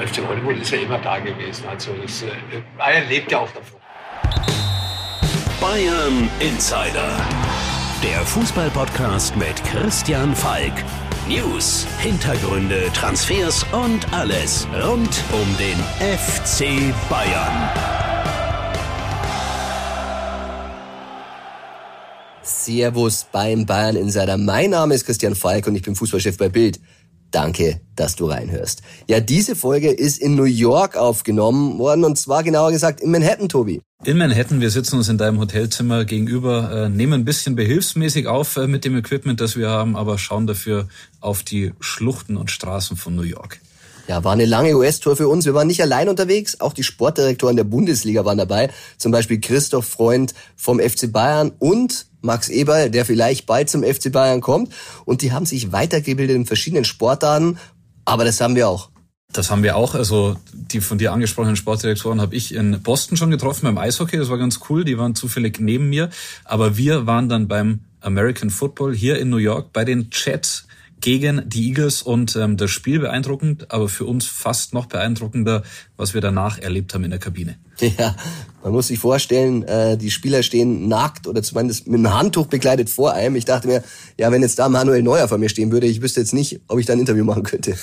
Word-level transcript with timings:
FC 0.00 0.26
Hollywood 0.26 0.56
ist 0.56 0.70
ja 0.70 0.78
immer 0.78 0.98
da 0.98 1.18
gewesen. 1.18 1.64
Also 1.68 1.92
das, 2.00 2.22
äh, 2.22 2.28
Bayern 2.78 3.08
lebt 3.08 3.30
ja 3.30 3.40
auch 3.40 3.50
davon. 3.50 3.78
Bayern 5.60 6.30
Insider. 6.40 7.26
Der 8.02 8.20
Fußballpodcast 8.24 9.36
mit 9.36 9.62
Christian 9.64 10.34
Falk. 10.34 10.72
News, 11.28 11.86
Hintergründe, 11.98 12.90
Transfers 12.94 13.64
und 13.72 14.10
alles 14.12 14.66
rund 14.82 15.22
um 15.32 15.56
den 15.58 15.78
FC 16.00 16.94
Bayern. 17.10 17.68
Servus 22.42 23.26
beim 23.30 23.66
Bayern 23.66 23.96
Insider. 23.96 24.38
Mein 24.38 24.70
Name 24.70 24.94
ist 24.94 25.04
Christian 25.04 25.34
Falk 25.34 25.66
und 25.66 25.76
ich 25.76 25.82
bin 25.82 25.94
Fußballchef 25.94 26.38
bei 26.38 26.48
Bild. 26.48 26.80
Danke, 27.30 27.80
dass 27.94 28.16
du 28.16 28.26
reinhörst. 28.26 28.82
Ja, 29.08 29.20
diese 29.20 29.54
Folge 29.54 29.90
ist 29.90 30.18
in 30.18 30.34
New 30.34 30.44
York 30.44 30.96
aufgenommen 30.96 31.78
worden 31.78 32.04
und 32.04 32.18
zwar 32.18 32.42
genauer 32.42 32.72
gesagt 32.72 33.00
in 33.00 33.10
Manhattan, 33.10 33.48
Tobi. 33.48 33.80
In 34.04 34.18
Manhattan, 34.18 34.60
wir 34.60 34.70
sitzen 34.70 34.96
uns 34.96 35.08
in 35.08 35.18
deinem 35.18 35.38
Hotelzimmer 35.38 36.04
gegenüber, 36.04 36.86
äh, 36.86 36.88
nehmen 36.88 37.12
ein 37.12 37.24
bisschen 37.24 37.54
behilfsmäßig 37.54 38.26
auf 38.26 38.56
äh, 38.56 38.66
mit 38.66 38.84
dem 38.84 38.96
Equipment, 38.96 39.40
das 39.40 39.56
wir 39.56 39.68
haben, 39.68 39.94
aber 39.94 40.18
schauen 40.18 40.46
dafür 40.46 40.88
auf 41.20 41.42
die 41.42 41.72
Schluchten 41.80 42.36
und 42.36 42.50
Straßen 42.50 42.96
von 42.96 43.14
New 43.14 43.22
York. 43.22 43.60
Ja, 44.08 44.24
war 44.24 44.32
eine 44.32 44.46
lange 44.46 44.74
US-Tour 44.74 45.14
für 45.14 45.28
uns. 45.28 45.44
Wir 45.44 45.54
waren 45.54 45.68
nicht 45.68 45.82
allein 45.82 46.08
unterwegs, 46.08 46.58
auch 46.58 46.72
die 46.72 46.82
Sportdirektoren 46.82 47.54
der 47.54 47.62
Bundesliga 47.62 48.24
waren 48.24 48.38
dabei. 48.38 48.70
Zum 48.96 49.12
Beispiel 49.12 49.38
Christoph 49.38 49.86
Freund 49.86 50.34
vom 50.56 50.80
FC 50.80 51.12
Bayern 51.12 51.52
und 51.60 52.06
Max 52.22 52.48
Eberl, 52.48 52.90
der 52.90 53.04
vielleicht 53.04 53.46
bald 53.46 53.70
zum 53.70 53.82
FC 53.82 54.12
Bayern 54.12 54.40
kommt. 54.40 54.72
Und 55.04 55.22
die 55.22 55.32
haben 55.32 55.46
sich 55.46 55.72
weitergebildet 55.72 56.36
in 56.36 56.46
verschiedenen 56.46 56.84
Sportarten. 56.84 57.58
Aber 58.04 58.24
das 58.24 58.40
haben 58.40 58.56
wir 58.56 58.68
auch. 58.68 58.90
Das 59.32 59.50
haben 59.50 59.62
wir 59.62 59.76
auch. 59.76 59.94
Also 59.94 60.36
die 60.52 60.80
von 60.80 60.98
dir 60.98 61.12
angesprochenen 61.12 61.56
Sportdirektoren 61.56 62.20
habe 62.20 62.34
ich 62.34 62.54
in 62.54 62.82
Boston 62.82 63.16
schon 63.16 63.30
getroffen 63.30 63.62
beim 63.62 63.78
Eishockey. 63.78 64.16
Das 64.16 64.28
war 64.28 64.38
ganz 64.38 64.60
cool. 64.68 64.84
Die 64.84 64.98
waren 64.98 65.14
zufällig 65.14 65.60
neben 65.60 65.88
mir. 65.88 66.10
Aber 66.44 66.76
wir 66.76 67.06
waren 67.06 67.28
dann 67.28 67.46
beim 67.46 67.80
American 68.00 68.50
Football 68.50 68.94
hier 68.94 69.18
in 69.18 69.28
New 69.28 69.36
York 69.36 69.72
bei 69.72 69.84
den 69.84 70.10
Jets 70.10 70.66
gegen 71.00 71.48
die 71.48 71.68
Eagles 71.68 72.02
und 72.02 72.36
ähm, 72.36 72.56
das 72.56 72.70
Spiel 72.70 73.00
beeindruckend, 73.00 73.70
aber 73.70 73.88
für 73.88 74.04
uns 74.04 74.26
fast 74.26 74.74
noch 74.74 74.86
beeindruckender, 74.86 75.62
was 75.96 76.14
wir 76.14 76.20
danach 76.20 76.58
erlebt 76.58 76.94
haben 76.94 77.04
in 77.04 77.10
der 77.10 77.18
Kabine. 77.18 77.56
Ja, 77.98 78.14
man 78.62 78.72
muss 78.72 78.88
sich 78.88 78.98
vorstellen, 78.98 79.62
äh, 79.62 79.96
die 79.96 80.10
Spieler 80.10 80.42
stehen 80.42 80.86
nackt 80.86 81.26
oder 81.26 81.42
zumindest 81.42 81.86
mit 81.86 81.98
einem 81.98 82.12
Handtuch 82.12 82.46
begleitet 82.46 82.90
vor 82.90 83.14
einem. 83.14 83.36
Ich 83.36 83.46
dachte 83.46 83.66
mir, 83.66 83.82
ja, 84.18 84.30
wenn 84.30 84.42
jetzt 84.42 84.58
da 84.58 84.68
Manuel 84.68 85.02
Neuer 85.02 85.28
vor 85.28 85.38
mir 85.38 85.48
stehen 85.48 85.72
würde, 85.72 85.86
ich 85.86 86.02
wüsste 86.02 86.20
jetzt 86.20 86.34
nicht, 86.34 86.60
ob 86.68 86.78
ich 86.78 86.84
da 86.84 86.92
ein 86.92 86.98
Interview 86.98 87.24
machen 87.24 87.42
könnte. 87.42 87.76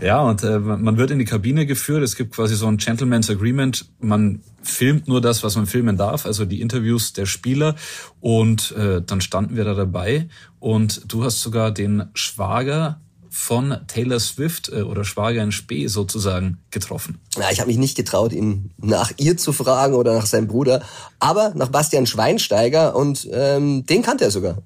Ja, 0.00 0.20
und 0.22 0.42
äh, 0.42 0.58
man 0.58 0.96
wird 0.96 1.10
in 1.10 1.18
die 1.18 1.24
Kabine 1.24 1.66
geführt. 1.66 2.02
Es 2.02 2.16
gibt 2.16 2.34
quasi 2.34 2.56
so 2.56 2.66
ein 2.66 2.76
Gentleman's 2.76 3.30
Agreement. 3.30 3.86
Man 4.00 4.42
filmt 4.62 5.08
nur 5.08 5.20
das, 5.20 5.42
was 5.42 5.56
man 5.56 5.66
filmen 5.66 5.96
darf, 5.96 6.26
also 6.26 6.44
die 6.44 6.60
Interviews 6.60 7.12
der 7.12 7.26
Spieler. 7.26 7.76
Und 8.20 8.72
äh, 8.72 9.02
dann 9.02 9.20
standen 9.20 9.56
wir 9.56 9.64
da 9.64 9.74
dabei. 9.74 10.28
Und 10.58 11.02
du 11.06 11.24
hast 11.24 11.40
sogar 11.40 11.70
den 11.70 12.10
Schwager 12.14 13.00
von 13.36 13.76
Taylor 13.86 14.18
Swift 14.18 14.70
äh, 14.70 14.80
oder 14.80 15.04
Schwager 15.04 15.42
in 15.42 15.52
Spee 15.52 15.88
sozusagen 15.88 16.58
getroffen. 16.70 17.20
Ja, 17.36 17.50
ich 17.52 17.60
habe 17.60 17.68
mich 17.68 17.76
nicht 17.76 17.96
getraut, 17.96 18.32
ihn 18.32 18.70
nach 18.78 19.12
ihr 19.18 19.36
zu 19.36 19.52
fragen 19.52 19.94
oder 19.94 20.14
nach 20.14 20.26
seinem 20.26 20.48
Bruder, 20.48 20.82
aber 21.18 21.52
nach 21.54 21.68
Bastian 21.68 22.06
Schweinsteiger 22.06 22.96
und 22.96 23.28
ähm, 23.30 23.84
den 23.84 24.02
kannte 24.02 24.24
er 24.24 24.30
sogar. 24.30 24.62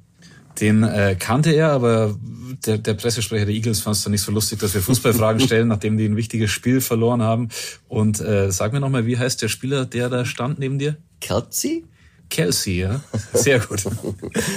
Den 0.61 0.83
äh, 0.83 1.17
kannte 1.19 1.53
er, 1.53 1.71
aber 1.73 2.17
der, 2.67 2.79
der 2.79 2.95
Pressesprecher 2.95 3.47
der 3.47 3.55
Eagles 3.55 3.81
fand 3.81 3.97
es 3.97 4.03
dann 4.03 4.13
nicht 4.13 4.23
so 4.23 4.33
lustig, 4.33 4.59
dass 4.61 4.75
wir 4.75 4.83
Fußballfragen 4.83 5.41
stellen, 5.41 5.69
nachdem 5.69 5.97
die 5.97 6.05
ein 6.05 6.17
wichtiges 6.17 6.51
Spiel 6.51 6.81
verloren 6.81 7.23
haben. 7.23 7.49
Und 7.89 8.21
äh, 8.21 8.51
sag 8.51 8.73
mir 8.73 8.81
nochmal, 8.81 9.07
wie 9.07 9.19
heißt 9.19 9.41
der 9.43 9.49
Spieler, 9.49 9.87
der 9.87 10.09
da 10.09 10.25
stand 10.25 10.59
neben 10.59 10.79
dir? 10.79 10.97
Kelsey? 11.21 11.85
Kelsey, 12.29 12.81
ja. 12.81 13.01
Sehr 13.33 13.59
gut. 13.59 13.85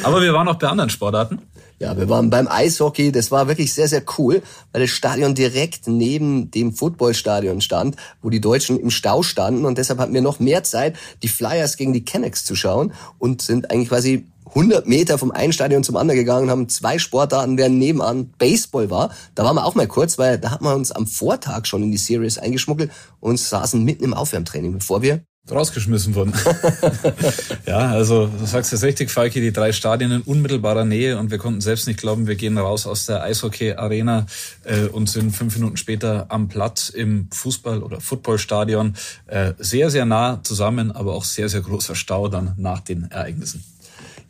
Aber 0.04 0.22
wir 0.22 0.34
waren 0.34 0.48
auch 0.48 0.60
bei 0.60 0.68
anderen 0.68 0.90
Sportarten. 0.90 1.40
Ja, 1.80 1.98
wir 1.98 2.08
waren 2.08 2.30
beim 2.30 2.48
Eishockey. 2.48 3.12
Das 3.12 3.32
war 3.32 3.48
wirklich 3.48 3.74
sehr, 3.74 3.88
sehr 3.88 4.04
cool, 4.18 4.42
weil 4.72 4.84
das 4.84 4.92
Stadion 4.92 5.36
direkt 5.36 5.88
neben 5.88 6.52
dem 6.52 6.74
Footballstadion 6.74 7.62
stand, 7.62 7.98
wo 8.22 8.30
die 8.30 8.40
Deutschen 8.40 8.80
im 8.80 8.92
Stau 8.92 9.24
standen. 9.24 9.66
Und 9.66 9.78
deshalb 9.78 10.00
hatten 10.00 10.14
wir 10.14 10.22
noch 10.22 10.40
mehr 10.40 10.64
Zeit, 10.64 10.96
die 11.24 11.28
Flyers 11.28 11.76
gegen 11.76 11.92
die 11.92 12.06
Canucks 12.06 12.46
zu 12.46 12.56
schauen 12.56 12.94
und 13.18 13.42
sind 13.42 13.72
eigentlich 13.72 13.90
quasi 13.90 14.28
100 14.56 14.88
Meter 14.88 15.18
vom 15.18 15.32
einen 15.32 15.54
Stadion 15.54 15.84
zum 15.84 15.98
anderen 15.98 16.20
gegangen, 16.20 16.50
haben 16.50 16.70
zwei 16.70 17.00
Sportarten, 17.00 17.58
während 17.58 17.78
nebenan 17.78 18.30
Baseball 18.38 18.90
war. 18.90 19.12
Da 19.36 19.44
waren 19.44 19.56
wir 19.56 19.66
auch 19.66 19.76
mal 19.76 19.88
kurz, 19.88 20.18
weil 20.18 20.38
da 20.38 20.52
hat 20.52 20.62
man 20.62 20.76
uns 20.76 20.92
am 20.92 21.08
Vortag 21.08 21.66
schon 21.66 21.84
in 21.84 21.92
die 21.92 21.98
Series 21.98 22.38
eingeschmuggelt 22.38 22.92
und 23.20 23.40
saßen 23.40 23.84
mitten 23.84 24.04
im 24.04 24.14
Aufwärmtraining, 24.14 24.74
bevor 24.74 25.02
wir 25.02 25.24
rausgeschmissen 25.52 26.16
wurden. 26.16 26.34
ja, 27.66 27.90
also 27.90 28.28
du 28.28 28.46
sagst 28.46 28.72
jetzt 28.72 28.84
richtig, 28.84 29.12
Falki, 29.12 29.42
die 29.42 29.52
drei 29.52 29.74
Stadien 29.74 30.12
in 30.12 30.22
unmittelbarer 30.22 30.86
Nähe 30.86 31.20
und 31.20 31.32
wir 31.32 31.38
konnten 31.38 31.60
selbst 31.60 31.86
nicht 31.86 32.00
glauben, 32.00 32.28
wir 32.28 32.36
gehen 32.36 32.58
raus 32.58 32.88
aus 32.88 33.06
der 33.08 33.24
Eishockey-Arena 33.24 34.26
äh, 34.64 34.86
und 34.86 35.10
sind 35.10 35.36
fünf 35.36 35.56
Minuten 35.56 35.76
später 35.76 36.28
am 36.30 36.48
Platz 36.48 36.88
im 36.88 37.28
Fußball- 37.30 37.82
oder 37.82 38.00
Footballstadion. 38.00 38.96
Äh, 39.28 39.54
sehr, 39.58 39.90
sehr 39.90 40.06
nah 40.06 40.42
zusammen, 40.44 40.94
aber 40.94 41.14
auch 41.14 41.26
sehr, 41.26 41.50
sehr 41.50 41.62
großer 41.62 41.96
Stau 41.96 42.30
dann 42.30 42.54
nach 42.58 42.80
den 42.80 43.12
Ereignissen. 43.12 43.66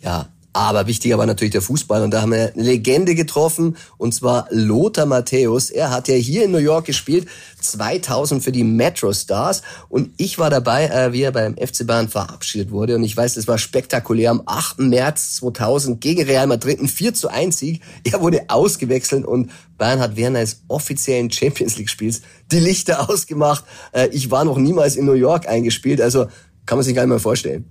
Ja, 0.04 0.28
aber 0.56 0.86
wichtiger 0.86 1.18
war 1.18 1.26
natürlich 1.26 1.54
der 1.54 1.64
Fußball 1.64 2.04
und 2.04 2.12
da 2.12 2.22
haben 2.22 2.32
wir 2.32 2.54
eine 2.54 2.64
Legende 2.64 3.16
getroffen 3.16 3.76
und 3.98 4.14
zwar 4.14 4.48
Lothar 4.52 5.08
Matthäus. 5.08 5.72
Er 5.72 5.90
hat 5.90 6.08
ja 6.08 6.14
hier 6.14 6.46
in 6.46 6.52
New 6.52 6.60
York 6.60 6.86
gespielt, 6.86 7.28
2000 7.60 8.44
für 8.44 8.52
die 8.52 8.64
Metro 8.64 9.12
Stars 9.14 9.64
und 9.90 10.12
ich 10.18 10.38
war 10.38 10.52
dabei, 10.52 10.86
äh, 10.86 11.12
wie 11.12 11.24
er 11.24 11.32
beim 11.32 11.56
FC 11.58 11.88
Bayern 11.88 12.08
verabschiedet 12.08 12.70
wurde 12.70 12.96
und 12.96 13.04
ich 13.04 13.18
weiß, 13.18 13.34
das 13.34 13.48
war 13.48 13.58
spektakulär 13.58 14.30
am 14.30 14.44
8. 14.46 14.80
März 14.80 15.38
2000 15.38 16.00
gegen 16.00 16.24
Real 16.24 16.46
Madrid 16.46 16.80
ein 16.80 16.88
4 16.88 17.16
zu 17.16 17.30
1 17.30 17.58
Sieg. 17.58 17.82
Er 18.04 18.22
wurde 18.22 18.44
ausgewechselt 18.50 19.26
und 19.26 19.50
Bayern 19.80 20.00
hat 20.00 20.16
während 20.16 20.38
eines 20.38 20.62
offiziellen 20.68 21.32
Champions 21.32 21.78
League 21.78 21.90
Spiels 21.90 22.22
die 22.52 22.60
Lichter 22.60 23.10
ausgemacht. 23.10 23.64
Äh, 23.92 24.10
ich 24.10 24.30
war 24.30 24.46
noch 24.46 24.60
niemals 24.60 24.98
in 24.98 25.06
New 25.06 25.14
York 25.14 25.48
eingespielt, 25.48 26.00
also 26.00 26.28
kann 26.68 26.78
man 26.78 26.86
sich 26.86 26.94
gar 26.94 27.02
nicht 27.02 27.10
mehr 27.10 27.20
vorstellen. 27.20 27.66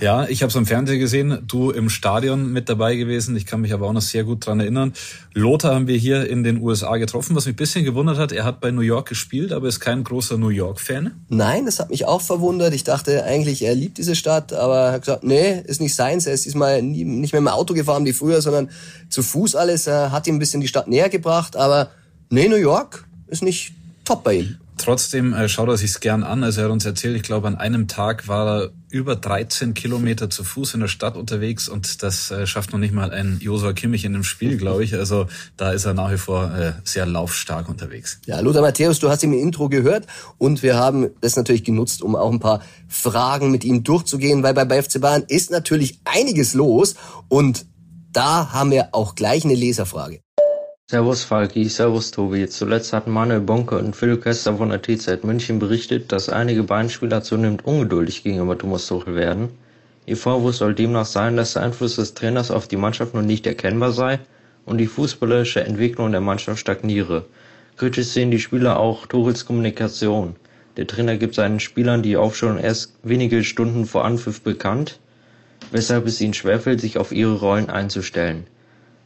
Ja, 0.00 0.26
ich 0.26 0.40
habe 0.42 0.48
es 0.48 0.56
am 0.56 0.64
Fernsehen 0.64 0.98
gesehen, 0.98 1.40
du 1.46 1.70
im 1.70 1.90
Stadion 1.90 2.50
mit 2.52 2.70
dabei 2.70 2.96
gewesen. 2.96 3.36
Ich 3.36 3.44
kann 3.44 3.60
mich 3.60 3.74
aber 3.74 3.86
auch 3.86 3.92
noch 3.92 4.00
sehr 4.00 4.24
gut 4.24 4.46
dran 4.46 4.58
erinnern. 4.58 4.94
Lothar 5.34 5.74
haben 5.74 5.88
wir 5.88 5.96
hier 5.98 6.26
in 6.26 6.42
den 6.42 6.62
USA 6.62 6.96
getroffen, 6.96 7.36
was 7.36 7.44
mich 7.44 7.54
ein 7.54 7.56
bisschen 7.56 7.84
gewundert 7.84 8.16
hat. 8.16 8.32
Er 8.32 8.44
hat 8.44 8.60
bei 8.60 8.70
New 8.70 8.80
York 8.80 9.10
gespielt, 9.10 9.52
aber 9.52 9.68
ist 9.68 9.78
kein 9.78 10.02
großer 10.02 10.38
New 10.38 10.48
York-Fan. 10.48 11.10
Nein, 11.28 11.66
das 11.66 11.80
hat 11.80 11.90
mich 11.90 12.06
auch 12.06 12.22
verwundert. 12.22 12.72
Ich 12.72 12.82
dachte 12.82 13.24
eigentlich, 13.24 13.62
er 13.62 13.74
liebt 13.74 13.98
diese 13.98 14.16
Stadt, 14.16 14.54
aber 14.54 14.86
er 14.86 14.92
hat 14.92 15.02
gesagt, 15.02 15.22
nee, 15.22 15.60
ist 15.66 15.82
nicht 15.82 15.94
seins. 15.94 16.26
Er 16.26 16.32
ist 16.32 16.46
diesmal 16.46 16.80
nie, 16.80 17.04
nicht 17.04 17.34
mehr 17.34 17.40
im 17.40 17.48
Auto 17.48 17.74
gefahren 17.74 18.06
wie 18.06 18.14
früher, 18.14 18.40
sondern 18.40 18.70
zu 19.10 19.22
Fuß 19.22 19.54
alles. 19.54 19.86
Er 19.86 20.12
hat 20.12 20.26
ihm 20.26 20.36
ein 20.36 20.38
bisschen 20.38 20.62
die 20.62 20.68
Stadt 20.68 20.88
näher 20.88 21.10
gebracht, 21.10 21.56
aber 21.56 21.90
nee, 22.30 22.48
New 22.48 22.56
York 22.56 23.04
ist 23.26 23.42
nicht 23.42 23.74
top 24.06 24.24
bei 24.24 24.34
ihm. 24.36 24.56
Trotzdem 24.80 25.34
äh, 25.34 25.46
schaut 25.46 25.68
er 25.68 25.76
sich's 25.76 26.00
gern 26.00 26.22
an. 26.22 26.42
Also 26.42 26.62
er 26.62 26.64
hat 26.64 26.72
uns 26.72 26.86
erzählt, 26.86 27.14
ich 27.14 27.22
glaube, 27.22 27.46
an 27.46 27.56
einem 27.56 27.86
Tag 27.86 28.28
war 28.28 28.48
er 28.48 28.70
über 28.88 29.14
13 29.14 29.74
Kilometer 29.74 30.30
zu 30.30 30.42
Fuß 30.42 30.72
in 30.72 30.80
der 30.80 30.88
Stadt 30.88 31.18
unterwegs 31.18 31.68
und 31.68 32.02
das 32.02 32.30
äh, 32.30 32.46
schafft 32.46 32.72
noch 32.72 32.78
nicht 32.78 32.94
mal 32.94 33.10
ein 33.10 33.38
Josua 33.42 33.74
Kimmich 33.74 34.06
in 34.06 34.14
dem 34.14 34.24
Spiel, 34.24 34.56
glaube 34.56 34.82
ich. 34.82 34.94
Also 34.94 35.26
da 35.58 35.72
ist 35.72 35.84
er 35.84 35.92
nach 35.92 36.10
wie 36.10 36.16
vor 36.16 36.54
äh, 36.54 36.72
sehr 36.82 37.04
laufstark 37.04 37.68
unterwegs. 37.68 38.20
Ja, 38.24 38.40
Lothar 38.40 38.62
Matthäus, 38.62 38.98
du 38.98 39.10
hast 39.10 39.22
ihm 39.22 39.34
im 39.34 39.40
Intro 39.40 39.68
gehört 39.68 40.06
und 40.38 40.62
wir 40.62 40.76
haben 40.76 41.10
das 41.20 41.36
natürlich 41.36 41.62
genutzt, 41.62 42.00
um 42.00 42.16
auch 42.16 42.32
ein 42.32 42.40
paar 42.40 42.62
Fragen 42.88 43.50
mit 43.50 43.64
ihm 43.64 43.84
durchzugehen, 43.84 44.42
weil 44.42 44.54
bei 44.54 44.82
FC 44.82 44.98
Bayern 44.98 45.24
ist 45.28 45.50
natürlich 45.50 46.00
einiges 46.04 46.54
los 46.54 46.94
und 47.28 47.66
da 48.12 48.52
haben 48.52 48.70
wir 48.70 48.88
auch 48.92 49.14
gleich 49.14 49.44
eine 49.44 49.54
Leserfrage. 49.54 50.20
Servus 50.90 51.22
Falki, 51.22 51.68
Servus 51.68 52.10
Tobi. 52.10 52.48
Zuletzt 52.48 52.92
hatten 52.92 53.12
Manuel 53.12 53.42
Bonke 53.42 53.78
und 53.78 53.94
Phil 53.94 54.16
Kester 54.16 54.56
von 54.56 54.70
der 54.70 54.82
TZ 54.82 55.22
München 55.22 55.60
berichtet, 55.60 56.10
dass 56.10 56.28
einige 56.28 56.64
Bayern-Spieler 56.64 57.22
zunehmend 57.22 57.64
ungeduldig 57.64 58.24
gegenüber 58.24 58.58
Thomas 58.58 58.88
Tuchel 58.88 59.14
werden. 59.14 59.50
Ihr 60.06 60.16
Vorwurf 60.16 60.56
soll 60.56 60.74
demnach 60.74 61.06
sein, 61.06 61.36
dass 61.36 61.52
der 61.52 61.62
Einfluss 61.62 61.94
des 61.94 62.14
Trainers 62.14 62.50
auf 62.50 62.66
die 62.66 62.76
Mannschaft 62.76 63.14
noch 63.14 63.22
nicht 63.22 63.46
erkennbar 63.46 63.92
sei 63.92 64.18
und 64.66 64.78
die 64.78 64.88
fußballerische 64.88 65.62
Entwicklung 65.62 66.10
der 66.10 66.22
Mannschaft 66.22 66.58
stagniere. 66.58 67.24
Kritisch 67.76 68.08
sehen 68.08 68.32
die 68.32 68.40
Spieler 68.40 68.80
auch 68.80 69.06
Tuchels 69.06 69.46
Kommunikation. 69.46 70.34
Der 70.76 70.88
Trainer 70.88 71.16
gibt 71.18 71.36
seinen 71.36 71.60
Spielern 71.60 72.02
die 72.02 72.16
Aufstellung 72.16 72.58
erst 72.58 72.94
wenige 73.04 73.44
Stunden 73.44 73.86
vor 73.86 74.04
Anpfiff 74.04 74.40
bekannt, 74.40 74.98
weshalb 75.70 76.08
es 76.08 76.20
ihnen 76.20 76.34
schwerfällt, 76.34 76.80
sich 76.80 76.98
auf 76.98 77.12
ihre 77.12 77.38
Rollen 77.38 77.70
einzustellen. 77.70 78.48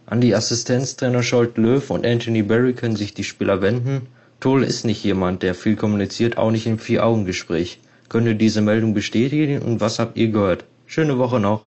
An 0.06 0.20
die 0.20 0.34
Assistenztrainer 0.34 1.22
Scholt 1.22 1.56
Löw 1.56 1.88
und 1.90 2.04
Anthony 2.04 2.42
Barry 2.42 2.74
können 2.74 2.96
sich 2.96 3.14
die 3.14 3.24
Spieler 3.24 3.62
wenden. 3.62 4.06
Toll 4.38 4.62
ist 4.62 4.84
nicht 4.84 5.02
jemand, 5.02 5.42
der 5.42 5.54
viel 5.54 5.76
kommuniziert, 5.76 6.36
auch 6.36 6.50
nicht 6.50 6.66
im 6.66 6.78
Vier-Augen-Gespräch. 6.78 7.80
Könnt 8.10 8.26
ihr 8.26 8.34
diese 8.34 8.60
Meldung 8.60 8.92
bestätigen 8.92 9.62
und 9.62 9.80
was 9.80 9.98
habt 9.98 10.18
ihr 10.18 10.28
gehört? 10.28 10.66
Schöne 10.84 11.16
Woche 11.16 11.40
noch. 11.40 11.64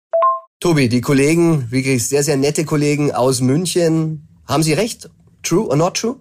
Tobi, 0.59 0.89
die 0.89 1.01
Kollegen, 1.01 1.71
wirklich 1.71 2.09
sehr, 2.09 2.25
sehr 2.25 2.37
nette 2.37 2.65
Kollegen 2.65 3.13
aus 3.13 3.41
München, 3.41 4.27
haben 4.49 4.63
sie 4.65 4.73
recht? 4.73 5.11
True 5.43 5.69
or 5.69 5.77
not 5.77 5.95
true? 5.95 6.17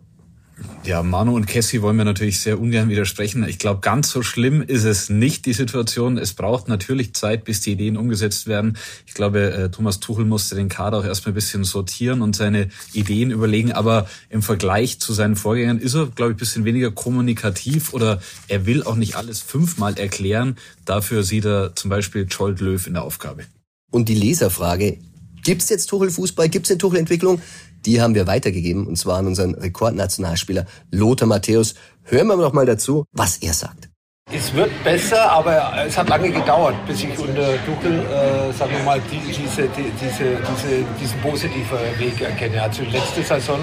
Ja, 0.85 1.01
Manu 1.01 1.33
und 1.33 1.47
Cassie 1.47 1.81
wollen 1.81 1.95
wir 1.95 2.03
natürlich 2.03 2.41
sehr 2.41 2.59
ungern 2.59 2.89
widersprechen. 2.89 3.47
Ich 3.47 3.57
glaube, 3.57 3.79
ganz 3.79 4.09
so 4.09 4.21
schlimm 4.21 4.61
ist 4.61 4.83
es 4.83 5.09
nicht, 5.09 5.45
die 5.45 5.53
Situation. 5.53 6.17
Es 6.17 6.33
braucht 6.33 6.67
natürlich 6.67 7.13
Zeit, 7.13 7.45
bis 7.45 7.61
die 7.61 7.71
Ideen 7.71 7.95
umgesetzt 7.95 8.47
werden. 8.47 8.77
Ich 9.05 9.13
glaube, 9.13 9.53
äh, 9.53 9.69
Thomas 9.71 10.01
Tuchel 10.01 10.25
musste 10.25 10.55
den 10.55 10.67
Kader 10.67 10.97
auch 10.97 11.05
erstmal 11.05 11.31
ein 11.31 11.35
bisschen 11.35 11.63
sortieren 11.63 12.21
und 12.21 12.35
seine 12.35 12.67
Ideen 12.91 13.31
überlegen. 13.31 13.71
Aber 13.71 14.07
im 14.29 14.41
Vergleich 14.41 14.99
zu 14.99 15.13
seinen 15.13 15.37
Vorgängern 15.37 15.79
ist 15.79 15.93
er, 15.93 16.07
glaube 16.07 16.31
ich, 16.31 16.35
ein 16.35 16.39
bisschen 16.39 16.65
weniger 16.65 16.91
kommunikativ 16.91 17.93
oder 17.93 18.21
er 18.49 18.65
will 18.65 18.83
auch 18.83 18.95
nicht 18.95 19.15
alles 19.15 19.39
fünfmal 19.39 19.97
erklären. 19.97 20.57
Dafür 20.83 21.23
sieht 21.23 21.45
er 21.45 21.75
zum 21.75 21.91
Beispiel 21.91 22.29
Scholt 22.29 22.59
Löw 22.59 22.85
in 22.85 22.95
der 22.95 23.03
Aufgabe. 23.03 23.45
Und 23.89 24.09
die 24.09 24.15
Leserfrage, 24.15 24.97
gibt's 25.43 25.69
jetzt 25.69 25.85
Tuchel-Fußball, 25.85 26.49
gibt's 26.49 26.69
eine 26.71 26.77
Tuchel-Entwicklung? 26.77 27.41
Die 27.85 28.01
haben 28.01 28.15
wir 28.15 28.27
weitergegeben, 28.27 28.87
und 28.87 28.97
zwar 28.97 29.17
an 29.17 29.27
unseren 29.27 29.55
Rekordnationalspieler 29.55 30.65
Lothar 30.91 31.27
Matthäus. 31.27 31.75
Hören 32.03 32.27
wir 32.27 32.37
doch 32.37 32.53
mal 32.53 32.65
dazu, 32.65 33.05
was 33.11 33.37
er 33.37 33.53
sagt. 33.53 33.89
Es 34.31 34.53
wird 34.53 34.71
besser, 34.83 35.29
aber 35.31 35.85
es 35.85 35.97
hat 35.97 36.07
lange 36.07 36.31
gedauert, 36.31 36.75
bis 36.87 37.03
ich 37.03 37.19
unter 37.19 37.45
Tuchel, 37.65 37.99
äh, 37.99 38.53
sagen 38.53 38.71
wir 38.71 38.83
mal, 38.83 39.01
die, 39.11 39.19
diese, 39.19 39.63
die, 39.63 39.91
diese, 40.01 40.37
diese, 40.37 40.83
diesen 40.99 41.19
positiven 41.21 41.77
Weg 41.99 42.19
erkenne. 42.21 42.63
Also 42.63 42.83
letzte 42.83 43.21
Saison, 43.21 43.59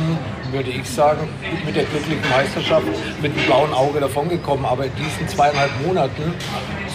würde 0.52 0.70
ich 0.70 0.88
sagen, 0.88 1.28
mit 1.64 1.74
der 1.74 1.84
glücklichen 1.84 2.28
Meisterschaft, 2.28 2.86
mit 3.22 3.34
dem 3.34 3.46
blauen 3.46 3.72
Auge 3.72 4.00
davongekommen. 4.00 4.64
Aber 4.66 4.84
in 4.84 4.92
diesen 4.96 5.26
zweieinhalb 5.28 5.70
Monaten 5.84 6.34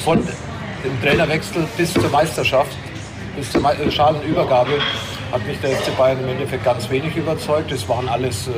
von 0.04 0.20
dem 0.20 1.02
Trainerwechsel 1.02 1.68
bis 1.76 1.92
zur 1.92 2.10
Meisterschaft, 2.10 2.78
bis 3.36 3.52
zur 3.52 3.92
Schalenübergabe, 3.92 4.80
hat 5.36 5.46
mich 5.46 5.60
der 5.60 5.72
FC 5.72 5.96
Bayern 5.98 6.18
im 6.24 6.30
Endeffekt 6.30 6.64
ganz 6.64 6.90
wenig 6.90 7.14
überzeugt. 7.18 7.70
Es 7.70 7.88
waren 7.90 8.08
alles 8.08 8.48
äh, 8.48 8.52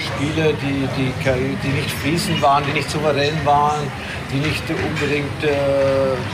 Spiele, 0.00 0.54
die, 0.54 0.88
die, 0.96 1.12
die 1.62 1.68
nicht 1.68 1.90
fließend 1.90 2.40
waren, 2.40 2.64
die 2.66 2.72
nicht 2.72 2.90
souverän 2.90 3.34
waren, 3.44 3.86
die 4.32 4.38
nicht 4.38 4.62
unbedingt 4.70 5.44
äh, 5.44 5.50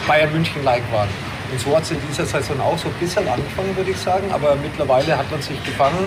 Bayern 0.07 0.31
München-like 0.33 0.85
waren. 0.93 1.09
Und 1.51 1.59
so 1.59 1.75
hat 1.75 1.83
es 1.83 1.91
in 1.91 1.99
dieser 2.09 2.25
Saison 2.25 2.61
auch 2.61 2.79
so 2.79 2.87
ein 2.87 2.95
bisschen 3.01 3.27
angefangen, 3.27 3.77
würde 3.77 3.91
ich 3.91 3.97
sagen. 3.97 4.31
Aber 4.31 4.55
mittlerweile 4.55 5.19
hat 5.19 5.29
man 5.29 5.43
sich 5.43 5.63
gefangen. 5.65 6.07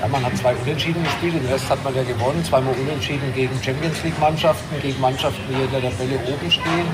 Ja, 0.00 0.08
man 0.08 0.24
hat 0.24 0.36
zwei 0.36 0.54
Unentschieden 0.56 1.04
gespielt. 1.04 1.34
Den 1.34 1.46
Rest 1.46 1.70
hat 1.70 1.82
man 1.84 1.94
ja 1.94 2.02
gewonnen. 2.02 2.42
Zweimal 2.42 2.74
Unentschieden 2.74 3.32
gegen 3.32 3.54
Champions 3.62 4.02
League-Mannschaften, 4.02 4.80
gegen 4.82 5.00
Mannschaften, 5.00 5.42
die 5.48 5.62
in 5.62 5.70
der 5.70 5.82
Tabelle 5.82 6.18
oben 6.26 6.50
stehen. 6.50 6.88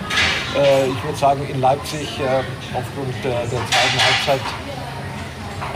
Äh, 0.54 0.88
ich 0.88 1.02
würde 1.02 1.16
sagen, 1.16 1.40
in 1.48 1.62
Leipzig 1.62 2.20
äh, 2.20 2.44
aufgrund 2.76 3.14
der, 3.24 3.40
der 3.40 3.48
zweiten 3.48 4.00
Halbzeit 4.04 4.63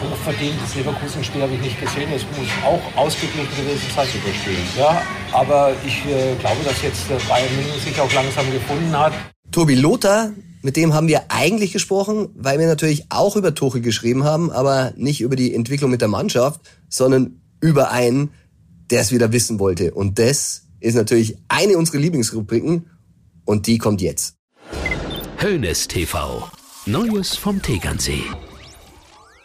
hochverdientes 0.01 0.75
Leverkusen-Spiel 0.75 1.43
habe 1.43 1.55
ich 1.55 1.61
nicht 1.61 1.81
gesehen. 1.81 2.09
Es 2.15 2.23
muss 2.37 2.49
auch 2.65 2.81
ausgeglichen 2.97 3.49
gewesen 3.57 3.81
sein. 3.95 4.07
Super 4.07 4.35
Spiel. 4.35 4.57
Ja, 4.77 5.03
aber 5.33 5.73
ich 5.87 6.05
äh, 6.07 6.35
glaube, 6.41 6.63
dass 6.65 6.83
jetzt 6.83 7.11
äh, 7.11 7.19
Bayern 7.29 7.55
München 7.57 7.81
sich 7.81 8.01
auch 8.01 8.13
langsam 8.13 8.51
gefunden 8.51 8.97
hat. 8.97 9.13
Tobi 9.51 9.75
Lothar, 9.75 10.31
mit 10.63 10.77
dem 10.77 10.95
haben 10.95 11.09
wir 11.09 11.31
eigentlich 11.31 11.73
gesprochen, 11.73 12.29
weil 12.35 12.59
wir 12.59 12.67
natürlich 12.67 13.07
auch 13.11 13.37
über 13.37 13.55
Tuchel 13.55 13.81
geschrieben 13.81 14.25
haben, 14.25 14.51
aber 14.51 14.93
nicht 14.97 15.21
über 15.21 15.37
die 15.37 15.55
Entwicklung 15.55 15.91
mit 15.91 16.01
der 16.01 16.09
Mannschaft, 16.09 16.61
sondern 16.89 17.41
über 17.61 17.91
einen, 17.91 18.31
der 18.91 19.01
es 19.01 19.13
wieder 19.13 19.33
wissen 19.33 19.59
wollte. 19.59 19.95
Und 19.95 20.19
das 20.19 20.63
ist 20.81 20.95
natürlich 20.95 21.37
eine 21.49 21.77
unserer 21.77 21.99
Lieblingsrubriken 21.99 22.87
und 23.45 23.67
die 23.67 23.79
kommt 23.79 24.01
jetzt. 24.01 24.35
Hönes 25.39 25.89
TV. 25.89 26.49
Neues 26.87 27.37
vom 27.37 27.63
Tegernsee. 27.63 28.23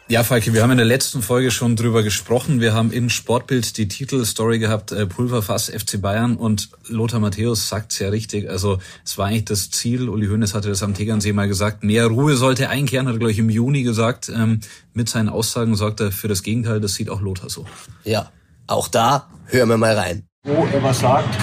Ja, 0.09 0.23
Falke, 0.23 0.53
wir 0.53 0.61
haben 0.61 0.71
in 0.71 0.77
der 0.77 0.85
letzten 0.85 1.21
Folge 1.21 1.49
schon 1.49 1.77
drüber 1.77 2.03
gesprochen. 2.03 2.59
Wir 2.59 2.73
haben 2.73 2.91
in 2.91 3.09
Sportbild 3.09 3.77
die 3.77 3.87
Titelstory 3.87 4.59
gehabt, 4.59 4.91
äh, 4.91 5.05
Pulverfass 5.05 5.69
FC 5.69 6.01
Bayern 6.01 6.35
und 6.35 6.69
Lothar 6.89 7.21
Matthäus 7.21 7.69
sagt's 7.69 7.99
ja 7.99 8.09
richtig. 8.09 8.49
Also 8.49 8.79
es 9.05 9.17
war 9.17 9.27
eigentlich 9.27 9.45
das 9.45 9.71
Ziel, 9.71 10.09
Uli 10.09 10.27
Hoeneß 10.27 10.55
hatte 10.55 10.67
das 10.67 10.83
am 10.83 10.93
Tegernsee 10.93 11.31
mal 11.31 11.47
gesagt, 11.47 11.85
mehr 11.85 12.07
Ruhe 12.07 12.35
sollte 12.35 12.69
einkehren, 12.69 13.07
hat 13.07 13.15
er, 13.15 13.19
glaube 13.19 13.31
ich, 13.31 13.39
im 13.39 13.49
Juni 13.49 13.83
gesagt. 13.83 14.29
Ähm, 14.29 14.59
mit 14.93 15.07
seinen 15.07 15.29
Aussagen 15.29 15.75
sorgt 15.75 16.01
er 16.01 16.11
für 16.11 16.27
das 16.27 16.43
Gegenteil, 16.43 16.81
das 16.81 16.95
sieht 16.95 17.09
auch 17.09 17.21
Lothar 17.21 17.49
so. 17.49 17.65
Ja, 18.03 18.29
auch 18.67 18.89
da 18.89 19.29
hören 19.47 19.69
wir 19.69 19.77
mal 19.77 19.95
rein. 19.95 20.23
Wo 20.43 20.65
er 20.65 20.83
was 20.83 20.99
sagt, 20.99 21.33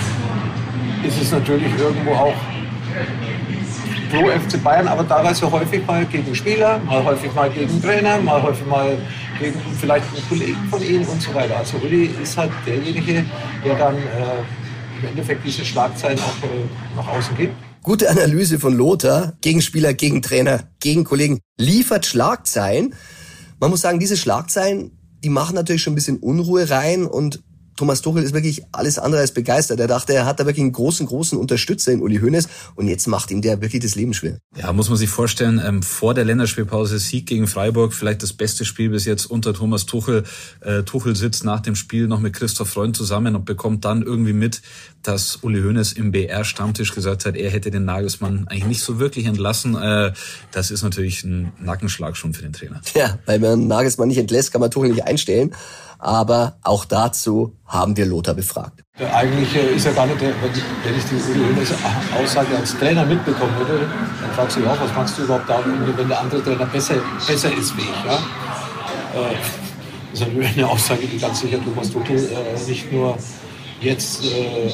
ist 1.03 1.21
es 1.21 1.33
natürlich 1.33 1.73
irgendwo 1.79 2.13
auch 2.13 2.37
pro 4.11 4.29
FC 4.29 4.63
Bayern, 4.63 4.89
aber 4.89 5.07
teilweise 5.07 5.51
häufig 5.51 5.87
mal 5.87 6.05
gegen 6.05 6.35
Spieler, 6.35 6.79
mal 6.79 7.05
häufig 7.05 7.33
mal 7.35 7.49
gegen 7.51 7.81
Trainer, 7.81 8.21
mal 8.21 8.43
häufig 8.43 8.67
mal 8.67 8.99
gegen 9.39 9.59
vielleicht 9.81 10.07
einen 10.15 10.29
Kollegen 10.29 10.69
von 10.69 10.83
ihnen 10.83 11.07
und 11.07 11.23
so 11.23 11.33
weiter. 11.35 11.57
Also 11.57 11.79
Uli 11.79 12.11
ist 12.23 12.37
halt 12.37 12.51
derjenige, 12.67 13.25
der 13.65 13.75
dann 13.77 13.97
äh, 13.97 14.01
im 15.01 15.09
Endeffekt 15.09 15.45
diese 15.45 15.65
Schlagzeilen 15.65 16.19
auch 16.19 16.45
äh, 16.45 16.97
nach 16.97 17.09
außen 17.09 17.37
gibt. 17.37 17.55
Gute 17.83 18.11
Analyse 18.11 18.59
von 18.59 18.75
Lothar, 18.77 19.33
gegen 19.41 19.63
Spieler, 19.63 19.95
gegen 19.95 20.21
Trainer, 20.21 20.65
gegen 20.81 21.05
Kollegen, 21.05 21.39
liefert 21.59 22.05
Schlagzeilen. 22.05 22.95
Man 23.59 23.71
muss 23.71 23.81
sagen, 23.81 23.99
diese 23.99 24.17
Schlagzeilen, 24.17 24.91
die 25.25 25.31
machen 25.31 25.55
natürlich 25.55 25.83
schon 25.83 25.93
ein 25.93 25.97
bisschen 25.97 26.19
Unruhe 26.19 26.69
rein 26.69 27.07
und 27.07 27.43
Thomas 27.81 28.03
Tuchel 28.03 28.23
ist 28.23 28.35
wirklich 28.35 28.63
alles 28.73 28.99
andere 28.99 29.23
als 29.23 29.33
begeistert. 29.33 29.81
Er 29.81 29.87
dachte, 29.87 30.13
er 30.13 30.27
hat 30.27 30.39
da 30.39 30.45
wirklich 30.45 30.65
einen 30.65 30.73
großen, 30.73 31.07
großen 31.07 31.39
Unterstützer 31.39 31.91
in 31.93 32.03
Uli 32.03 32.19
Hoeneß 32.19 32.47
und 32.75 32.89
jetzt 32.89 33.07
macht 33.07 33.31
ihm 33.31 33.41
der 33.41 33.63
wirklich 33.63 33.83
das 33.83 33.95
Leben 33.95 34.13
schwer. 34.13 34.37
Ja, 34.55 34.71
muss 34.75 34.91
man 34.91 34.99
sich 34.99 35.09
vorstellen, 35.09 35.59
ähm, 35.65 35.83
vor 35.83 36.13
der 36.13 36.27
Länderspielpause 36.27 36.99
Sieg 36.99 37.25
gegen 37.25 37.47
Freiburg, 37.47 37.95
vielleicht 37.95 38.23
das 38.23 38.35
beste 38.35 38.67
Spiel 38.67 38.91
bis 38.91 39.07
jetzt 39.07 39.25
unter 39.25 39.55
Thomas 39.55 39.87
Tuchel. 39.87 40.25
Äh, 40.61 40.83
Tuchel 40.83 41.17
sitzt 41.17 41.43
nach 41.43 41.61
dem 41.61 41.75
Spiel 41.75 42.07
noch 42.07 42.21
mit 42.21 42.35
Christoph 42.35 42.69
Freund 42.69 42.95
zusammen 42.95 43.35
und 43.35 43.47
bekommt 43.47 43.87
dann 43.87 44.03
irgendwie 44.03 44.35
mit, 44.35 44.61
dass 45.03 45.37
Uli 45.37 45.63
Hoeneß 45.63 45.95
im 45.95 46.13
BR-Stammtisch 46.13 46.95
gesagt 46.95 47.25
hat, 47.25 47.35
er 47.35 47.51
hätte 47.51 47.71
den 47.71 47.87
Nagelsmann 47.87 48.47
eigentlich 48.49 48.67
nicht 48.67 48.83
so 48.83 48.99
wirklich 48.99 49.25
entlassen. 49.25 49.75
Äh, 49.75 50.13
das 50.51 50.71
ist 50.71 50.83
natürlich 50.83 51.25
ein 51.25 51.55
Nackenschlag 51.59 52.19
schon 52.19 52.35
für 52.35 52.43
den 52.43 52.53
Trainer. 52.53 52.83
Ja, 52.95 53.19
weil 53.25 53.39
man 53.39 53.69
Nagelsmann 53.69 54.09
nicht 54.09 54.19
entlässt, 54.19 54.53
kann 54.53 54.61
man 54.61 54.71
Tuchel 54.71 54.91
nicht 54.91 55.05
einstellen. 55.05 55.55
Aber 56.01 56.55
auch 56.63 56.87
dazu 56.87 57.53
haben 57.67 57.97
wir 57.97 58.07
Lothar 58.07 58.35
befragt. 58.35 58.83
Der 58.99 59.15
eigentliche 59.15 59.61
ist 59.61 59.85
ja 59.85 59.93
gar 59.93 60.07
nicht 60.07 60.21
der, 60.21 60.33
wenn 60.43 60.97
ich 60.97 61.05
die 61.05 62.23
Aussage 62.23 62.57
als 62.57 62.79
Trainer 62.79 63.05
mitbekommen 63.05 63.55
würde, 63.59 63.87
dann 64.21 64.31
fragst 64.33 64.57
du 64.57 64.61
dich 64.61 64.69
auch, 64.69 64.81
was 64.81 64.95
machst 64.95 65.19
du 65.19 65.23
überhaupt 65.23 65.49
da, 65.49 65.61
wenn 65.97 66.09
der 66.09 66.21
andere 66.21 66.43
Trainer 66.43 66.67
besser, 66.67 66.95
besser 67.27 67.53
ist 67.53 67.77
wie 67.77 67.83
ich. 67.83 68.05
Ja? 68.05 68.15
Äh, 68.15 69.37
das 70.13 70.21
ist 70.21 70.57
eine 70.57 70.69
Aussage, 70.69 71.07
die 71.07 71.19
ganz 71.19 71.41
sicher 71.41 71.59
Thomas 71.63 71.91
Tuchel 71.91 72.17
äh, 72.17 72.69
nicht 72.69 72.93
nur 72.93 73.17
jetzt 73.81 74.25
äh, 74.25 74.71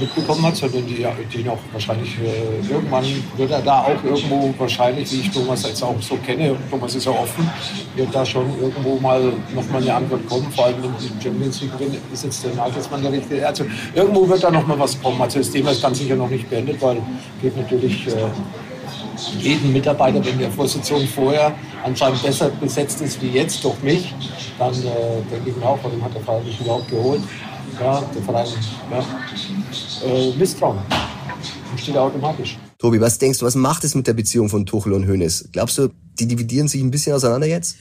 mitbekommen 0.00 0.44
hat, 0.46 0.56
sondern 0.56 0.86
die, 0.86 1.06
die 1.32 1.42
noch 1.42 1.58
wahrscheinlich 1.72 2.16
äh, 2.18 2.72
irgendwann 2.72 3.04
wird 3.36 3.50
er 3.50 3.60
da 3.60 3.82
auch 3.82 4.04
irgendwo 4.04 4.52
wahrscheinlich, 4.58 5.10
wie 5.12 5.20
ich 5.20 5.30
Thomas 5.30 5.62
jetzt 5.66 5.82
auch 5.82 6.00
so 6.00 6.16
kenne, 6.16 6.56
Thomas 6.70 6.94
ist 6.94 7.06
ja 7.06 7.12
offen, 7.12 7.48
wird 7.94 8.14
da 8.14 8.24
schon 8.24 8.46
irgendwo 8.60 8.98
mal 8.98 9.32
nochmal 9.54 9.82
eine 9.82 9.94
Antwort 9.94 10.26
kommen, 10.26 10.50
vor 10.52 10.66
allem 10.66 10.76
die 11.00 11.22
Champions 11.22 11.60
League 11.60 11.72
ist 12.12 12.24
jetzt 12.24 12.44
der 12.44 12.54
Nagelsmann 12.54 13.02
der 13.02 13.12
richtige. 13.12 13.46
Also 13.46 13.64
irgendwo 13.94 14.28
wird 14.28 14.42
da 14.42 14.50
nochmal 14.50 14.78
was 14.78 15.00
kommen. 15.00 15.20
Also 15.20 15.38
das 15.38 15.50
Thema 15.50 15.70
ist 15.70 15.82
ganz 15.82 15.98
sicher 15.98 16.16
noch 16.16 16.30
nicht 16.30 16.48
beendet, 16.48 16.80
weil 16.82 16.98
geht 17.40 17.56
natürlich 17.56 18.06
äh, 18.08 18.12
jeden 19.38 19.72
Mitarbeiter, 19.72 20.24
wenn 20.24 20.38
der 20.38 20.48
Position 20.48 21.06
vorher 21.06 21.54
anscheinend 21.84 22.22
besser 22.22 22.50
besetzt 22.60 23.00
ist 23.00 23.20
wie 23.22 23.28
jetzt 23.28 23.64
durch 23.64 23.80
mich, 23.82 24.14
dann 24.58 24.72
äh, 24.72 25.30
denke 25.30 25.50
ich 25.50 25.56
mir 25.56 25.66
auch, 25.66 25.78
warum 25.82 26.02
hat 26.04 26.14
der 26.14 26.22
Verein 26.22 26.44
mich 26.44 26.60
überhaupt 26.60 26.88
geholt? 26.90 27.22
ja, 27.80 28.02
der 28.14 28.22
Verein 28.22 28.46
ja, 28.90 29.04
äh, 30.04 30.32
Misstrauen. 30.36 30.78
Steht 31.76 31.96
automatisch. 31.96 32.58
Tobi, 32.78 33.00
was 33.00 33.18
denkst 33.18 33.38
du, 33.38 33.46
was 33.46 33.54
macht 33.54 33.84
es 33.84 33.94
mit 33.94 34.06
der 34.06 34.14
Beziehung 34.14 34.48
von 34.48 34.66
Tuchel 34.66 34.92
und 34.92 35.06
Hoeneß? 35.06 35.50
Glaubst 35.52 35.78
du, 35.78 35.90
die 36.18 36.26
dividieren 36.26 36.68
sich 36.68 36.80
ein 36.80 36.90
bisschen 36.90 37.14
auseinander 37.14 37.46
jetzt? 37.46 37.76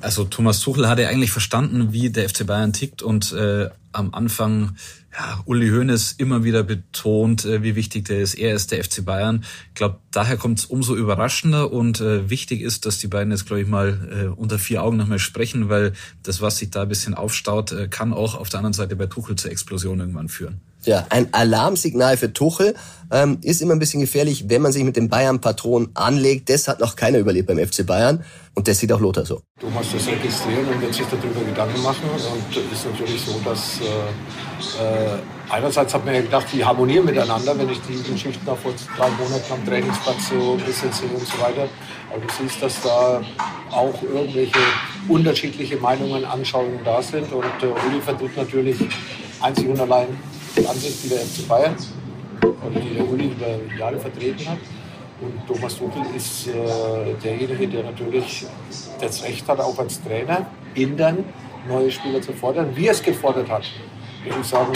Also 0.00 0.24
Thomas 0.24 0.60
Tuchel 0.60 0.88
hat 0.88 0.98
ja 0.98 1.08
eigentlich 1.08 1.30
verstanden, 1.30 1.92
wie 1.92 2.10
der 2.10 2.28
FC 2.28 2.46
Bayern 2.46 2.74
tickt 2.74 3.02
und 3.02 3.32
äh, 3.32 3.70
am 3.92 4.12
Anfang 4.12 4.76
ja, 5.12 5.40
Uli 5.46 5.70
Hoeneß 5.70 6.16
immer 6.18 6.44
wieder 6.44 6.62
betont, 6.62 7.44
äh, 7.46 7.62
wie 7.62 7.74
wichtig 7.74 8.04
der 8.04 8.20
ist. 8.20 8.34
Er 8.34 8.54
ist 8.54 8.70
der 8.70 8.84
FC 8.84 9.04
Bayern. 9.04 9.44
Ich 9.68 9.74
glaube, 9.76 10.00
daher 10.10 10.36
kommt 10.36 10.58
es 10.58 10.66
umso 10.66 10.94
überraschender 10.94 11.72
und 11.72 12.00
äh, 12.00 12.28
wichtig 12.28 12.60
ist, 12.60 12.84
dass 12.84 12.98
die 12.98 13.06
beiden 13.06 13.30
jetzt, 13.30 13.46
glaube 13.46 13.62
ich, 13.62 13.68
mal 13.68 14.08
äh, 14.10 14.26
unter 14.26 14.58
vier 14.58 14.82
Augen 14.82 14.98
nochmal 14.98 15.18
sprechen, 15.18 15.70
weil 15.70 15.94
das, 16.22 16.42
was 16.42 16.58
sich 16.58 16.70
da 16.70 16.82
ein 16.82 16.88
bisschen 16.88 17.14
aufstaut, 17.14 17.72
äh, 17.72 17.88
kann 17.88 18.12
auch 18.12 18.34
auf 18.34 18.50
der 18.50 18.58
anderen 18.58 18.74
Seite 18.74 18.96
bei 18.96 19.06
Tuchel 19.06 19.36
zur 19.36 19.52
Explosion 19.52 20.00
irgendwann 20.00 20.28
führen. 20.28 20.60
Ja, 20.86 21.06
ein 21.08 21.32
Alarmsignal 21.32 22.16
für 22.16 22.32
Tuchel 22.32 22.74
ähm, 23.10 23.38
ist 23.42 23.62
immer 23.62 23.72
ein 23.72 23.78
bisschen 23.78 24.00
gefährlich, 24.00 24.48
wenn 24.48 24.60
man 24.62 24.72
sich 24.72 24.84
mit 24.84 24.96
dem 24.96 25.08
Bayern-Patron 25.08 25.90
anlegt. 25.94 26.50
Das 26.50 26.68
hat 26.68 26.80
noch 26.80 26.96
keiner 26.96 27.18
überlebt 27.18 27.48
beim 27.48 27.58
FC 27.58 27.86
Bayern 27.86 28.24
und 28.54 28.68
das 28.68 28.78
sieht 28.78 28.92
auch 28.92 29.00
Lothar 29.00 29.24
so. 29.24 29.40
Du 29.60 29.68
musst 29.68 29.94
das 29.94 30.06
registrieren 30.06 30.66
und 30.68 30.80
wird 30.80 30.94
sich 30.94 31.06
darüber 31.06 31.44
Gedanken 31.44 31.82
machen 31.82 32.08
und 32.10 32.56
es 32.56 32.78
ist 32.78 32.86
natürlich 32.86 33.22
so, 33.22 33.40
dass 33.44 33.80
äh, 33.80 33.84
äh, 34.82 35.18
einerseits 35.50 35.94
hat 35.94 36.04
man 36.04 36.14
ja 36.14 36.20
gedacht, 36.20 36.46
die 36.52 36.64
harmonieren 36.64 37.06
miteinander, 37.06 37.58
wenn 37.58 37.70
ich 37.70 37.80
die 37.82 38.12
Geschichten 38.12 38.44
da 38.44 38.54
vor 38.54 38.72
drei 38.96 39.08
Monaten 39.10 39.52
am 39.52 39.66
Trainingsplatz 39.66 40.28
so 40.28 40.52
ein 40.58 40.64
bisschen 40.64 40.92
sehe 40.92 41.08
und 41.08 41.26
so 41.26 41.38
weiter. 41.40 41.68
Aber 42.10 42.20
du 42.20 42.28
siehst, 42.38 42.62
dass 42.62 42.80
da 42.82 43.22
auch 43.70 44.02
irgendwelche 44.02 44.58
unterschiedliche 45.08 45.76
Meinungen, 45.76 46.24
Anschauungen 46.24 46.80
da 46.84 47.02
sind 47.02 47.32
und 47.32 47.44
äh, 47.62 47.66
Uli 47.66 48.00
vertritt 48.02 48.36
natürlich 48.36 48.76
einzig 49.40 49.68
und 49.68 49.80
allein 49.80 50.08
Ansicht, 50.58 51.04
die 51.04 51.08
der 51.08 51.18
FC 51.18 51.48
Bayern 51.48 51.76
oder 52.42 52.80
die 52.80 52.94
der 52.94 53.08
Uli 53.08 53.26
über 53.26 53.76
Jahre 53.78 53.98
vertreten 53.98 54.48
hat. 54.48 54.58
Und 55.20 55.46
Thomas 55.46 55.76
Tuchel 55.76 56.02
ist 56.16 56.48
äh, 56.48 56.52
derjenige, 57.22 57.68
der 57.68 57.84
natürlich 57.84 58.46
das 59.00 59.22
Recht 59.22 59.48
hat, 59.48 59.60
auch 59.60 59.78
als 59.78 60.02
Trainer 60.02 60.46
in 60.74 60.96
dann 60.96 61.24
neue 61.68 61.90
Spieler 61.90 62.20
zu 62.20 62.32
fordern, 62.32 62.70
wie 62.74 62.86
er 62.86 62.92
es 62.92 63.02
gefordert 63.02 63.48
hat 63.48 63.64
ich 64.26 64.46
sagen, 64.46 64.72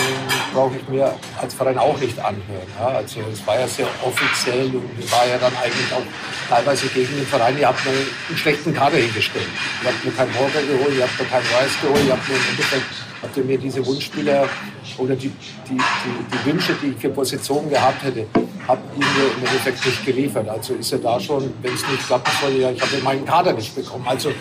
brauche 0.53 0.77
ich 0.77 0.89
mir 0.89 1.15
als 1.41 1.55
Verein 1.55 1.79
auch 1.79 1.99
nicht 1.99 2.19
anhören. 2.19 2.69
Ja, 2.79 2.89
also 2.89 3.21
es 3.33 3.47
war 3.47 3.59
ja 3.59 3.67
sehr 3.67 3.87
offiziell 4.05 4.67
und 4.67 5.11
war 5.13 5.27
ja 5.27 5.39
dann 5.39 5.53
eigentlich 5.57 5.93
auch 5.93 6.03
teilweise 6.49 6.87
gegen 6.89 7.17
den 7.17 7.27
Verein. 7.27 7.59
Ihr 7.59 7.69
habt 7.69 7.81
einen 7.87 8.37
schlechten 8.37 8.75
Kader 8.75 8.99
hingestellt. 8.99 9.49
Ihr 9.83 9.91
habt 9.91 10.05
mir 10.05 10.13
keinen 10.13 10.35
Walker 10.35 10.63
geholt, 10.63 10.95
ihr 10.97 11.03
habt 11.03 11.19
mir 11.19 11.27
keinen 11.27 11.47
Rice 11.47 11.81
geholt, 11.81 12.05
ihr 12.07 12.13
habt 12.13 12.29
mir 12.29 12.37
im 12.37 12.43
Endeffekt 12.51 13.08
ihr 13.37 13.45
mir 13.45 13.59
diese 13.59 13.85
Wunschspieler 13.85 14.49
oder 14.97 15.17
die, 15.17 15.29
die, 15.69 15.77
die, 15.77 15.77
die 15.77 16.51
Wünsche, 16.51 16.75
die 16.83 16.89
ich 16.89 16.97
für 16.97 17.11
Positionen 17.11 17.71
gehabt 17.71 18.03
hätte, 18.03 18.27
habt 18.67 18.99
ihr 18.99 19.05
mir 19.05 19.33
im 19.37 19.47
Endeffekt 19.47 19.85
nicht 19.85 20.05
geliefert. 20.05 20.49
Also 20.49 20.75
ist 20.75 20.93
er 20.93 20.99
da 20.99 21.19
schon, 21.19 21.53
wenn 21.63 21.75
es 21.75 21.87
nicht 21.89 22.07
klappen 22.07 22.31
soll, 22.41 22.61
ja, 22.61 22.71
ich 22.71 22.81
habe 22.81 23.03
meinen 23.03 23.25
Kader 23.25 23.53
nicht 23.53 23.75
bekommen. 23.75 24.07
Also 24.07 24.33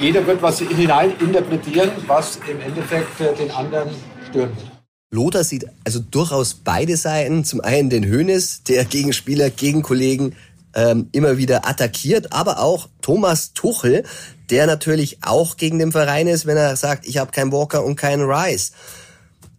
jeder 0.00 0.26
wird 0.26 0.40
was 0.42 0.60
hinein 0.60 1.12
interpretieren, 1.20 1.90
was 2.06 2.38
im 2.50 2.60
Endeffekt 2.60 3.20
äh, 3.20 3.34
den 3.34 3.50
anderen 3.50 3.90
stören 4.28 4.50
wird. 4.50 4.74
Lothar 5.10 5.44
sieht 5.44 5.66
also 5.84 6.00
durchaus 6.00 6.54
beide 6.54 6.96
Seiten. 6.96 7.44
Zum 7.44 7.60
einen 7.60 7.88
den 7.88 8.04
Hönes, 8.04 8.64
der 8.64 8.84
Gegenspieler, 8.84 9.50
Gegenkollegen 9.50 10.34
ähm, 10.74 11.08
immer 11.12 11.38
wieder 11.38 11.68
attackiert, 11.68 12.32
aber 12.32 12.58
auch 12.58 12.88
Thomas 13.00 13.52
Tuchel, 13.52 14.02
der 14.50 14.66
natürlich 14.66 15.18
auch 15.22 15.56
gegen 15.56 15.78
den 15.78 15.92
Verein 15.92 16.26
ist, 16.26 16.46
wenn 16.46 16.56
er 16.56 16.76
sagt, 16.76 17.06
ich 17.06 17.18
habe 17.18 17.30
keinen 17.30 17.52
Walker 17.52 17.84
und 17.84 17.96
keinen 17.96 18.28
Rice. 18.28 18.72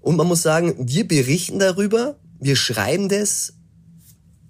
Und 0.02 0.18
man 0.18 0.28
muss 0.28 0.42
sagen, 0.42 0.76
wir 0.78 1.08
berichten 1.08 1.60
darüber, 1.60 2.16
wir 2.40 2.56
schreiben 2.56 3.10
das, 3.10 3.54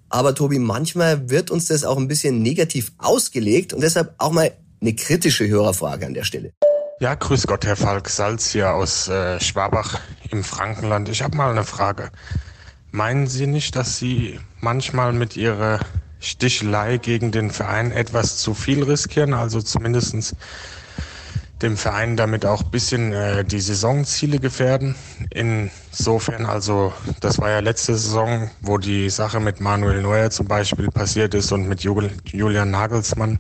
aber 0.09 0.35
Tobi, 0.35 0.59
manchmal 0.59 1.29
wird 1.29 1.51
uns 1.51 1.67
das 1.67 1.83
auch 1.83 1.97
ein 1.97 2.07
bisschen 2.07 2.41
negativ 2.41 2.91
ausgelegt 2.97 3.73
und 3.73 3.81
deshalb 3.81 4.13
auch 4.17 4.31
mal 4.31 4.51
eine 4.81 4.95
kritische 4.95 5.47
Hörerfrage 5.47 6.05
an 6.05 6.13
der 6.13 6.23
Stelle. 6.23 6.51
Ja, 6.99 7.15
grüß 7.15 7.47
Gott, 7.47 7.65
Herr 7.65 7.75
Falk 7.75 8.07
Salz 8.09 8.51
hier 8.51 8.73
aus 8.73 9.09
äh, 9.09 9.39
Schwabach 9.41 9.99
im 10.31 10.43
Frankenland. 10.43 11.09
Ich 11.09 11.21
habe 11.21 11.35
mal 11.35 11.51
eine 11.51 11.65
Frage. 11.65 12.09
Meinen 12.91 13.27
Sie 13.27 13.47
nicht, 13.47 13.75
dass 13.75 13.97
Sie 13.97 14.39
manchmal 14.61 15.11
mit 15.11 15.35
Ihrer 15.35 15.79
Stichelei 16.25 16.97
gegen 16.97 17.31
den 17.31 17.51
Verein 17.51 17.91
etwas 17.91 18.37
zu 18.37 18.53
viel 18.53 18.83
riskieren? 18.83 19.33
Also 19.33 19.61
zumindestens 19.61 20.35
dem 21.61 21.77
Verein 21.77 22.17
damit 22.17 22.45
auch 22.45 22.63
bisschen 22.63 23.13
äh, 23.13 23.45
die 23.45 23.61
Saisonziele 23.61 24.39
gefährden. 24.39 24.95
Insofern, 25.29 26.45
also 26.45 26.93
das 27.21 27.39
war 27.39 27.49
ja 27.49 27.59
letzte 27.59 27.93
Saison, 27.93 28.49
wo 28.61 28.77
die 28.77 29.09
Sache 29.09 29.39
mit 29.39 29.61
Manuel 29.61 30.01
Neuer 30.01 30.31
zum 30.31 30.47
Beispiel 30.47 30.89
passiert 30.89 31.33
ist 31.33 31.51
und 31.51 31.67
mit 31.67 31.81
Julian 31.81 32.71
Nagelsmann 32.71 33.39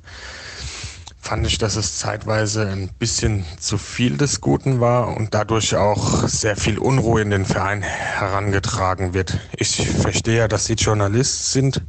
fand 1.19 1.47
ich, 1.47 1.57
dass 1.57 1.75
es 1.75 1.97
zeitweise 1.97 2.67
ein 2.67 2.89
bisschen 2.99 3.45
zu 3.59 3.79
viel 3.79 4.15
des 4.15 4.41
Guten 4.41 4.79
war 4.79 5.17
und 5.17 5.33
dadurch 5.33 5.75
auch 5.75 6.27
sehr 6.27 6.55
viel 6.55 6.77
Unruhe 6.77 7.21
in 7.21 7.31
den 7.31 7.45
Verein 7.45 7.81
herangetragen 7.81 9.15
wird. 9.15 9.39
Ich 9.57 9.89
verstehe 9.89 10.37
ja, 10.37 10.47
dass 10.47 10.65
Sie 10.65 10.75
Journalist 10.75 11.51
sind 11.51 11.81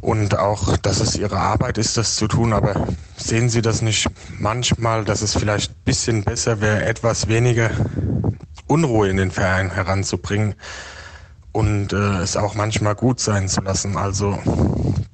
und 0.00 0.38
auch, 0.38 0.76
dass 0.78 1.00
es 1.00 1.16
Ihre 1.16 1.38
Arbeit 1.38 1.78
ist, 1.78 1.96
das 1.96 2.16
zu 2.16 2.28
tun, 2.28 2.52
aber 2.52 2.88
sehen 3.16 3.50
Sie 3.50 3.62
das 3.62 3.82
nicht 3.82 4.08
manchmal, 4.38 5.04
dass 5.04 5.22
es 5.22 5.36
vielleicht 5.36 5.72
ein 5.72 5.84
bisschen 5.84 6.24
besser 6.24 6.60
wäre, 6.60 6.84
etwas 6.84 7.28
weniger 7.28 7.70
Unruhe 8.66 9.08
in 9.08 9.16
den 9.16 9.30
Verein 9.30 9.70
heranzubringen? 9.72 10.54
und 11.52 11.92
äh, 11.92 12.18
es 12.18 12.36
auch 12.36 12.54
manchmal 12.54 12.94
gut 12.94 13.20
sein 13.20 13.48
zu 13.48 13.60
lassen. 13.60 13.96
Also 13.96 14.38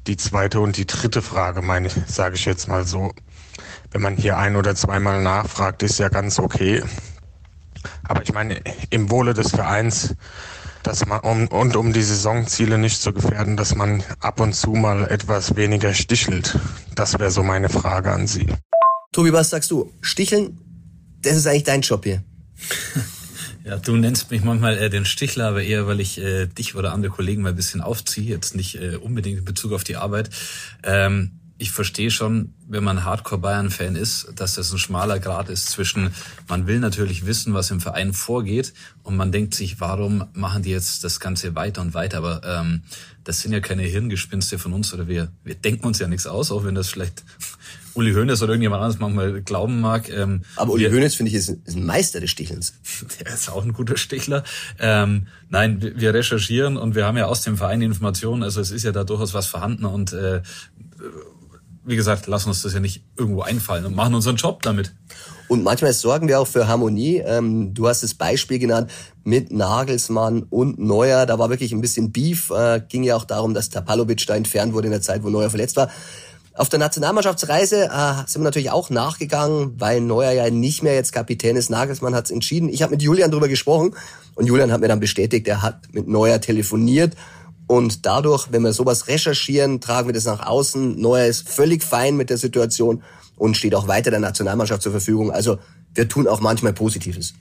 die 0.06 0.16
zweite 0.16 0.60
und 0.60 0.76
die 0.76 0.86
dritte 0.86 1.22
Frage, 1.22 1.62
meine 1.62 1.88
ich, 1.88 1.94
sage 2.06 2.34
ich 2.34 2.44
jetzt 2.44 2.68
mal 2.68 2.84
so. 2.84 3.12
Wenn 3.90 4.02
man 4.02 4.16
hier 4.16 4.36
ein 4.36 4.56
oder 4.56 4.74
zweimal 4.74 5.22
nachfragt, 5.22 5.82
ist 5.82 5.98
ja 5.98 6.08
ganz 6.08 6.38
okay. 6.38 6.82
Aber 8.02 8.22
ich 8.22 8.32
meine, 8.32 8.60
im 8.90 9.10
Wohle 9.10 9.32
des 9.32 9.50
Vereins, 9.50 10.14
dass 10.86 11.04
man 11.04 11.20
um, 11.20 11.48
und 11.48 11.76
um 11.76 11.92
die 11.92 12.02
Saisonziele 12.02 12.78
nicht 12.78 13.02
zu 13.02 13.12
gefährden, 13.12 13.56
dass 13.56 13.74
man 13.74 14.02
ab 14.20 14.40
und 14.40 14.54
zu 14.54 14.70
mal 14.70 15.08
etwas 15.10 15.56
weniger 15.56 15.92
stichelt. 15.94 16.58
Das 16.94 17.18
wäre 17.18 17.30
so 17.30 17.42
meine 17.42 17.68
Frage 17.68 18.12
an 18.12 18.26
Sie. 18.26 18.46
Tobi, 19.12 19.32
was 19.32 19.50
sagst 19.50 19.70
du? 19.70 19.92
Sticheln, 20.00 20.58
das 21.22 21.36
ist 21.36 21.46
eigentlich 21.46 21.64
dein 21.64 21.80
Job 21.80 22.04
hier. 22.04 22.22
Ja, 23.64 23.78
du 23.78 23.96
nennst 23.96 24.30
mich 24.30 24.44
manchmal 24.44 24.78
äh, 24.78 24.90
den 24.90 25.04
Stichler, 25.04 25.48
aber 25.48 25.64
eher, 25.64 25.88
weil 25.88 25.98
ich 25.98 26.18
äh, 26.18 26.46
dich 26.46 26.76
oder 26.76 26.92
andere 26.92 27.10
Kollegen 27.10 27.42
mal 27.42 27.48
ein 27.48 27.56
bisschen 27.56 27.80
aufziehe, 27.80 28.30
jetzt 28.30 28.54
nicht 28.54 28.76
äh, 28.76 28.94
unbedingt 28.94 29.38
in 29.38 29.44
Bezug 29.44 29.72
auf 29.72 29.82
die 29.82 29.96
Arbeit. 29.96 30.30
Ähm, 30.84 31.40
ich 31.58 31.70
verstehe 31.70 32.10
schon, 32.10 32.54
wenn 32.68 32.84
man 32.84 33.04
Hardcore-Bayern-Fan 33.04 33.96
ist, 33.96 34.28
dass 34.36 34.56
das 34.56 34.72
ein 34.72 34.78
schmaler 34.78 35.18
Grad 35.18 35.48
ist 35.48 35.70
zwischen, 35.70 36.12
man 36.48 36.66
will 36.66 36.80
natürlich 36.80 37.24
wissen, 37.24 37.54
was 37.54 37.70
im 37.70 37.80
Verein 37.80 38.12
vorgeht 38.12 38.74
und 39.02 39.16
man 39.16 39.32
denkt 39.32 39.54
sich, 39.54 39.80
warum 39.80 40.24
machen 40.34 40.62
die 40.62 40.70
jetzt 40.70 41.02
das 41.04 41.18
Ganze 41.18 41.54
weiter 41.54 41.80
und 41.80 41.94
weiter, 41.94 42.18
aber 42.18 42.42
ähm, 42.44 42.82
das 43.24 43.40
sind 43.40 43.52
ja 43.52 43.60
keine 43.60 43.82
Hirngespinste 43.82 44.58
von 44.58 44.72
uns 44.72 44.92
oder 44.92 45.08
wir, 45.08 45.32
wir 45.44 45.54
denken 45.54 45.86
uns 45.86 45.98
ja 45.98 46.08
nichts 46.08 46.26
aus, 46.26 46.52
auch 46.52 46.64
wenn 46.64 46.74
das 46.74 46.88
vielleicht 46.88 47.24
Uli 47.94 48.12
Hoeneß 48.12 48.42
oder 48.42 48.52
irgendjemand 48.52 48.82
anderes 48.82 49.00
manchmal 49.00 49.40
glauben 49.40 49.80
mag. 49.80 50.10
Ähm, 50.10 50.42
Aber 50.56 50.72
Uli 50.72 50.90
Hoeneß, 50.90 51.14
finde 51.14 51.30
ich, 51.30 51.36
ist, 51.36 51.48
ist, 51.48 51.76
ein 51.76 51.86
Meister 51.86 52.20
des 52.20 52.30
Stichelns. 52.30 52.74
Der 53.20 53.32
ist 53.32 53.48
auch 53.48 53.64
ein 53.64 53.72
guter 53.72 53.96
Stichler. 53.96 54.44
Ähm, 54.78 55.28
nein, 55.48 55.94
wir 55.96 56.12
recherchieren 56.12 56.76
und 56.76 56.94
wir 56.94 57.06
haben 57.06 57.16
ja 57.16 57.24
aus 57.24 57.40
dem 57.40 57.56
Verein 57.56 57.80
Informationen, 57.80 58.42
also 58.42 58.60
es 58.60 58.70
ist 58.70 58.82
ja 58.82 58.92
da 58.92 59.04
durchaus 59.04 59.32
was 59.32 59.46
vorhanden 59.46 59.86
und 59.86 60.12
äh, 60.12 60.42
wie 61.86 61.96
gesagt, 61.96 62.26
lassen 62.26 62.48
uns 62.48 62.62
das 62.62 62.74
ja 62.74 62.80
nicht 62.80 63.04
irgendwo 63.16 63.42
einfallen 63.42 63.86
und 63.86 63.94
machen 63.94 64.14
unseren 64.14 64.36
Job 64.36 64.62
damit. 64.62 64.92
Und 65.48 65.62
manchmal 65.62 65.92
sorgen 65.92 66.26
wir 66.26 66.40
auch 66.40 66.46
für 66.46 66.66
Harmonie. 66.66 67.18
Ähm, 67.18 67.72
du 67.72 67.86
hast 67.86 68.02
das 68.02 68.14
Beispiel 68.14 68.58
genannt 68.58 68.90
mit 69.22 69.52
Nagelsmann 69.52 70.42
und 70.42 70.80
Neuer. 70.80 71.26
Da 71.26 71.38
war 71.38 71.48
wirklich 71.48 71.72
ein 71.72 71.80
bisschen 71.80 72.10
Beef. 72.10 72.50
Äh, 72.50 72.82
ging 72.88 73.04
ja 73.04 73.14
auch 73.14 73.24
darum, 73.24 73.54
dass 73.54 73.70
Tapalovic 73.70 74.26
da 74.26 74.34
entfernt 74.34 74.72
wurde 74.72 74.88
in 74.88 74.92
der 74.92 75.00
Zeit, 75.00 75.22
wo 75.22 75.30
Neuer 75.30 75.48
verletzt 75.48 75.76
war. 75.76 75.88
Auf 76.54 76.68
der 76.68 76.78
Nationalmannschaftsreise 76.78 77.84
äh, 77.84 78.14
sind 78.26 78.40
wir 78.40 78.44
natürlich 78.44 78.70
auch 78.70 78.90
nachgegangen, 78.90 79.74
weil 79.78 80.00
Neuer 80.00 80.32
ja 80.32 80.50
nicht 80.50 80.82
mehr 80.82 80.94
jetzt 80.94 81.12
Kapitän 81.12 81.54
ist. 81.54 81.70
Nagelsmann 81.70 82.14
hat 82.14 82.24
es 82.24 82.30
entschieden. 82.32 82.68
Ich 82.68 82.82
habe 82.82 82.92
mit 82.92 83.02
Julian 83.02 83.30
darüber 83.30 83.48
gesprochen 83.48 83.94
und 84.34 84.46
Julian 84.46 84.72
hat 84.72 84.80
mir 84.80 84.88
dann 84.88 84.98
bestätigt, 84.98 85.46
er 85.46 85.62
hat 85.62 85.80
mit 85.92 86.08
Neuer 86.08 86.40
telefoniert. 86.40 87.14
Und 87.66 88.06
dadurch, 88.06 88.52
wenn 88.52 88.62
wir 88.62 88.72
sowas 88.72 89.08
recherchieren, 89.08 89.80
tragen 89.80 90.08
wir 90.08 90.14
das 90.14 90.24
nach 90.24 90.46
außen. 90.46 91.00
Neuer 91.00 91.26
ist 91.26 91.48
völlig 91.48 91.82
fein 91.82 92.16
mit 92.16 92.30
der 92.30 92.38
Situation 92.38 93.02
und 93.36 93.56
steht 93.56 93.74
auch 93.74 93.88
weiter 93.88 94.10
der 94.10 94.20
Nationalmannschaft 94.20 94.82
zur 94.82 94.92
Verfügung. 94.92 95.30
Also 95.30 95.58
wir 95.94 96.08
tun 96.08 96.28
auch 96.28 96.40
manchmal 96.40 96.72
Positives. 96.72 97.34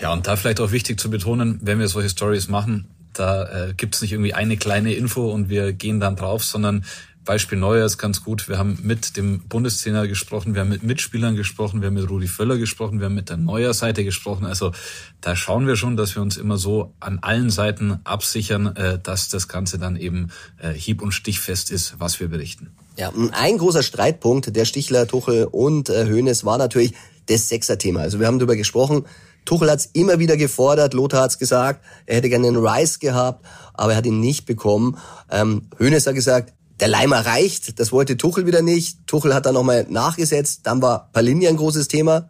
Ja, 0.00 0.12
und 0.12 0.26
da 0.26 0.36
vielleicht 0.36 0.60
auch 0.60 0.72
wichtig 0.72 1.00
zu 1.00 1.10
betonen, 1.10 1.58
wenn 1.62 1.78
wir 1.78 1.88
solche 1.88 2.08
Stories 2.08 2.48
machen, 2.48 2.86
da 3.12 3.68
äh, 3.68 3.74
gibt 3.74 3.94
es 3.94 4.02
nicht 4.02 4.12
irgendwie 4.12 4.34
eine 4.34 4.56
kleine 4.56 4.94
Info 4.94 5.30
und 5.30 5.48
wir 5.48 5.72
gehen 5.72 6.00
dann 6.00 6.16
drauf, 6.16 6.44
sondern 6.44 6.84
Beispiel 7.24 7.58
Neuer 7.58 7.86
ist 7.86 7.98
ganz 7.98 8.22
gut. 8.22 8.48
Wir 8.48 8.58
haben 8.58 8.78
mit 8.82 9.16
dem 9.16 9.40
Bundestrainer 9.40 10.06
gesprochen, 10.06 10.54
wir 10.54 10.60
haben 10.60 10.68
mit 10.68 10.82
Mitspielern 10.82 11.36
gesprochen, 11.36 11.80
wir 11.80 11.86
haben 11.86 11.94
mit 11.94 12.08
Rudi 12.08 12.28
Völler 12.28 12.58
gesprochen, 12.58 12.98
wir 12.98 13.06
haben 13.06 13.14
mit 13.14 13.30
der 13.30 13.38
Neuer-Seite 13.38 14.04
gesprochen. 14.04 14.44
Also 14.44 14.72
da 15.20 15.34
schauen 15.34 15.66
wir 15.66 15.76
schon, 15.76 15.96
dass 15.96 16.14
wir 16.14 16.22
uns 16.22 16.36
immer 16.36 16.58
so 16.58 16.94
an 17.00 17.18
allen 17.22 17.50
Seiten 17.50 18.00
absichern, 18.04 18.76
äh, 18.76 18.98
dass 18.98 19.28
das 19.28 19.48
Ganze 19.48 19.78
dann 19.78 19.96
eben 19.96 20.30
äh, 20.58 20.72
hieb- 20.72 21.02
und 21.02 21.12
stichfest 21.12 21.70
ist, 21.70 21.96
was 21.98 22.20
wir 22.20 22.28
berichten. 22.28 22.70
Ja, 22.96 23.12
ein 23.32 23.58
großer 23.58 23.82
Streitpunkt 23.82 24.54
der 24.54 24.64
Stichler, 24.66 25.06
Tuchel 25.08 25.48
und 25.50 25.88
äh, 25.88 26.06
Hoeneß 26.06 26.44
war 26.44 26.58
natürlich 26.58 26.94
das 27.26 27.48
Sechser-Thema. 27.48 28.00
Also 28.00 28.20
wir 28.20 28.26
haben 28.26 28.38
darüber 28.38 28.56
gesprochen. 28.56 29.04
Tuchel 29.44 29.70
hat 29.70 29.80
es 29.80 29.86
immer 29.86 30.18
wieder 30.18 30.36
gefordert, 30.36 30.94
Lothar 30.94 31.22
hat 31.22 31.30
es 31.30 31.38
gesagt, 31.38 31.84
er 32.06 32.16
hätte 32.16 32.28
gerne 32.28 32.48
einen 32.48 32.64
Rice 32.64 32.98
gehabt, 32.98 33.44
aber 33.74 33.92
er 33.92 33.98
hat 33.98 34.06
ihn 34.06 34.20
nicht 34.20 34.46
bekommen. 34.46 34.96
Ähm, 35.30 35.68
Hoeneß 35.78 36.06
hat 36.06 36.14
gesagt, 36.14 36.52
der 36.84 36.90
Leimer 36.90 37.24
reicht, 37.24 37.80
das 37.80 37.92
wollte 37.92 38.18
Tuchel 38.18 38.44
wieder 38.44 38.60
nicht. 38.60 39.06
Tuchel 39.06 39.32
hat 39.34 39.46
dann 39.46 39.54
nochmal 39.54 39.86
nachgesetzt. 39.88 40.66
Dann 40.66 40.82
war 40.82 41.08
Palinja 41.14 41.48
ein 41.48 41.56
großes 41.56 41.88
Thema. 41.88 42.28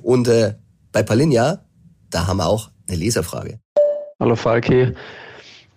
Und 0.00 0.28
äh, 0.28 0.54
bei 0.92 1.02
Palinja, 1.02 1.64
da 2.08 2.28
haben 2.28 2.36
wir 2.36 2.46
auch 2.46 2.70
eine 2.86 2.98
Leserfrage. 2.98 3.58
Hallo 4.20 4.36
Falki. 4.36 4.92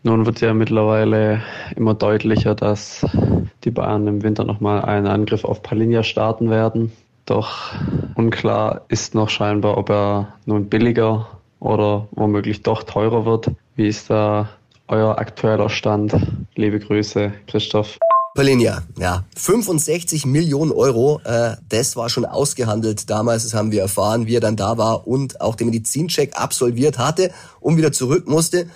Nun 0.04 0.28
wird 0.28 0.42
ja 0.42 0.54
mittlerweile 0.54 1.42
immer 1.76 1.96
deutlicher, 1.96 2.54
dass 2.54 3.04
die 3.64 3.72
Bayern 3.72 4.06
im 4.06 4.22
Winter 4.22 4.44
nochmal 4.44 4.84
einen 4.84 5.08
Angriff 5.08 5.44
auf 5.44 5.64
Palinja 5.64 6.04
starten 6.04 6.52
werden. 6.52 6.92
Doch 7.26 7.74
unklar 8.14 8.86
ist 8.90 9.16
noch 9.16 9.30
scheinbar, 9.30 9.76
ob 9.76 9.90
er 9.90 10.36
nun 10.46 10.70
billiger 10.70 11.28
oder 11.60 12.08
womöglich 12.12 12.62
doch 12.62 12.84
teurer 12.84 13.26
wird. 13.26 13.50
Wie 13.76 13.88
ist 13.88 14.12
da 14.12 14.50
euer 14.88 15.18
aktueller 15.18 15.70
Stand? 15.70 16.16
Liebe 16.54 16.78
Grüße, 16.78 17.34
Christoph. 17.48 17.98
Palinja, 18.40 18.84
ja, 18.98 19.26
65 19.36 20.26
Millionen 20.26 20.72
Euro, 20.72 21.20
äh, 21.26 21.58
das 21.68 21.98
war 21.98 22.08
schon 22.08 22.24
ausgehandelt 22.24 23.10
damals, 23.10 23.44
das 23.44 23.54
haben 23.54 23.74
wir 23.74 23.82
erfahren, 23.82 24.28
wie 24.28 24.38
er 24.38 24.40
dann 24.40 24.56
da 24.56 24.78
war 24.78 25.06
und 25.06 25.42
auch 25.42 25.56
den 25.56 25.68
Medizincheck 25.68 26.38
absolviert 26.38 26.98
hatte 26.98 27.32
und 27.60 27.76
wieder 27.76 27.92
zurück 27.92 28.30
musste. 28.30 28.70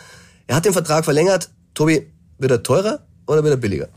Er 0.48 0.58
hat 0.58 0.66
den 0.66 0.74
Vertrag 0.74 1.06
verlängert. 1.06 1.50
Tobi, 1.76 2.12
wird 2.40 2.52
er 2.52 2.62
teurer 2.62 3.08
oder 3.26 3.42
wird 3.46 3.54
er 3.54 3.58
billiger? 3.58 3.88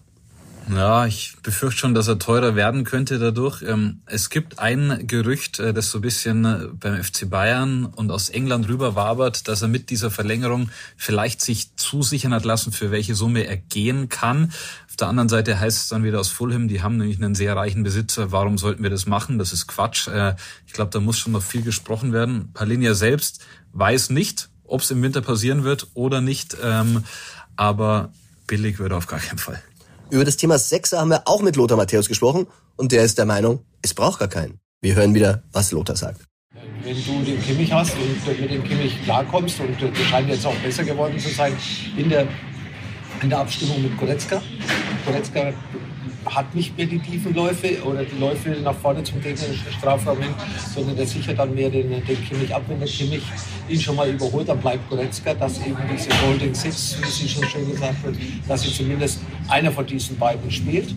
Ja, 0.68 1.06
ich 1.06 1.37
befürchte 1.44 1.80
schon, 1.80 1.94
dass 1.94 2.08
er 2.08 2.18
teurer 2.18 2.56
werden 2.56 2.82
könnte 2.82 3.20
dadurch. 3.20 3.62
Ähm, 3.62 4.00
es 4.06 4.30
gibt 4.30 4.58
ein 4.58 5.06
Gerücht, 5.06 5.61
äh, 5.61 5.73
das 5.73 5.90
so 5.90 5.99
ein 5.99 6.02
bisschen 6.02 6.44
äh, 6.44 6.66
beim 6.73 7.02
FC 7.02 7.30
Bayern 7.30 7.85
und 7.85 8.11
aus 8.11 8.30
England 8.30 8.68
rüber 8.68 8.96
wabert, 8.96 9.46
dass 9.46 9.62
er 9.62 9.68
mit 9.68 9.90
dieser 9.90 10.11
Verlängerung 10.11 10.70
vielleicht 10.96 11.40
sich 11.40 11.76
zusichern 11.76 12.35
hat 12.35 12.44
lassen, 12.44 12.73
für 12.73 12.90
welche 12.90 13.14
Summe 13.14 13.46
er 13.46 13.56
gehen 13.56 14.08
kann. 14.08 14.52
Auf 14.88 14.96
der 14.96 15.06
anderen 15.06 15.28
Seite 15.28 15.61
heißt 15.61 15.82
es 15.82 15.88
dann 15.88 16.02
wieder 16.02 16.18
aus 16.18 16.30
Fulham, 16.30 16.66
die 16.66 16.82
haben 16.82 16.96
nämlich 16.96 17.18
einen 17.18 17.37
sehr 17.37 17.54
reichen 17.54 17.85
Besitzer. 17.85 18.32
Warum 18.32 18.58
sollten 18.58 18.82
wir 18.82 18.90
das 18.90 19.06
machen? 19.06 19.38
Das 19.38 19.52
ist 19.52 19.68
Quatsch. 19.68 20.08
Äh, 20.08 20.35
ich 20.66 20.73
glaube, 20.73 20.90
da 20.90 20.99
muss 20.99 21.16
schon 21.16 21.32
noch 21.32 21.44
viel 21.44 21.62
gesprochen 21.62 22.12
werden. 22.12 22.50
Palinja 22.54 22.94
selbst 22.94 23.40
weiß 23.73 24.11
nicht, 24.11 24.49
ob 24.64 24.80
es 24.80 24.90
im 24.90 25.00
Winter 25.00 25.20
passieren 25.20 25.62
wird 25.62 25.87
oder 25.94 26.20
nicht. 26.20 26.56
Ähm, 26.61 27.04
aber 27.54 28.11
billig 28.49 28.80
wird 28.80 28.90
er 28.90 28.96
auf 28.96 29.06
gar 29.06 29.20
keinen 29.20 29.38
Fall. 29.38 29.62
Über 30.08 30.25
das 30.25 30.36
Thema 30.36 30.56
Sechser 30.58 31.00
haben 31.00 31.10
wir 31.10 31.22
auch 31.26 31.42
mit 31.42 31.56
Lothar 31.56 31.76
Matthäus 31.76 32.08
gesprochen 32.08 32.46
und 32.76 32.92
der 32.92 33.02
ist 33.02 33.18
der 33.18 33.26
Meinung, 33.26 33.64
es 33.82 33.92
braucht 33.92 34.20
gar 34.20 34.28
keinen. 34.28 34.60
Wir 34.80 34.94
hören 34.94 35.14
wieder, 35.14 35.42
was 35.52 35.72
Lothar 35.72 35.96
sagt. 35.96 36.20
Wenn 36.84 36.94
du 36.94 37.25
den 37.25 37.42
Kimmich 37.42 37.72
hast 37.72 37.92
und 37.94 38.40
mit 38.40 38.50
dem 38.50 38.62
Kimmich 38.62 39.02
klarkommst 39.02 39.58
und 39.58 39.75
das 39.82 39.98
scheint 40.06 40.28
jetzt 40.28 40.46
auch 40.46 40.54
besser 40.56 40.84
geworden 40.84 41.18
zu 41.18 41.28
sein 41.30 41.56
in 41.96 42.08
der, 42.08 42.28
in 43.20 43.30
der 43.30 43.40
Abstimmung 43.40 43.82
mit 43.82 43.98
Goretzka. 43.98 44.40
Goretzka 45.04 45.52
hat 46.26 46.54
nicht 46.54 46.76
mehr 46.76 46.87
die 46.87 46.99
tiefen 46.99 47.35
Läufe 47.35 47.83
oder 47.85 48.04
die 48.04 48.18
Läufe 48.18 48.50
nach 48.62 48.75
vorne 48.75 49.02
zum 49.04 49.21
gegnerischen 49.23 49.73
Strafraum 49.78 50.21
hin, 50.21 50.35
sondern 50.75 50.97
der 50.97 51.06
sichert 51.06 51.38
dann 51.38 51.54
mehr 51.54 51.71
den, 51.71 51.88
den 51.90 52.25
Kimmich 52.25 52.54
ab. 52.54 52.62
Wenn 52.68 52.78
der 52.78 52.88
Kimmich 52.88 53.23
ihn 53.68 53.80
schon 53.80 53.97
mal 53.97 54.09
überholt, 54.09 54.49
dann 54.49 54.61
bleibt 54.61 54.88
Goretzka, 54.88 55.35
dass 55.35 55.59
eben 55.59 55.76
diese 55.92 56.11
Holding 56.23 56.54
Six, 56.54 56.97
wie 57.00 57.09
sie 57.09 57.28
schon 57.28 57.45
schön 57.45 57.71
gesagt 57.71 58.02
wird, 58.04 58.16
dass 58.49 58.62
sie 58.62 58.73
zumindest 58.73 59.21
einer 59.49 59.73
von 59.73 59.87
diesen 59.87 60.18
beiden 60.18 60.50
spielt. 60.50 60.97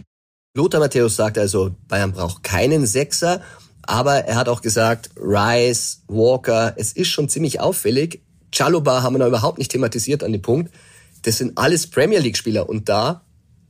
Lothar 0.56 0.80
Matthäus 0.80 1.16
sagt 1.16 1.38
also, 1.38 1.76
Bayern 1.88 2.12
braucht 2.12 2.44
keinen 2.44 2.86
Sechser, 2.86 3.42
aber 3.84 4.26
er 4.26 4.36
hat 4.36 4.50
auch 4.50 4.62
gesagt, 4.62 5.12
Rice, 5.16 6.04
Walker, 6.08 6.74
es 6.76 6.94
ist 6.94 7.10
schon 7.10 7.30
ziemlich 7.30 7.60
auffällig. 7.60 8.22
Chaloba 8.52 9.04
haben 9.04 9.14
wir 9.14 9.20
noch 9.20 9.28
überhaupt 9.28 9.58
nicht 9.58 9.72
thematisiert 9.72 10.24
an 10.24 10.32
dem 10.32 10.42
Punkt. 10.42 10.74
Das 11.22 11.38
sind 11.38 11.58
alles 11.58 11.88
Premier 11.88 12.20
League 12.20 12.38
Spieler 12.38 12.68
und 12.68 12.90
da 12.90 13.22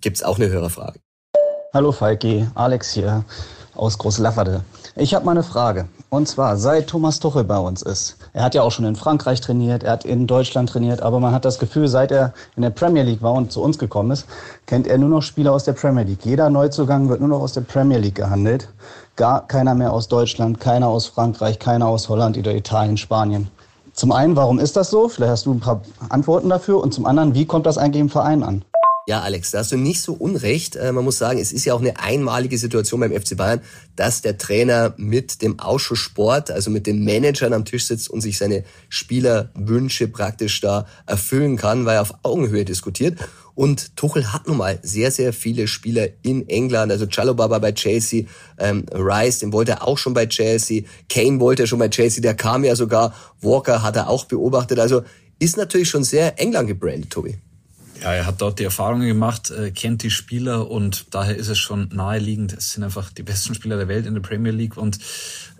gibt's 0.01 0.23
auch 0.23 0.37
eine 0.37 0.49
Hörerfrage. 0.49 0.99
Hallo 1.71 1.91
Falki, 1.91 2.47
Alex 2.55 2.93
hier 2.93 3.23
aus 3.75 3.99
Großlafferde. 3.99 4.61
Ich 4.95 5.13
habe 5.13 5.23
mal 5.23 5.33
eine 5.33 5.43
Frage. 5.43 5.87
Und 6.09 6.27
zwar, 6.27 6.57
seit 6.57 6.87
Thomas 6.87 7.19
Tuchel 7.19 7.43
bei 7.43 7.59
uns 7.59 7.83
ist, 7.83 8.17
er 8.33 8.41
hat 8.43 8.55
ja 8.55 8.63
auch 8.63 8.71
schon 8.71 8.85
in 8.85 8.95
Frankreich 8.95 9.39
trainiert, 9.39 9.83
er 9.83 9.91
hat 9.91 10.03
in 10.03 10.25
Deutschland 10.25 10.69
trainiert, 10.69 11.03
aber 11.03 11.19
man 11.19 11.31
hat 11.31 11.45
das 11.45 11.59
Gefühl, 11.59 11.87
seit 11.87 12.11
er 12.11 12.33
in 12.55 12.63
der 12.63 12.71
Premier 12.71 13.03
League 13.03 13.21
war 13.21 13.33
und 13.33 13.51
zu 13.51 13.61
uns 13.61 13.77
gekommen 13.77 14.09
ist, 14.09 14.25
kennt 14.65 14.87
er 14.87 14.97
nur 14.97 15.09
noch 15.09 15.21
Spieler 15.21 15.53
aus 15.53 15.63
der 15.63 15.73
Premier 15.73 16.05
League. 16.05 16.25
Jeder 16.25 16.49
Neuzugang 16.49 17.07
wird 17.07 17.19
nur 17.19 17.29
noch 17.29 17.41
aus 17.41 17.53
der 17.53 17.61
Premier 17.61 17.99
League 17.99 18.15
gehandelt. 18.15 18.69
Gar 19.15 19.45
keiner 19.47 19.75
mehr 19.75 19.93
aus 19.93 20.07
Deutschland, 20.07 20.59
keiner 20.59 20.87
aus 20.87 21.05
Frankreich, 21.05 21.59
keiner 21.59 21.85
aus 21.85 22.09
Holland 22.09 22.35
oder 22.35 22.55
Italien, 22.55 22.97
Spanien. 22.97 23.47
Zum 23.93 24.11
einen, 24.11 24.35
warum 24.35 24.57
ist 24.57 24.75
das 24.75 24.89
so? 24.89 25.07
Vielleicht 25.07 25.33
hast 25.33 25.45
du 25.45 25.53
ein 25.53 25.59
paar 25.59 25.81
Antworten 26.09 26.49
dafür. 26.49 26.81
Und 26.81 26.95
zum 26.95 27.05
anderen, 27.05 27.35
wie 27.35 27.45
kommt 27.45 27.67
das 27.67 27.77
eigentlich 27.77 28.01
im 28.01 28.09
Verein 28.09 28.41
an? 28.41 28.63
Ja, 29.09 29.21
Alex, 29.21 29.49
da 29.49 29.57
hast 29.57 29.71
du 29.71 29.75
nicht 29.75 30.03
so 30.03 30.13
unrecht. 30.13 30.75
Äh, 30.75 30.91
man 30.91 31.03
muss 31.03 31.17
sagen, 31.17 31.39
es 31.39 31.51
ist 31.51 31.65
ja 31.65 31.73
auch 31.73 31.81
eine 31.81 31.97
einmalige 31.97 32.59
Situation 32.59 32.99
beim 32.99 33.11
FC 33.11 33.35
Bayern, 33.35 33.59
dass 33.95 34.21
der 34.21 34.37
Trainer 34.37 34.93
mit 34.97 35.41
dem 35.41 35.57
Ausschuss 35.57 35.97
Sport, 35.97 36.51
also 36.51 36.69
mit 36.69 36.85
den 36.85 37.03
Managern 37.03 37.53
am 37.53 37.65
Tisch 37.65 37.87
sitzt 37.87 38.07
und 38.11 38.21
sich 38.21 38.37
seine 38.37 38.63
Spielerwünsche 38.87 40.09
praktisch 40.09 40.61
da 40.61 40.85
erfüllen 41.07 41.57
kann, 41.57 41.87
weil 41.87 41.95
er 41.95 42.03
auf 42.03 42.13
Augenhöhe 42.21 42.65
diskutiert. 42.65 43.17
Und 43.55 43.95
Tuchel 43.95 44.31
hat 44.31 44.47
nun 44.47 44.57
mal 44.57 44.77
sehr, 44.83 45.09
sehr 45.09 45.33
viele 45.33 45.67
Spieler 45.67 46.07
in 46.21 46.47
England. 46.47 46.91
Also 46.91 47.07
Chalobah 47.07 47.49
war 47.49 47.61
bei 47.61 47.71
Chelsea, 47.71 48.25
ähm, 48.59 48.85
Rice, 48.93 49.39
den 49.39 49.51
wollte 49.53 49.71
er 49.71 49.87
auch 49.87 49.97
schon 49.97 50.13
bei 50.13 50.27
Chelsea, 50.27 50.83
Kane 51.09 51.39
wollte 51.39 51.63
er 51.63 51.67
schon 51.67 51.79
bei 51.79 51.89
Chelsea, 51.89 52.21
der 52.21 52.35
kam 52.35 52.63
ja 52.63 52.75
sogar, 52.75 53.15
Walker 53.41 53.81
hat 53.81 53.95
er 53.95 54.07
auch 54.07 54.25
beobachtet. 54.25 54.77
Also 54.77 55.01
ist 55.39 55.57
natürlich 55.57 55.89
schon 55.89 56.03
sehr 56.03 56.39
England 56.39 56.67
gebrandet, 56.67 57.09
Tobi. 57.09 57.39
Ja, 58.01 58.13
er 58.13 58.25
hat 58.25 58.41
dort 58.41 58.59
die 58.59 58.63
Erfahrungen 58.63 59.07
gemacht, 59.07 59.51
äh, 59.51 59.71
kennt 59.71 60.03
die 60.03 60.09
Spieler 60.09 60.71
und 60.71 61.13
daher 61.13 61.35
ist 61.35 61.49
es 61.49 61.57
schon 61.57 61.89
naheliegend. 61.91 62.53
Es 62.53 62.71
sind 62.71 62.83
einfach 62.83 63.11
die 63.11 63.23
besten 63.23 63.55
Spieler 63.55 63.75
der 63.75 63.89
Welt 63.89 64.05
in 64.05 64.13
der 64.13 64.21
Premier 64.21 64.53
League 64.53 64.77
und 64.77 64.99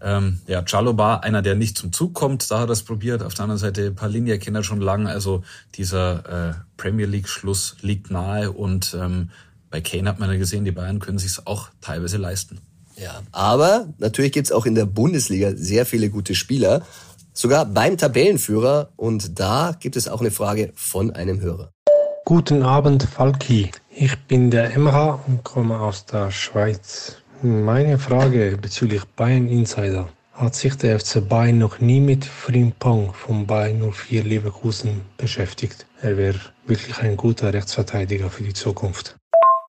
ähm, 0.02 0.40
ja, 0.48 0.64
Chaloba, 0.64 1.18
einer, 1.18 1.42
der 1.42 1.56
nicht 1.56 1.78
zum 1.78 1.92
Zug 1.92 2.14
kommt, 2.14 2.50
da 2.50 2.60
hat 2.60 2.70
er 2.70 2.74
es 2.74 2.84
probiert. 2.84 3.24
Auf 3.24 3.34
der 3.34 3.44
anderen 3.44 3.60
Seite 3.60 3.92
Palinja 3.92 4.38
kennt 4.38 4.56
er 4.56 4.64
schon 4.64 4.80
lange, 4.80 5.10
also 5.10 5.44
dieser 5.76 6.50
äh, 6.50 6.54
Premier 6.78 7.08
League-Schluss 7.08 7.78
liegt 7.82 8.10
nahe 8.10 8.52
und 8.52 8.96
ähm, 8.98 9.32
bei 9.70 9.82
Kane 9.82 10.08
hat 10.08 10.20
man 10.20 10.32
ja 10.32 10.38
gesehen, 10.38 10.64
die 10.64 10.72
Bayern 10.72 11.00
können 11.00 11.20
sich 11.20 11.46
auch 11.46 11.70
teilweise 11.82 12.18
leisten. 12.18 12.60
Ja, 12.96 13.22
aber 13.32 13.94
natürlich 13.98 14.32
gibt's 14.32 14.52
auch 14.52 14.66
in 14.66 14.76
der 14.76 14.86
Bundesliga 14.86 15.52
sehr 15.56 15.86
viele 15.86 16.10
gute 16.10 16.36
Spieler, 16.36 16.86
sogar 17.34 17.66
beim 17.66 17.98
Tabellenführer 17.98 18.92
und 18.96 19.40
da 19.40 19.76
gibt 19.78 19.96
es 19.96 20.08
auch 20.08 20.22
eine 20.22 20.32
Frage 20.32 20.72
von 20.76 21.12
einem 21.12 21.42
Hörer. 21.42 21.74
Guten 22.30 22.62
Abend, 22.62 23.08
Falki. 23.12 23.72
Ich 23.90 24.16
bin 24.28 24.52
der 24.52 24.72
Emra 24.76 25.20
und 25.26 25.44
komme 25.44 25.80
aus 25.80 26.06
der 26.06 26.30
Schweiz. 26.30 27.16
Meine 27.42 27.98
Frage 27.98 28.56
bezüglich 28.62 29.04
Bayern 29.16 29.48
Insider. 29.48 30.08
Hat 30.34 30.54
sich 30.54 30.76
der 30.76 31.00
FC 31.00 31.28
Bayern 31.28 31.58
noch 31.58 31.80
nie 31.80 32.00
mit 32.00 32.24
Frimpong 32.24 33.16
von 33.16 33.48
Bayern 33.48 33.82
04 33.92 34.24
Leverkusen 34.24 35.02
beschäftigt? 35.18 35.88
Er 36.04 36.18
wäre 36.18 36.40
wirklich 36.68 37.00
ein 37.00 37.18
guter 37.18 37.52
Rechtsverteidiger 37.52 38.30
für 38.30 38.44
die 38.44 38.54
Zukunft. 38.54 39.16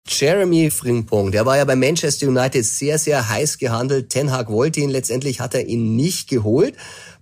Jeremy 0.07 0.71
Frimpong, 0.71 1.33
der 1.33 1.47
war 1.47 1.57
ja 1.57 1.65
bei 1.65 1.77
Manchester 1.77 2.29
United 2.29 2.67
sehr, 2.67 2.99
sehr 2.99 3.27
heiß 3.27 3.57
gehandelt. 3.57 4.11
Ten 4.11 4.33
Hag 4.33 4.51
wollte 4.51 4.81
ihn, 4.81 4.91
letztendlich 4.91 5.41
hat 5.41 5.55
er 5.55 5.67
ihn 5.67 5.97
nicht 5.97 6.29
geholt. 6.29 6.75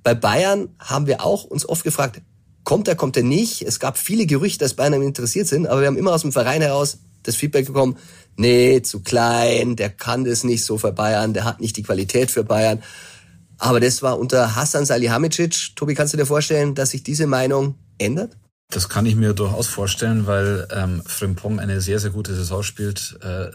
Bei 0.02 0.16
Bayern 0.16 0.70
haben 0.80 1.06
wir 1.06 1.24
auch 1.24 1.44
uns 1.44 1.68
oft 1.68 1.84
gefragt, 1.84 2.22
Kommt 2.68 2.86
er, 2.86 2.96
kommt 2.96 3.16
er 3.16 3.22
nicht? 3.22 3.62
Es 3.62 3.80
gab 3.80 3.96
viele 3.96 4.26
Gerüchte, 4.26 4.62
dass 4.62 4.74
Bayern 4.74 5.00
interessiert 5.00 5.46
sind, 5.46 5.66
aber 5.66 5.80
wir 5.80 5.86
haben 5.86 5.96
immer 5.96 6.12
aus 6.12 6.20
dem 6.20 6.32
Verein 6.32 6.60
heraus 6.60 6.98
das 7.22 7.34
Feedback 7.34 7.64
bekommen, 7.64 7.96
nee, 8.36 8.82
zu 8.82 9.00
klein, 9.00 9.74
der 9.74 9.88
kann 9.88 10.26
das 10.26 10.44
nicht 10.44 10.62
so 10.62 10.76
für 10.76 10.92
Bayern, 10.92 11.32
der 11.32 11.46
hat 11.46 11.62
nicht 11.62 11.78
die 11.78 11.82
Qualität 11.82 12.30
für 12.30 12.44
Bayern. 12.44 12.82
Aber 13.56 13.80
das 13.80 14.02
war 14.02 14.18
unter 14.18 14.54
Hassan 14.54 14.84
Salihamidzic. 14.84 15.76
Tobi, 15.76 15.94
kannst 15.94 16.12
du 16.12 16.18
dir 16.18 16.26
vorstellen, 16.26 16.74
dass 16.74 16.90
sich 16.90 17.02
diese 17.02 17.26
Meinung 17.26 17.76
ändert? 17.96 18.36
Das 18.70 18.90
kann 18.90 19.06
ich 19.06 19.16
mir 19.16 19.32
durchaus 19.32 19.66
vorstellen, 19.66 20.26
weil 20.26 20.68
ähm, 20.70 21.02
Frimpong 21.06 21.60
eine 21.60 21.80
sehr, 21.80 22.00
sehr 22.00 22.10
gute 22.10 22.34
Saison 22.34 22.62
spielt. 22.62 23.18
Äh, 23.22 23.46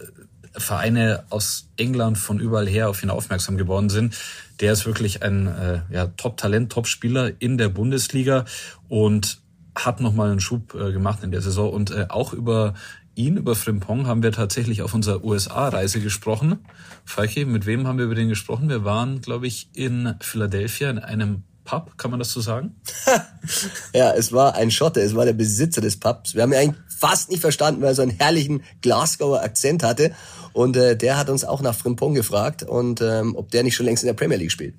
Vereine 0.56 1.24
aus 1.30 1.68
England 1.76 2.18
von 2.18 2.38
überall 2.38 2.68
her 2.68 2.88
auf 2.88 3.02
ihn 3.02 3.10
aufmerksam 3.10 3.56
geworden 3.56 3.90
sind. 3.90 4.16
Der 4.60 4.72
ist 4.72 4.86
wirklich 4.86 5.22
ein 5.22 5.46
äh, 5.46 5.80
ja, 5.90 6.06
Top-Talent, 6.06 6.72
Top-Spieler 6.72 7.32
in 7.40 7.58
der 7.58 7.68
Bundesliga 7.68 8.44
und 8.88 9.40
hat 9.74 10.00
nochmal 10.00 10.30
einen 10.30 10.40
Schub 10.40 10.74
äh, 10.74 10.92
gemacht 10.92 11.22
in 11.22 11.32
der 11.32 11.40
Saison. 11.40 11.72
Und 11.72 11.90
äh, 11.90 12.06
auch 12.08 12.32
über 12.32 12.74
ihn, 13.16 13.36
über 13.36 13.54
Frimpong, 13.54 14.06
haben 14.06 14.22
wir 14.22 14.32
tatsächlich 14.32 14.82
auf 14.82 14.94
unserer 14.94 15.24
USA-Reise 15.24 16.00
gesprochen. 16.00 16.58
Falki, 17.04 17.44
mit 17.44 17.66
wem 17.66 17.86
haben 17.86 17.98
wir 17.98 18.06
über 18.06 18.14
den 18.14 18.28
gesprochen? 18.28 18.68
Wir 18.68 18.84
waren, 18.84 19.20
glaube 19.20 19.46
ich, 19.46 19.68
in 19.74 20.14
Philadelphia 20.20 20.90
in 20.90 20.98
einem 20.98 21.42
Pub, 21.64 21.96
kann 21.96 22.10
man 22.10 22.20
das 22.20 22.30
so 22.30 22.40
sagen? 22.40 22.76
ja, 23.94 24.12
es 24.12 24.32
war 24.32 24.54
ein 24.54 24.70
Schotte, 24.70 25.00
es 25.00 25.14
war 25.14 25.24
der 25.24 25.32
Besitzer 25.32 25.80
des 25.80 25.98
Pubs. 25.98 26.34
Wir 26.34 26.42
haben 26.42 26.52
ihn 26.52 26.58
eigentlich 26.58 26.82
fast 26.88 27.30
nicht 27.30 27.40
verstanden, 27.40 27.80
weil 27.80 27.88
er 27.88 27.94
so 27.94 28.02
einen 28.02 28.18
herrlichen 28.18 28.62
Glasgower 28.82 29.42
Akzent 29.42 29.82
hatte. 29.82 30.14
Und 30.52 30.76
äh, 30.76 30.96
der 30.96 31.16
hat 31.16 31.30
uns 31.30 31.44
auch 31.44 31.62
nach 31.62 31.74
Frimpong 31.74 32.14
gefragt 32.14 32.62
und 32.62 33.00
ähm, 33.00 33.34
ob 33.34 33.50
der 33.50 33.62
nicht 33.62 33.74
schon 33.74 33.86
längst 33.86 34.02
in 34.02 34.06
der 34.06 34.14
Premier 34.14 34.36
League 34.36 34.52
spielt. 34.52 34.74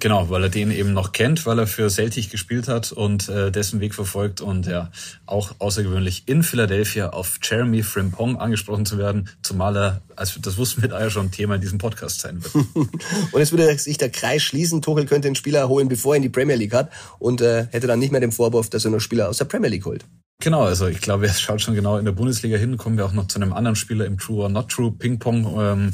Genau, 0.00 0.28
weil 0.28 0.42
er 0.42 0.48
den 0.48 0.70
eben 0.70 0.92
noch 0.92 1.12
kennt, 1.12 1.46
weil 1.46 1.58
er 1.58 1.66
für 1.66 1.88
Celtic 1.88 2.30
gespielt 2.30 2.68
hat 2.68 2.92
und 2.92 3.28
äh, 3.28 3.50
dessen 3.50 3.80
Weg 3.80 3.94
verfolgt 3.94 4.40
und 4.40 4.66
ja 4.66 4.90
auch 5.26 5.54
außergewöhnlich 5.58 6.24
in 6.26 6.42
Philadelphia 6.42 7.10
auf 7.10 7.38
Jeremy 7.42 7.82
Frimpong 7.82 8.36
angesprochen 8.36 8.86
zu 8.86 8.98
werden, 8.98 9.28
zumal 9.42 9.76
er, 9.76 10.02
also 10.16 10.40
das 10.40 10.56
wussten 10.56 10.82
wir 10.82 10.88
da 10.88 11.00
ja 11.00 11.10
schon 11.10 11.30
Thema 11.30 11.54
in 11.54 11.60
diesem 11.60 11.78
Podcast 11.78 12.20
sein 12.20 12.42
wird. 12.42 12.54
und 13.32 13.40
es 13.40 13.52
würde 13.52 13.78
sich 13.78 13.98
der 13.98 14.10
Kreis 14.10 14.42
schließen, 14.42 14.82
Tuchel 14.82 15.06
könnte 15.06 15.28
den 15.28 15.36
Spieler 15.36 15.68
holen, 15.68 15.88
bevor 15.88 16.14
er 16.14 16.16
in 16.16 16.22
die 16.22 16.28
Premier 16.28 16.56
League 16.56 16.74
hat 16.74 16.90
und 17.18 17.40
äh, 17.40 17.66
hätte 17.70 17.86
dann 17.86 17.98
nicht 17.98 18.12
mehr 18.12 18.20
den 18.20 18.32
Vorwurf, 18.32 18.68
dass 18.68 18.84
er 18.84 18.90
noch 18.90 19.00
Spieler 19.00 19.28
aus 19.28 19.38
der 19.38 19.46
Premier 19.46 19.70
League 19.70 19.86
holt. 19.86 20.04
Genau, 20.42 20.64
also 20.64 20.88
ich 20.88 21.00
glaube, 21.00 21.26
er 21.26 21.32
schaut 21.32 21.62
schon 21.62 21.74
genau 21.74 21.96
in 21.96 22.04
der 22.04 22.12
Bundesliga 22.12 22.58
hin. 22.58 22.76
Kommen 22.76 22.98
wir 22.98 23.06
auch 23.06 23.12
noch 23.12 23.28
zu 23.28 23.40
einem 23.40 23.52
anderen 23.52 23.76
Spieler 23.76 24.04
im 24.04 24.18
True 24.18 24.42
or 24.42 24.48
Not 24.48 24.68
True 24.68 24.92
Ping-Pong. 24.92 25.56
Ähm, 25.58 25.92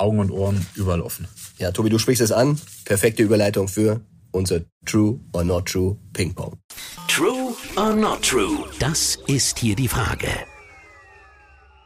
Augen 0.00 0.18
und 0.18 0.30
Ohren 0.30 0.66
überall 0.74 1.02
offen. 1.02 1.28
Ja, 1.60 1.72
Tobi, 1.72 1.90
du 1.90 1.98
sprichst 1.98 2.22
es 2.22 2.32
an. 2.32 2.58
Perfekte 2.86 3.22
Überleitung 3.22 3.68
für 3.68 4.00
unser 4.32 4.62
True 4.86 5.20
or 5.34 5.44
Not 5.44 5.66
True 5.66 5.98
Ping 6.14 6.34
Pong. 6.34 6.56
True 7.06 7.54
or 7.76 7.94
Not 7.94 8.22
True? 8.22 8.64
Das 8.78 9.18
ist 9.26 9.58
hier 9.58 9.76
die 9.76 9.88
Frage. 9.88 10.28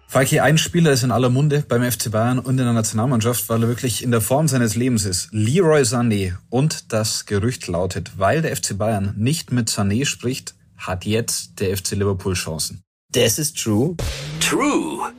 Falki, 0.07 0.39
ein 0.39 0.59
Spieler 0.59 0.93
ist 0.93 1.03
in 1.03 1.11
aller 1.11 1.29
Munde 1.29 1.65
beim 1.67 1.83
FC 1.83 2.09
Bayern 2.13 2.39
und 2.39 2.57
in 2.57 2.65
der 2.65 2.73
Nationalmannschaft, 2.73 3.49
weil 3.49 3.63
er 3.63 3.69
wirklich 3.69 4.05
in 4.05 4.13
der 4.13 4.21
Form 4.21 4.47
seines 4.47 4.77
Lebens 4.77 5.05
ist. 5.05 5.31
Leroy 5.33 5.83
Sané. 5.83 6.37
Und 6.51 6.93
das 6.93 7.27
Gerücht 7.27 7.67
lautet, 7.67 8.13
weil 8.17 8.43
der 8.43 8.55
FC 8.55 8.79
Bayern 8.79 9.15
nicht 9.17 9.51
mit 9.51 9.69
Sané 9.69 10.07
spricht, 10.07 10.55
hat 10.77 11.05
jetzt 11.05 11.59
der 11.59 11.77
FC 11.77 11.93
Liverpool 11.93 12.35
Chancen. 12.35 12.83
Das 13.11 13.41
ist 13.41 13.61
true. 13.61 13.97
True. 14.39 15.13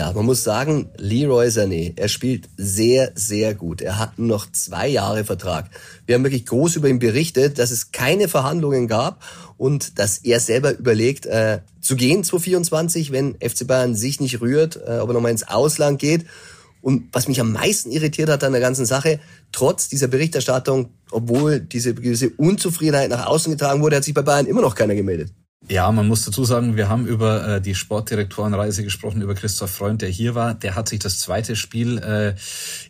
Ja, 0.00 0.14
man 0.14 0.24
muss 0.24 0.44
sagen, 0.44 0.88
Leroy 0.96 1.48
Sané, 1.48 1.92
er 1.94 2.08
spielt 2.08 2.48
sehr, 2.56 3.12
sehr 3.16 3.54
gut. 3.54 3.82
Er 3.82 3.98
hat 3.98 4.18
noch 4.18 4.50
zwei 4.50 4.88
Jahre 4.88 5.24
Vertrag. 5.24 5.68
Wir 6.06 6.14
haben 6.14 6.24
wirklich 6.24 6.46
groß 6.46 6.76
über 6.76 6.88
ihn 6.88 7.00
berichtet, 7.00 7.58
dass 7.58 7.70
es 7.70 7.92
keine 7.92 8.26
Verhandlungen 8.26 8.88
gab 8.88 9.22
und 9.58 9.98
dass 9.98 10.16
er 10.16 10.40
selber 10.40 10.72
überlegt, 10.72 11.26
äh, 11.26 11.58
zu 11.82 11.96
gehen 11.96 12.24
2024, 12.24 13.12
wenn 13.12 13.34
FC 13.42 13.66
Bayern 13.66 13.94
sich 13.94 14.20
nicht 14.20 14.40
rührt, 14.40 14.76
äh, 14.76 15.00
ob 15.00 15.10
er 15.10 15.12
nochmal 15.12 15.32
ins 15.32 15.46
Ausland 15.46 15.98
geht. 15.98 16.24
Und 16.80 17.10
was 17.12 17.28
mich 17.28 17.38
am 17.38 17.52
meisten 17.52 17.90
irritiert 17.90 18.30
hat 18.30 18.42
an 18.42 18.52
der 18.52 18.62
ganzen 18.62 18.86
Sache, 18.86 19.20
trotz 19.52 19.90
dieser 19.90 20.08
Berichterstattung, 20.08 20.94
obwohl 21.10 21.60
diese, 21.60 21.92
diese 21.92 22.30
Unzufriedenheit 22.30 23.10
nach 23.10 23.26
außen 23.26 23.52
getragen 23.52 23.82
wurde, 23.82 23.96
hat 23.96 24.04
sich 24.04 24.14
bei 24.14 24.22
Bayern 24.22 24.46
immer 24.46 24.62
noch 24.62 24.74
keiner 24.74 24.94
gemeldet. 24.94 25.30
Ja, 25.68 25.92
man 25.92 26.08
muss 26.08 26.24
dazu 26.24 26.44
sagen, 26.44 26.76
wir 26.76 26.88
haben 26.88 27.06
über 27.06 27.46
äh, 27.46 27.60
die 27.60 27.74
Sportdirektorenreise 27.74 28.82
gesprochen, 28.82 29.20
über 29.20 29.34
Christoph 29.34 29.70
Freund, 29.70 30.00
der 30.00 30.08
hier 30.08 30.34
war. 30.34 30.54
Der 30.54 30.74
hat 30.74 30.88
sich 30.88 31.00
das 31.00 31.18
zweite 31.18 31.54
Spiel 31.54 31.98
äh, 31.98 32.34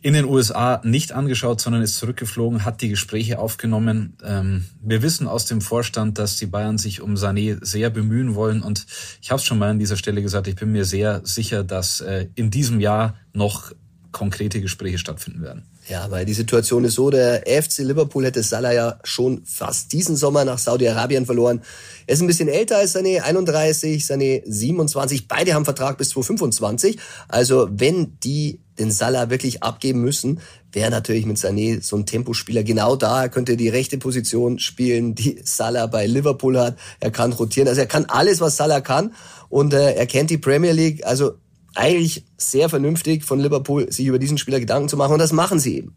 in 0.02 0.14
den 0.14 0.24
USA 0.24 0.80
nicht 0.85 1.11
angeschaut, 1.11 1.61
sondern 1.61 1.83
ist 1.83 1.96
zurückgeflogen, 1.96 2.64
hat 2.64 2.80
die 2.80 2.88
Gespräche 2.88 3.40
aufgenommen. 3.40 4.16
Ähm, 4.22 4.66
wir 4.80 5.02
wissen 5.02 5.26
aus 5.26 5.46
dem 5.46 5.61
Vorstand, 5.61 6.18
dass 6.18 6.37
die 6.37 6.46
Bayern 6.46 6.78
sich 6.78 7.00
um 7.00 7.14
Sané 7.14 7.59
sehr 7.61 7.90
bemühen 7.90 8.37
wollen. 8.37 8.62
Und 8.62 8.87
ich 9.20 9.33
habe 9.33 9.40
es 9.40 9.44
schon 9.44 9.59
mal 9.59 9.70
an 9.70 9.80
dieser 9.80 9.96
Stelle 9.96 10.22
gesagt, 10.22 10.46
ich 10.46 10.54
bin 10.54 10.70
mir 10.70 10.85
sehr 10.85 11.22
sicher, 11.24 11.64
dass 11.64 12.00
äh, 12.00 12.28
in 12.37 12.52
diesem 12.52 12.78
Jahr 12.78 13.16
noch 13.33 13.72
konkrete 14.12 14.61
Gespräche 14.61 14.98
stattfinden 14.98 15.42
werden. 15.42 15.64
Ja, 15.90 16.09
weil 16.09 16.24
die 16.24 16.35
Situation 16.35 16.85
ist 16.85 16.94
so, 16.94 17.11
der 17.11 17.42
FC 17.48 17.79
Liverpool 17.79 18.24
hätte 18.24 18.44
Salah 18.44 18.72
ja 18.72 19.00
schon 19.03 19.42
fast 19.44 19.92
diesen 19.92 20.14
Sommer 20.14 20.44
nach 20.44 20.59
Saudi-Arabien 20.59 21.26
verloren. 21.26 21.62
Er 22.07 22.14
ist 22.14 22.20
ein 22.20 22.29
bisschen 22.29 22.48
älter 22.48 22.76
als 22.76 22.94
Sané, 22.94 23.22
31, 23.22 24.05
Sané 24.05 24.40
27. 24.46 25.26
Beide 25.26 25.53
haben 25.53 25.64
Vertrag 25.64 25.98
bis 25.98 26.11
2025. 26.11 26.96
Also 27.26 27.68
wenn 27.72 28.16
die 28.20 28.61
den 28.79 28.92
Salah 28.92 29.31
wirklich 29.31 29.64
abgeben 29.64 30.00
müssen, 30.00 30.38
wäre 30.70 30.92
natürlich 30.92 31.26
mit 31.26 31.38
Sané 31.38 31.83
so 31.83 31.96
ein 31.96 32.07
Tempospieler 32.07 32.62
genau 32.62 32.94
da. 32.94 33.24
Er 33.24 33.29
könnte 33.29 33.57
die 33.57 33.68
rechte 33.68 33.98
Position 33.98 34.61
spielen, 34.61 35.16
die 35.16 35.40
Salah 35.42 35.88
bei 35.88 36.07
Liverpool 36.07 36.57
hat. 36.57 36.79
Er 37.00 37.11
kann 37.11 37.33
rotieren. 37.33 37.66
Also 37.66 37.81
er 37.81 37.88
kann 37.88 38.05
alles, 38.05 38.40
was 38.40 38.57
Salah 38.57 38.81
kann. 38.81 39.12
Und 39.48 39.74
äh, 39.74 39.94
er 39.94 40.07
kennt 40.07 40.31
die 40.31 40.38
Premier 40.38 40.70
League. 40.70 41.05
Also 41.05 41.33
eigentlich 41.74 42.24
sehr 42.37 42.68
vernünftig 42.68 43.24
von 43.24 43.38
Liverpool, 43.38 43.90
sich 43.92 44.06
über 44.06 44.18
diesen 44.18 44.38
Spieler 44.38 44.61
Gedanken 44.61 44.88
zu 44.88 44.96
machen 44.96 45.12
und 45.12 45.18
das 45.18 45.33
machen 45.33 45.59
sie 45.59 45.78
eben. 45.78 45.94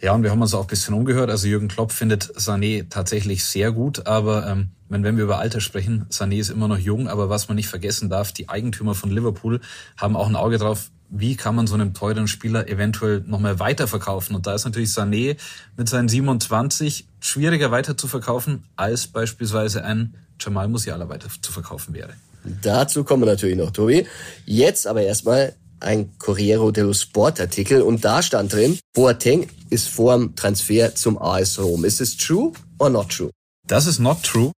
Ja, 0.00 0.12
und 0.14 0.22
wir 0.22 0.30
haben 0.30 0.42
uns 0.42 0.54
auch 0.54 0.62
ein 0.62 0.66
bisschen 0.66 0.94
umgehört. 0.94 1.30
Also 1.30 1.46
Jürgen 1.46 1.68
Klopp 1.68 1.92
findet 1.92 2.24
Sané 2.36 2.88
tatsächlich 2.88 3.44
sehr 3.44 3.72
gut, 3.72 4.06
aber 4.06 4.46
ähm, 4.46 4.70
wenn, 4.88 5.04
wenn 5.04 5.16
wir 5.16 5.24
über 5.24 5.38
Alter 5.38 5.60
sprechen, 5.60 6.06
Sané 6.10 6.38
ist 6.38 6.50
immer 6.50 6.68
noch 6.68 6.78
jung, 6.78 7.08
aber 7.08 7.28
was 7.28 7.48
man 7.48 7.56
nicht 7.56 7.68
vergessen 7.68 8.10
darf, 8.10 8.32
die 8.32 8.48
Eigentümer 8.48 8.94
von 8.94 9.10
Liverpool 9.10 9.60
haben 9.96 10.16
auch 10.16 10.28
ein 10.28 10.36
Auge 10.36 10.58
drauf, 10.58 10.90
wie 11.14 11.36
kann 11.36 11.54
man 11.54 11.66
so 11.66 11.74
einen 11.74 11.92
teuren 11.92 12.26
Spieler 12.26 12.68
eventuell 12.68 13.22
nochmal 13.26 13.58
weiterverkaufen? 13.58 14.34
Und 14.34 14.46
da 14.46 14.54
ist 14.54 14.64
natürlich 14.64 14.90
Sané 14.90 15.36
mit 15.76 15.88
seinen 15.88 16.08
27 16.08 17.06
schwieriger 17.20 17.70
weiter 17.70 17.96
zu 17.96 18.08
verkaufen, 18.08 18.64
als 18.76 19.06
beispielsweise 19.06 19.84
ein 19.84 20.14
Jamal 20.40 20.68
Musiala 20.68 21.08
weiter 21.08 21.28
zu 21.40 21.52
verkaufen 21.52 21.94
wäre. 21.94 22.14
Dazu 22.44 23.04
kommen 23.04 23.22
wir 23.22 23.26
natürlich 23.26 23.56
noch, 23.56 23.70
Tobi. 23.70 24.06
Jetzt 24.44 24.86
aber 24.86 25.02
erstmal 25.02 25.54
ein 25.80 26.16
Corriere 26.18 26.72
dello 26.72 26.92
Sport 26.92 27.40
Artikel 27.40 27.82
und 27.82 28.04
da 28.04 28.22
stand 28.22 28.52
drin, 28.52 28.78
Boateng 28.94 29.48
ist 29.70 29.88
vor 29.88 30.16
dem 30.16 30.34
Transfer 30.36 30.94
zum 30.94 31.20
AS 31.20 31.58
Rom. 31.58 31.84
Ist 31.84 32.00
es 32.00 32.16
true 32.16 32.52
or 32.78 32.90
not 32.90 33.10
true? 33.10 33.30
Das 33.66 33.86
ist 33.86 33.98
not 33.98 34.22
true. 34.22 34.52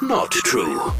Not 0.00 0.30
true. 0.44 0.92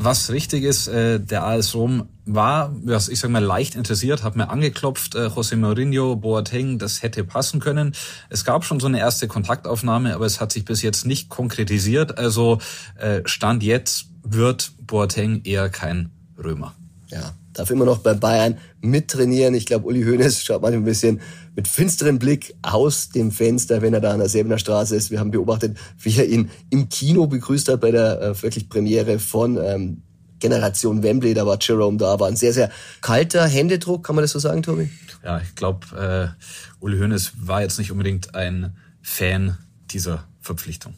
Was 0.00 0.30
richtig 0.30 0.62
ist, 0.62 0.86
äh, 0.86 1.18
der 1.18 1.44
AS 1.44 1.74
Rom 1.74 2.08
war, 2.24 2.72
was 2.84 3.08
ich 3.08 3.18
sag 3.18 3.30
mal, 3.30 3.42
leicht 3.42 3.74
interessiert, 3.74 4.22
hat 4.22 4.36
mir 4.36 4.48
angeklopft, 4.48 5.16
äh, 5.16 5.26
José 5.26 5.56
Mourinho, 5.56 6.14
Boateng, 6.14 6.78
das 6.78 7.02
hätte 7.02 7.24
passen 7.24 7.58
können. 7.58 7.94
Es 8.30 8.44
gab 8.44 8.64
schon 8.64 8.78
so 8.78 8.86
eine 8.86 9.00
erste 9.00 9.26
Kontaktaufnahme, 9.26 10.14
aber 10.14 10.26
es 10.26 10.40
hat 10.40 10.52
sich 10.52 10.64
bis 10.64 10.82
jetzt 10.82 11.04
nicht 11.04 11.30
konkretisiert. 11.30 12.16
Also 12.16 12.58
äh, 12.96 13.22
Stand 13.24 13.64
jetzt 13.64 14.06
wird 14.22 14.72
Boateng 14.80 15.42
eher 15.44 15.68
kein 15.68 16.10
Römer. 16.42 16.74
Ja, 17.08 17.34
darf 17.52 17.70
immer 17.70 17.84
noch 17.84 17.98
bei 17.98 18.14
Bayern 18.14 18.58
mittrainieren. 18.80 19.54
Ich 19.54 19.66
glaube, 19.66 19.86
Uli 19.86 20.04
Hoeneß 20.04 20.42
schaut 20.42 20.62
mal 20.62 20.72
ein 20.72 20.84
bisschen 20.84 21.20
mit 21.56 21.66
finsterem 21.66 22.18
Blick 22.18 22.54
aus 22.62 23.08
dem 23.08 23.32
Fenster, 23.32 23.82
wenn 23.82 23.94
er 23.94 24.00
da 24.00 24.12
an 24.12 24.18
der 24.18 24.28
Säbener 24.28 24.58
Straße 24.58 24.94
ist. 24.94 25.10
Wir 25.10 25.18
haben 25.18 25.30
beobachtet, 25.30 25.76
wie 26.00 26.16
er 26.16 26.26
ihn 26.26 26.50
im 26.70 26.88
Kino 26.88 27.26
begrüßt 27.26 27.68
hat 27.68 27.80
bei 27.80 27.90
der 27.90 28.20
äh, 28.20 28.42
wirklich 28.42 28.68
Premiere 28.68 29.18
von 29.18 29.56
ähm, 29.56 30.02
Generation 30.38 31.02
Wembley. 31.02 31.34
Da 31.34 31.46
war 31.46 31.58
Jerome 31.60 31.96
da, 31.96 32.20
war 32.20 32.28
ein 32.28 32.36
sehr, 32.36 32.52
sehr 32.52 32.70
kalter 33.00 33.46
Händedruck, 33.46 34.04
kann 34.04 34.14
man 34.14 34.22
das 34.22 34.32
so 34.32 34.38
sagen, 34.38 34.62
Tobi? 34.62 34.90
Ja, 35.24 35.40
ich 35.40 35.54
glaube, 35.54 36.34
äh, 36.38 36.44
Uli 36.80 36.98
Hoeneß 36.98 37.32
war 37.40 37.62
jetzt 37.62 37.78
nicht 37.78 37.90
unbedingt 37.90 38.34
ein 38.34 38.76
Fan 39.02 39.58
dieser 39.90 40.24
Verpflichtung. 40.40 40.94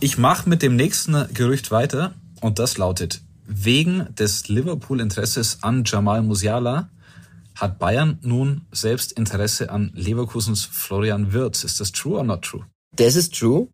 Ich 0.00 0.18
mache 0.18 0.48
mit 0.48 0.62
dem 0.62 0.76
nächsten 0.76 1.26
Gerücht 1.32 1.70
weiter 1.70 2.14
und 2.40 2.58
das 2.58 2.78
lautet, 2.78 3.22
wegen 3.46 4.14
des 4.14 4.48
Liverpool-Interesses 4.48 5.58
an 5.62 5.82
Jamal 5.84 6.22
Musiala 6.22 6.90
hat 7.56 7.78
Bayern 7.78 8.18
nun 8.22 8.62
selbst 8.72 9.12
Interesse 9.12 9.70
an 9.70 9.92
Leverkusens 9.94 10.64
Florian 10.64 11.32
Wirtz. 11.32 11.64
Ist 11.64 11.80
das 11.80 11.92
true 11.92 12.16
or 12.16 12.24
not 12.24 12.42
true? 12.42 12.64
Das 12.96 13.16
ist 13.16 13.34
true. 13.38 13.68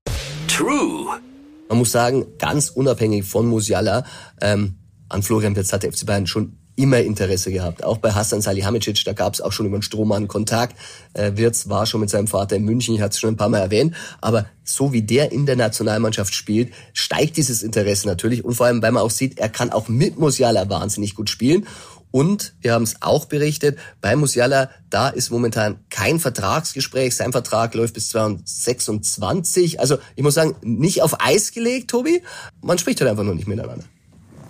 True. 0.49 1.21
Man 1.69 1.79
muss 1.79 1.93
sagen, 1.93 2.27
ganz 2.39 2.71
unabhängig 2.71 3.25
von 3.25 3.47
Musiala, 3.47 4.05
ähm, 4.41 4.77
an 5.09 5.23
Florian 5.23 5.55
Wirtz 5.57 5.73
hat 5.73 5.83
der 5.83 5.93
FC 5.93 6.07
Bayern 6.07 6.27
schon 6.27 6.59
immer 6.77 7.01
Interesse 7.01 7.51
gehabt. 7.51 7.83
Auch 7.83 7.99
bei 7.99 8.13
Hassan 8.13 8.41
Salihamidzic, 8.41 9.05
da 9.05 9.13
gab 9.13 9.35
es 9.35 9.41
auch 9.41 9.53
schon 9.53 9.67
über 9.67 9.79
den 9.79 9.83
Strohmann 9.83 10.29
Kontakt. 10.29 10.77
Äh, 11.15 11.33
Wirtz 11.37 11.69
war 11.69 11.87
schon 11.87 12.01
mit 12.01 12.11
seinem 12.11 12.29
Vater 12.29 12.57
in 12.57 12.65
München, 12.65 12.95
ich 12.95 13.01
hatte 13.01 13.15
es 13.15 13.19
schon 13.19 13.31
ein 13.31 13.37
paar 13.37 13.49
Mal 13.49 13.59
erwähnt. 13.59 13.95
Aber 14.21 14.47
so 14.63 14.93
wie 14.93 15.03
der 15.03 15.33
in 15.33 15.47
der 15.47 15.57
Nationalmannschaft 15.57 16.35
spielt, 16.35 16.73
steigt 16.93 17.37
dieses 17.37 17.63
Interesse 17.63 18.07
natürlich. 18.07 18.45
Und 18.45 18.55
vor 18.55 18.67
allem, 18.67 18.83
weil 18.83 18.93
man 18.93 19.03
auch 19.03 19.11
sieht, 19.11 19.39
er 19.39 19.49
kann 19.49 19.73
auch 19.73 19.89
mit 19.89 20.19
Musiala 20.19 20.69
wahnsinnig 20.69 21.15
gut 21.15 21.31
spielen. 21.31 21.67
Und 22.11 22.55
wir 22.63 22.73
haben 22.73 22.85
es 22.85 23.03
auch 23.03 23.27
berichtet, 23.27 23.79
bei 24.01 24.17
Musiala, 24.17 24.71
da 24.89 25.09
ist 25.09 25.31
momentan 25.31 25.81
kein 25.91 26.19
Vertragsgespräch. 26.19 27.15
Sein 27.15 27.33
Vertrag 27.33 27.75
läuft 27.75 27.95
bis 27.95 28.09
2026. 28.11 29.81
Also 29.81 29.99
ich 30.15 30.23
muss 30.23 30.35
sagen, 30.35 30.57
nicht 30.63 31.03
auf 31.03 31.21
Eis 31.21 31.53
gelegt, 31.53 31.91
Tobi. 31.91 32.23
Man 32.63 32.79
spricht 32.79 33.01
halt 33.01 33.11
einfach 33.11 33.25
nur 33.25 33.35
nicht 33.35 33.49
miteinander. 33.49 33.85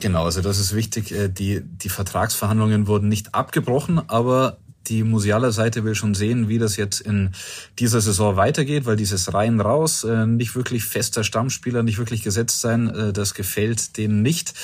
Genau, 0.01 0.25
also 0.25 0.43
das 0.43 0.59
ist 0.59 0.75
wichtig. 0.75 1.13
Äh, 1.13 1.29
die, 1.29 1.63
die 1.63 1.89
Vertragsverhandlungen 1.89 2.87
wurden 2.87 3.09
nicht 3.09 3.35
abgebrochen, 3.35 4.09
aber 4.09 4.59
die 4.89 5.03
Musiala-Seite 5.03 5.85
will 5.85 5.95
schon 5.95 6.15
sehen, 6.15 6.49
wie 6.49 6.59
das 6.59 6.77
jetzt 6.77 7.01
in 7.01 7.31
dieser 7.79 8.01
Saison 8.01 8.37
weitergeht, 8.37 8.87
weil 8.87 8.97
dieses 8.97 9.35
rein 9.35 9.61
raus, 9.61 10.05
äh, 10.05 10.27
nicht 10.27 10.55
wirklich 10.55 10.85
fester 10.85 11.25
Stammspieler, 11.25 11.83
nicht 11.83 11.99
wirklich 11.99 12.23
gesetzt 12.23 12.61
sein, 12.61 12.89
äh, 12.89 13.13
das 13.13 13.35
gefällt 13.35 13.97
denen 13.97 14.23
nicht. 14.23 14.55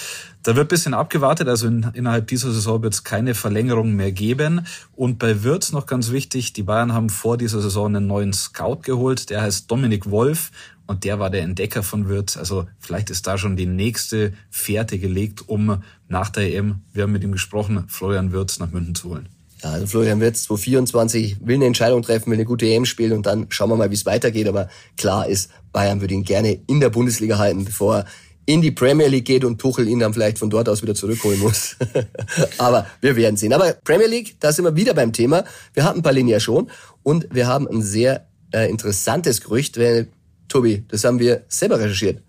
Da 0.42 0.56
wird 0.56 0.68
bisschen 0.68 0.94
abgewartet, 0.94 1.48
also 1.48 1.68
in, 1.68 1.86
innerhalb 1.94 2.26
dieser 2.26 2.50
Saison 2.50 2.82
wird 2.82 2.94
es 2.94 3.04
keine 3.04 3.34
Verlängerung 3.34 3.94
mehr 3.94 4.10
geben. 4.10 4.66
Und 4.96 5.18
bei 5.18 5.44
Wirtz 5.44 5.70
noch 5.70 5.86
ganz 5.86 6.10
wichtig, 6.10 6.52
die 6.52 6.64
Bayern 6.64 6.92
haben 6.92 7.10
vor 7.10 7.36
dieser 7.36 7.60
Saison 7.60 7.94
einen 7.94 8.06
neuen 8.08 8.32
Scout 8.32 8.80
geholt, 8.82 9.30
der 9.30 9.42
heißt 9.42 9.70
Dominik 9.70 10.10
Wolf 10.10 10.50
und 10.86 11.04
der 11.04 11.18
war 11.18 11.30
der 11.30 11.42
Entdecker 11.42 11.82
von 11.82 12.08
Wirtz. 12.08 12.36
Also 12.36 12.66
vielleicht 12.78 13.10
ist 13.10 13.26
da 13.26 13.38
schon 13.38 13.56
die 13.56 13.66
nächste 13.66 14.32
Fährte 14.50 14.98
gelegt, 14.98 15.48
um 15.48 15.82
nach 16.08 16.28
der 16.28 16.52
EM, 16.52 16.80
wir 16.92 17.04
haben 17.04 17.12
mit 17.12 17.22
ihm 17.22 17.32
gesprochen, 17.32 17.84
Florian 17.88 18.32
Wirtz 18.32 18.58
nach 18.58 18.70
München 18.72 18.94
zu 18.94 19.10
holen. 19.10 19.28
Ja, 19.62 19.70
also 19.70 19.86
Florian 19.86 20.20
Wirtz 20.20 20.44
2024 20.44 21.38
will 21.46 21.56
eine 21.56 21.66
Entscheidung 21.66 22.02
treffen, 22.02 22.30
will 22.30 22.38
eine 22.38 22.44
gute 22.44 22.66
EM 22.66 22.84
spielen 22.84 23.12
und 23.12 23.26
dann 23.26 23.46
schauen 23.50 23.70
wir 23.70 23.76
mal, 23.76 23.90
wie 23.90 23.94
es 23.94 24.06
weitergeht. 24.06 24.48
Aber 24.48 24.68
klar 24.96 25.28
ist, 25.28 25.50
Bayern 25.72 26.00
würde 26.00 26.14
ihn 26.14 26.24
gerne 26.24 26.60
in 26.66 26.80
der 26.80 26.90
Bundesliga 26.90 27.38
halten, 27.38 27.64
bevor 27.64 27.98
er 27.98 28.06
in 28.44 28.60
die 28.60 28.72
Premier 28.72 29.06
League 29.06 29.24
geht 29.24 29.44
und 29.44 29.60
Tuchel 29.60 29.88
ihn 29.88 30.00
dann 30.00 30.12
vielleicht 30.12 30.38
von 30.38 30.50
dort 30.50 30.68
aus 30.68 30.82
wieder 30.82 30.94
zurückholen 30.94 31.38
muss. 31.38 31.76
Aber 32.58 32.86
wir 33.00 33.14
werden 33.14 33.36
sehen. 33.36 33.52
Aber 33.52 33.72
Premier 33.84 34.08
League, 34.08 34.36
da 34.40 34.52
sind 34.52 34.64
wir 34.64 34.74
wieder 34.74 34.94
beim 34.94 35.12
Thema. 35.12 35.44
Wir 35.74 35.84
hatten 35.84 36.02
Palin 36.02 36.40
schon 36.40 36.68
und 37.04 37.28
wir 37.32 37.46
haben 37.46 37.68
ein 37.68 37.82
sehr 37.82 38.26
äh, 38.52 38.68
interessantes 38.68 39.40
Gerücht, 39.40 39.78
weil 39.78 40.08
Tobi, 40.48 40.84
das 40.88 41.04
haben 41.04 41.20
wir 41.20 41.44
selber 41.48 41.78
recherchiert. 41.78 42.22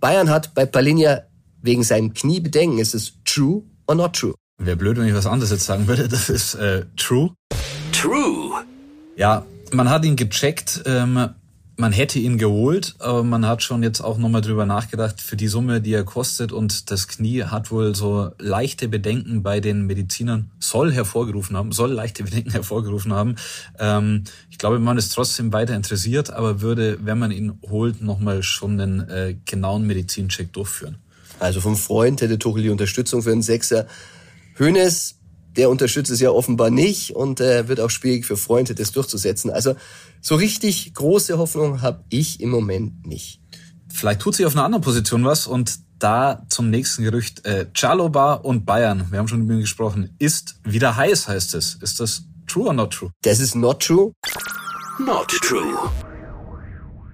Bayern 0.00 0.30
hat 0.30 0.54
bei 0.54 0.64
Palinja 0.64 1.24
wegen 1.60 1.82
seinem 1.82 2.14
Knie 2.14 2.40
Bedenken. 2.40 2.78
Ist 2.78 2.94
es 2.94 3.12
true 3.24 3.62
or 3.86 3.94
not 3.94 4.14
true? 4.14 4.34
Wäre 4.62 4.76
blöd, 4.76 4.98
wenn 4.98 5.08
ich 5.08 5.14
was 5.14 5.26
anderes 5.26 5.50
jetzt 5.50 5.64
sagen 5.64 5.88
würde. 5.88 6.06
Das 6.10 6.28
ist 6.28 6.54
äh, 6.54 6.84
true. 6.96 7.30
True. 7.92 8.62
Ja, 9.16 9.46
man 9.72 9.88
hat 9.88 10.04
ihn 10.04 10.16
gecheckt. 10.16 10.82
Ähm, 10.84 11.30
man 11.76 11.92
hätte 11.92 12.18
ihn 12.18 12.36
geholt, 12.36 12.94
aber 12.98 13.24
man 13.24 13.46
hat 13.46 13.62
schon 13.62 13.82
jetzt 13.82 14.02
auch 14.02 14.18
nochmal 14.18 14.42
drüber 14.42 14.66
nachgedacht, 14.66 15.18
für 15.22 15.36
die 15.36 15.48
Summe, 15.48 15.80
die 15.80 15.94
er 15.94 16.04
kostet 16.04 16.52
und 16.52 16.90
das 16.90 17.08
Knie 17.08 17.44
hat 17.44 17.70
wohl 17.70 17.94
so 17.94 18.32
leichte 18.38 18.86
Bedenken 18.86 19.42
bei 19.42 19.60
den 19.60 19.86
Medizinern, 19.86 20.50
soll 20.58 20.92
hervorgerufen 20.92 21.56
haben, 21.56 21.72
soll 21.72 21.92
leichte 21.92 22.22
Bedenken 22.22 22.50
hervorgerufen 22.52 23.14
haben. 23.14 23.36
Ähm, 23.78 24.24
ich 24.50 24.58
glaube, 24.58 24.78
man 24.78 24.98
ist 24.98 25.14
trotzdem 25.14 25.54
weiter 25.54 25.74
interessiert, 25.74 26.30
aber 26.30 26.60
würde, 26.60 26.98
wenn 27.02 27.18
man 27.18 27.30
ihn 27.30 27.58
holt, 27.70 28.02
nochmal 28.02 28.42
schon 28.42 28.78
einen 28.78 29.08
äh, 29.08 29.36
genauen 29.46 29.86
Medizincheck 29.86 30.52
durchführen. 30.52 30.98
Also 31.38 31.62
vom 31.62 31.76
Freund 31.76 32.20
hätte 32.20 32.38
Tuchel 32.38 32.62
die 32.62 32.68
Unterstützung 32.68 33.22
für 33.22 33.32
einen 33.32 33.40
Sechser. 33.40 33.86
Hönes, 34.60 35.16
der 35.56 35.70
unterstützt 35.70 36.10
es 36.10 36.20
ja 36.20 36.30
offenbar 36.30 36.70
nicht 36.70 37.16
und 37.16 37.40
äh, 37.40 37.66
wird 37.66 37.80
auch 37.80 37.90
schwierig 37.90 38.24
für 38.26 38.36
Freunde, 38.36 38.74
das 38.74 38.92
durchzusetzen. 38.92 39.50
Also 39.50 39.74
so 40.20 40.36
richtig 40.36 40.94
große 40.94 41.38
Hoffnung 41.38 41.82
habe 41.82 42.04
ich 42.10 42.40
im 42.40 42.50
Moment 42.50 43.06
nicht. 43.06 43.40
Vielleicht 43.92 44.20
tut 44.20 44.36
sich 44.36 44.46
auf 44.46 44.54
einer 44.54 44.64
anderen 44.64 44.84
Position 44.84 45.24
was 45.24 45.46
und 45.46 45.80
da 45.98 46.44
zum 46.48 46.70
nächsten 46.70 47.02
Gerücht. 47.02 47.44
Äh, 47.44 47.66
Chaloba 47.74 48.34
und 48.34 48.64
Bayern, 48.64 49.06
wir 49.10 49.18
haben 49.18 49.28
schon 49.28 49.42
über 49.42 49.54
ihn 49.54 49.60
gesprochen, 49.60 50.14
ist 50.18 50.60
wieder 50.64 50.96
heiß, 50.96 51.28
heißt 51.28 51.54
es. 51.54 51.74
Ist 51.74 52.00
das 52.00 52.22
true 52.46 52.66
or 52.66 52.72
not 52.72 52.92
true? 52.92 53.10
Das 53.22 53.40
ist 53.40 53.54
not 53.54 53.82
true. 53.82 54.12
Not 54.98 55.28
true. 55.42 55.90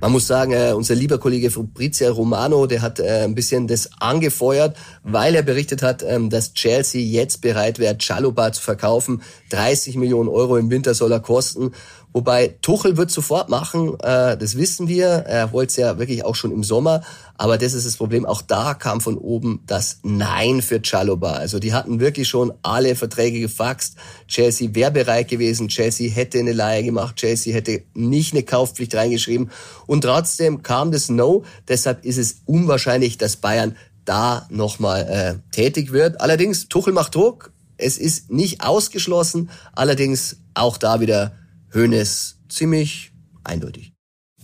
Man 0.01 0.13
muss 0.13 0.27
sagen, 0.27 0.53
äh, 0.53 0.73
unser 0.77 0.95
lieber 0.95 1.19
Kollege 1.19 1.51
Fabrizio 1.51 2.13
Romano, 2.13 2.67
der 2.67 2.83
hat 2.83 3.01
äh, 3.01 3.25
ein 3.25 3.35
bisschen 3.35 3.67
das 3.67 3.91
angefeuert, 3.99 4.77
weil 5.03 5.35
er 5.35 5.43
berichtet 5.43 5.83
hat, 5.83 6.03
ähm, 6.03 6.29
dass 6.29 6.53
Chelsea 6.53 7.01
jetzt 7.01 7.41
bereit 7.41 7.79
wäre, 7.79 7.97
Chaloba 7.97 8.53
zu 8.53 8.61
verkaufen. 8.61 9.23
30 9.51 9.97
Millionen 9.97 10.29
Euro 10.29 10.59
im 10.59 10.71
Winter 10.71 10.93
soll 10.93 11.13
er 11.13 11.21
kosten. 11.21 11.73
Wobei 12.17 12.57
Tuchel 12.63 12.97
wird 12.97 13.11
sofort 13.11 13.51
machen, 13.51 13.93
äh, 14.01 14.39
das 14.39 14.57
wissen 14.57 14.89
wir. 14.89 15.07
Er 15.07 15.53
wollte 15.53 15.73
es 15.73 15.77
ja 15.77 15.99
wirklich 15.99 16.25
auch 16.25 16.35
schon 16.35 16.51
im 16.51 16.65
Sommer. 16.65 17.03
Aber 17.35 17.59
das 17.59 17.75
ist 17.75 17.85
das 17.85 17.99
Problem. 17.99 18.25
Auch 18.25 18.41
da 18.41 18.73
kam 18.73 19.03
von 19.03 19.19
oben 19.19 19.63
das 19.67 19.99
Nein 20.03 20.63
für 20.63 20.81
Chaloba. 20.81 21.33
Also 21.33 21.59
die 21.59 21.75
hatten 21.75 22.01
wirklich 22.01 22.27
schon 22.27 22.55
alle 22.63 22.97
Verträge 22.97 23.39
gefaxt. 23.41 23.97
Chelsea 24.29 24.75
wäre 24.75 24.93
bereit 24.93 25.29
gewesen. 25.29 25.69
Chelsea 25.69 26.11
hätte 26.11 26.39
eine 26.39 26.55
Leihe 26.55 26.85
gemacht. 26.85 27.17
Chelsea 27.17 27.53
hätte 27.53 27.83
nicht 27.93 28.33
eine 28.33 28.45
Kaufpflicht 28.45 28.95
reingeschrieben. 28.95 29.51
Und 29.87 30.01
trotzdem 30.01 30.63
kam 30.63 30.93
das 30.93 31.11
No. 31.11 31.45
Deshalb 31.69 32.03
ist 32.03 32.17
es 32.17 32.37
unwahrscheinlich, 32.47 33.19
dass 33.19 33.37
Bayern 33.37 33.77
da 34.07 34.47
nochmal 34.49 35.03
äh, 35.03 35.55
tätig 35.55 35.93
wird. 35.93 36.23
Allerdings, 36.23 36.69
Tuchel 36.69 36.95
macht 36.95 37.15
Druck. 37.15 37.53
Es 37.77 37.99
ist 37.99 38.31
nicht 38.31 38.63
ausgeschlossen. 38.63 39.51
Allerdings 39.75 40.39
auch 40.55 40.79
da 40.79 41.01
wieder 41.01 41.33
Hönes 41.73 42.39
ziemlich 42.49 43.13
eindeutig. 43.45 43.93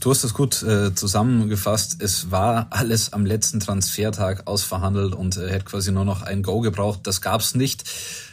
Du 0.02 0.10
hast 0.10 0.24
es 0.24 0.34
gut 0.34 0.64
äh, 0.64 0.92
zusammengefasst. 0.96 2.02
Es 2.02 2.32
war 2.32 2.66
alles 2.70 3.12
am 3.12 3.24
letzten 3.24 3.60
Transfertag 3.60 4.48
ausverhandelt 4.48 5.14
und 5.14 5.36
er 5.36 5.48
hätte 5.48 5.64
quasi 5.64 5.92
nur 5.92 6.04
noch 6.04 6.22
ein 6.22 6.42
Go 6.42 6.60
gebraucht. 6.60 7.00
Das 7.04 7.20
gab's 7.20 7.54
nicht. 7.54 7.84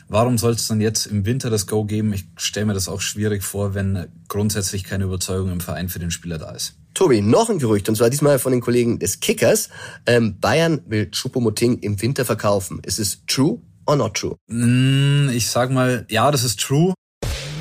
Warum 0.07 0.39
soll 0.39 0.53
es 0.53 0.67
dann 0.67 0.81
jetzt 0.81 1.05
im 1.05 1.27
Winter 1.27 1.51
das 1.51 1.67
Go 1.67 1.85
geben? 1.85 2.11
Ich 2.11 2.25
stelle 2.37 2.65
mir 2.65 2.73
das 2.73 2.89
auch 2.89 3.01
schwierig 3.01 3.43
vor, 3.43 3.75
wenn 3.75 4.07
grundsätzlich 4.27 4.83
keine 4.83 5.03
Überzeugung 5.03 5.51
im 5.51 5.59
Verein 5.59 5.89
für 5.89 5.99
den 5.99 6.09
Spieler 6.09 6.39
da 6.39 6.49
ist. 6.49 6.73
Tobi, 6.95 7.21
noch 7.21 7.51
ein 7.51 7.59
Gerücht, 7.59 7.87
und 7.87 7.95
zwar 7.95 8.09
diesmal 8.09 8.39
von 8.39 8.51
den 8.51 8.61
Kollegen 8.61 8.97
des 8.97 9.19
Kickers. 9.19 9.69
Ähm, 10.07 10.39
Bayern 10.39 10.81
will 10.87 11.11
Choupo-Moting 11.11 11.77
im 11.81 12.01
Winter 12.01 12.25
verkaufen. 12.25 12.79
Ist 12.83 12.97
es 12.97 13.23
true 13.27 13.61
or 13.85 13.95
not 13.95 14.15
true? 14.15 14.35
Mm, 14.47 15.29
ich 15.29 15.47
sag 15.47 15.69
mal, 15.69 16.07
ja, 16.09 16.31
das 16.31 16.43
ist 16.43 16.59
true. 16.59 16.95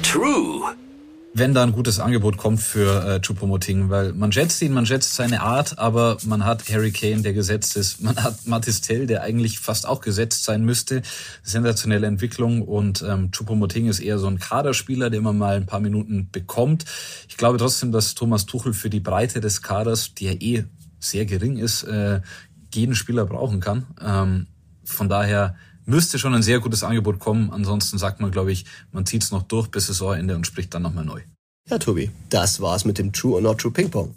True. 0.03 0.75
Wenn 1.39 1.55
da 1.55 1.63
ein 1.63 1.73
gutes 1.73 2.01
Angebot 2.01 2.37
kommt 2.37 2.61
für 2.61 3.05
äh, 3.05 3.21
Choupo-Moting, 3.21 3.91
weil 3.91 4.13
man 4.13 4.33
schätzt 4.33 4.61
ihn, 4.63 4.73
man 4.73 4.87
schätzt 4.87 5.15
seine 5.15 5.41
Art, 5.41 5.79
aber 5.79 6.17
man 6.25 6.45
hat 6.45 6.69
Harry 6.71 6.91
Kane, 6.91 7.23
der 7.23 7.33
gesetzt 7.33 7.77
ist, 7.77 8.01
man 8.01 8.17
hat 8.17 8.47
Matistel, 8.47 9.07
der 9.07 9.23
eigentlich 9.23 9.61
fast 9.61 9.87
auch 9.87 10.01
gesetzt 10.01 10.45
sein 10.45 10.65
müsste, 10.65 11.03
sensationelle 11.43 12.07
Entwicklung 12.07 12.63
und 12.63 13.03
ähm, 13.03 13.31
Choupo-Moting 13.31 13.89
ist 13.89 14.01
eher 14.01 14.19
so 14.19 14.27
ein 14.27 14.39
Kaderspieler, 14.39 15.11
der 15.11 15.21
man 15.21 15.39
mal 15.39 15.57
ein 15.57 15.67
paar 15.67 15.81
Minuten 15.81 16.29
bekommt. 16.31 16.85
Ich 17.29 17.37
glaube 17.37 17.59
trotzdem, 17.59 17.93
dass 17.93 18.15
Thomas 18.15 18.47
Tuchel 18.47 18.73
für 18.73 18.91
die 18.91 19.01
Breite 19.01 19.41
des 19.41 19.63
Kaders, 19.63 20.15
die 20.15 20.27
ja 20.27 20.33
eh 20.33 20.65
sehr 21.01 21.27
gering 21.27 21.57
ist, 21.57 21.85
äh, 21.85 22.21
jeden 22.75 22.95
Spieler 22.95 23.25
brauchen 23.25 23.61
kann. 23.61 23.87
Ähm, 24.01 24.47
von 24.85 25.09
daher 25.09 25.57
müsste 25.89 26.19
schon 26.19 26.35
ein 26.35 26.43
sehr 26.43 26.61
gutes 26.61 26.85
Angebot 26.85 27.19
kommen. 27.19 27.51
Ansonsten 27.51 27.99
sagt 27.99 28.21
man, 28.21 28.31
glaube 28.31 28.53
ich, 28.53 28.67
man 28.93 29.07
zieht 29.07 29.23
es 29.23 29.33
noch 29.33 29.43
durch 29.43 29.69
bis 29.69 29.87
Saisonende 29.87 30.37
und 30.37 30.47
spricht 30.47 30.75
dann 30.75 30.83
nochmal 30.83 31.05
neu. 31.05 31.23
Ja, 31.69 31.79
Tobi, 31.79 32.11
das 32.29 32.61
war's 32.61 32.85
mit 32.85 32.99
dem 32.99 33.13
True 33.13 33.37
or 33.37 33.41
Not 33.41 33.59
True 33.59 33.73
Ping 33.73 33.91
Pong. 33.91 34.15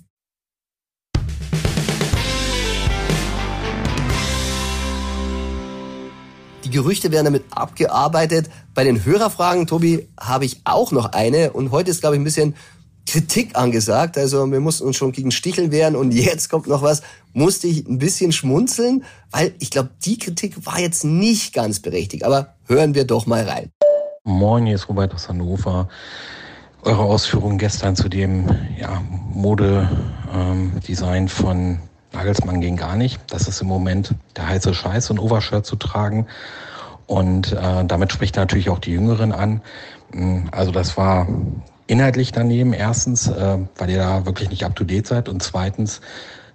Die 6.64 6.70
Gerüchte 6.70 7.12
werden 7.12 7.26
damit 7.26 7.44
abgearbeitet. 7.52 8.50
Bei 8.74 8.84
den 8.84 9.04
Hörerfragen, 9.04 9.66
Tobi, 9.66 10.08
habe 10.20 10.46
ich 10.46 10.62
auch 10.66 10.92
noch 10.92 11.14
eine. 11.14 11.52
Und 11.54 11.72
heute 11.72 11.90
ist, 11.90 12.02
glaube 12.02 12.16
ich, 12.16 12.22
ein 12.22 12.26
bisschen 12.26 12.56
Kritik 13.06 13.58
angesagt. 13.58 14.18
Also 14.18 14.50
wir 14.52 14.60
mussten 14.60 14.86
uns 14.86 14.98
schon 14.98 15.12
gegen 15.12 15.32
Sticheln 15.32 15.72
wehren. 15.72 15.96
Und 15.96 16.12
jetzt 16.12 16.50
kommt 16.50 16.68
noch 16.68 16.82
was. 16.82 17.02
Musste 17.34 17.68
ich 17.68 17.88
ein 17.88 17.98
bisschen 17.98 18.32
schmunzeln, 18.32 19.04
weil 19.32 19.54
ich 19.60 19.72
glaube, 19.72 19.90
die 20.04 20.18
Kritik 20.18 20.66
war 20.66 20.80
jetzt 20.80 21.04
nicht 21.04 21.54
ganz 21.54 21.80
berechtigt. 21.80 22.24
Aber 22.24 22.56
hören 22.68 22.96
wir 22.96 23.06
doch 23.06 23.26
mal 23.26 23.44
rein. 23.44 23.72
Moin, 24.24 24.66
hier 24.66 24.76
ist 24.76 24.88
Robert 24.88 25.14
aus 25.14 25.30
Hannover. 25.30 25.90
Eure 26.84 27.04
Ausführungen 27.04 27.58
gestern 27.58 27.96
zu 27.96 28.10
dem 28.10 28.48
ja, 28.80 29.02
Modedesign 29.34 31.24
ähm, 31.24 31.28
von 31.28 31.80
Nagelsmann 32.14 32.62
ging 32.62 32.76
gar 32.76 32.96
nicht. 32.96 33.20
Das 33.28 33.48
ist 33.48 33.62
im 33.62 33.68
Moment 33.68 34.16
der 34.36 34.48
heiße 34.48 34.74
Scheiß, 34.74 35.12
ein 35.12 35.20
Overshirt 35.20 35.66
zu 35.66 35.76
tragen. 35.76 36.28
Und 37.08 37.54
äh, 37.54 37.86
damit 37.86 38.12
spricht 38.12 38.36
natürlich 38.36 38.70
auch 38.70 38.80
die 38.80 38.92
Jüngeren 38.92 39.32
an. 39.32 39.62
Also 40.52 40.72
das 40.72 40.98
war 40.98 41.28
inhaltlich 41.92 42.32
daneben. 42.32 42.74
Erstens, 42.74 43.28
äh, 43.28 43.58
weil 43.78 43.90
ihr 43.90 43.98
da 43.98 44.26
wirklich 44.26 44.50
nicht 44.50 44.64
up-to-date 44.64 45.06
seid. 45.06 45.30
Und 45.30 45.44
zweitens, 45.44 46.00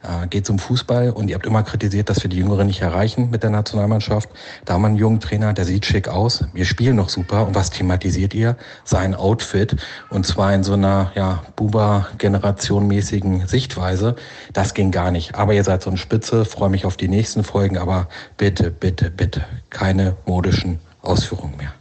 äh, 0.02 0.26
geht 0.28 0.48
um 0.48 0.58
Fußball 0.58 1.10
und 1.10 1.28
ihr 1.28 1.34
habt 1.34 1.46
immer 1.46 1.62
kritisiert, 1.62 2.08
dass 2.08 2.22
wir 2.22 2.30
die 2.30 2.38
Jüngeren 2.38 2.66
nicht 2.66 2.80
erreichen 2.80 3.28
mit 3.30 3.42
der 3.42 3.50
Nationalmannschaft. 3.50 4.28
Da 4.64 4.74
haben 4.74 4.82
wir 4.82 4.88
einen 4.88 4.96
jungen 4.96 5.20
Trainer, 5.20 5.52
der 5.52 5.64
sieht 5.64 5.84
schick 5.84 6.08
aus. 6.08 6.44
Wir 6.54 6.64
spielen 6.64 6.96
noch 6.96 7.10
super. 7.10 7.46
Und 7.46 7.54
was 7.54 7.70
thematisiert 7.70 8.32
ihr? 8.32 8.56
Sein 8.84 9.14
Outfit. 9.14 9.76
Und 10.10 10.26
zwar 10.26 10.54
in 10.54 10.62
so 10.62 10.72
einer, 10.72 11.12
ja, 11.14 11.42
Buba-Generation-mäßigen 11.56 13.46
Sichtweise. 13.46 14.16
Das 14.52 14.74
ging 14.74 14.90
gar 14.90 15.10
nicht. 15.10 15.34
Aber 15.34 15.52
ihr 15.52 15.64
seid 15.64 15.82
so 15.82 15.90
eine 15.90 15.98
Spitze. 15.98 16.44
Freue 16.44 16.70
mich 16.70 16.86
auf 16.86 16.96
die 16.96 17.08
nächsten 17.08 17.44
Folgen. 17.44 17.76
Aber 17.76 18.08
bitte, 18.36 18.70
bitte, 18.70 19.10
bitte 19.10 19.44
keine 19.70 20.16
modischen 20.24 20.80
Ausführungen 21.02 21.56
mehr. 21.56 21.74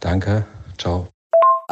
Danke. 0.00 0.46
Ciao. 0.78 1.13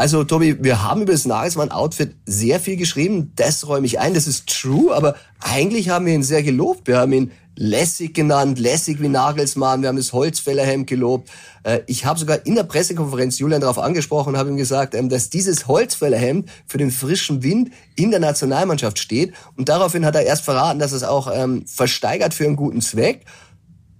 Also 0.02 0.24
Tobi, 0.24 0.56
wir 0.64 0.82
haben 0.82 1.02
über 1.02 1.12
das 1.12 1.26
Nagelsmann-Outfit 1.26 2.16
sehr 2.26 2.58
viel 2.58 2.76
geschrieben. 2.76 3.30
Das 3.36 3.68
räume 3.68 3.86
ich 3.86 4.00
ein, 4.00 4.14
das 4.14 4.26
ist 4.26 4.48
true. 4.48 4.92
Aber 4.92 5.14
eigentlich 5.38 5.90
haben 5.90 6.06
wir 6.06 6.12
ihn 6.12 6.24
sehr 6.24 6.42
gelobt. 6.42 6.88
Wir 6.88 6.98
haben 6.98 7.12
ihn 7.12 7.30
lässig 7.54 8.12
genannt, 8.12 8.58
lässig 8.58 9.00
wie 9.00 9.06
Nagelsmann. 9.06 9.80
Wir 9.80 9.88
haben 9.88 9.96
das 9.96 10.12
Holzfällerhemd 10.12 10.88
gelobt. 10.88 11.30
Äh, 11.62 11.82
ich 11.86 12.04
habe 12.04 12.18
sogar 12.18 12.44
in 12.44 12.56
der 12.56 12.64
Pressekonferenz 12.64 13.38
Julian 13.38 13.60
darauf 13.60 13.78
angesprochen 13.78 14.30
und 14.30 14.38
habe 14.40 14.50
ihm 14.50 14.56
gesagt, 14.56 14.96
ähm, 14.96 15.08
dass 15.08 15.30
dieses 15.30 15.68
Holzfällerhemd 15.68 16.50
für 16.66 16.78
den 16.78 16.90
frischen 16.90 17.44
Wind 17.44 17.70
in 17.94 18.10
der 18.10 18.18
Nationalmannschaft 18.18 18.98
steht. 18.98 19.34
Und 19.56 19.68
daraufhin 19.68 20.04
hat 20.04 20.16
er 20.16 20.22
erst 20.22 20.42
verraten, 20.42 20.80
dass 20.80 20.90
es 20.90 21.04
auch 21.04 21.30
ähm, 21.32 21.64
versteigert 21.64 22.34
für 22.34 22.44
einen 22.44 22.56
guten 22.56 22.80
Zweck. 22.80 23.24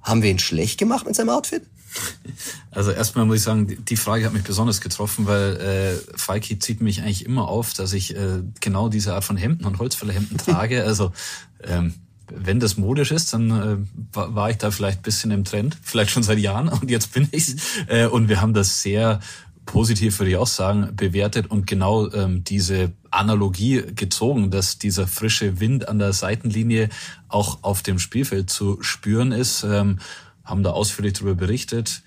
Haben 0.02 0.24
wir 0.24 0.32
ihn 0.32 0.40
schlecht 0.40 0.80
gemacht 0.80 1.06
mit 1.06 1.14
seinem 1.14 1.28
Outfit? 1.28 1.62
Also 2.70 2.90
erstmal 2.90 3.26
muss 3.26 3.36
ich 3.36 3.42
sagen, 3.42 3.84
die 3.84 3.96
Frage 3.96 4.24
hat 4.24 4.32
mich 4.32 4.44
besonders 4.44 4.80
getroffen, 4.80 5.26
weil 5.26 5.56
äh, 5.56 6.18
Falki 6.18 6.58
zieht 6.58 6.80
mich 6.80 7.02
eigentlich 7.02 7.24
immer 7.26 7.48
auf, 7.48 7.74
dass 7.74 7.92
ich 7.92 8.16
äh, 8.16 8.42
genau 8.60 8.88
diese 8.88 9.14
Art 9.14 9.24
von 9.24 9.36
Hemden 9.36 9.64
und 9.64 9.78
Holzfällerhemden 9.78 10.38
trage. 10.38 10.84
Also 10.92 11.12
ähm, 11.62 11.94
wenn 12.28 12.60
das 12.60 12.76
modisch 12.76 13.12
ist, 13.12 13.32
dann 13.32 13.50
äh, 13.50 13.76
war 14.12 14.50
ich 14.50 14.58
da 14.58 14.70
vielleicht 14.70 15.00
ein 15.00 15.02
bisschen 15.02 15.30
im 15.30 15.44
Trend, 15.44 15.76
vielleicht 15.82 16.10
schon 16.10 16.22
seit 16.22 16.38
Jahren 16.38 16.68
und 16.80 16.90
jetzt 16.90 17.12
bin 17.12 17.28
ich's. 17.32 17.56
Äh, 17.86 18.06
und 18.06 18.28
wir 18.28 18.40
haben 18.40 18.54
das 18.54 18.82
sehr 18.82 19.20
positiv, 19.66 20.18
würde 20.18 20.30
ich 20.30 20.36
auch 20.36 20.46
sagen, 20.46 20.94
bewertet 20.96 21.50
und 21.50 21.66
genau 21.66 22.10
ähm, 22.10 22.42
diese 22.44 22.92
Analogie 23.10 23.82
gezogen, 23.94 24.50
dass 24.50 24.78
dieser 24.78 25.06
frische 25.06 25.60
Wind 25.60 25.88
an 25.88 25.98
der 25.98 26.12
Seitenlinie 26.12 26.88
auch 27.28 27.62
auf 27.62 27.82
dem 27.82 27.98
Spielfeld 27.98 28.50
zu 28.50 28.78
spüren 28.82 29.32
ist. 29.32 29.62
Ähm, 29.62 29.98
haben 30.44 30.62
da 30.62 30.70
ausführlich 30.70 31.14
darüber 31.14 31.34
berichtet. 31.34 32.02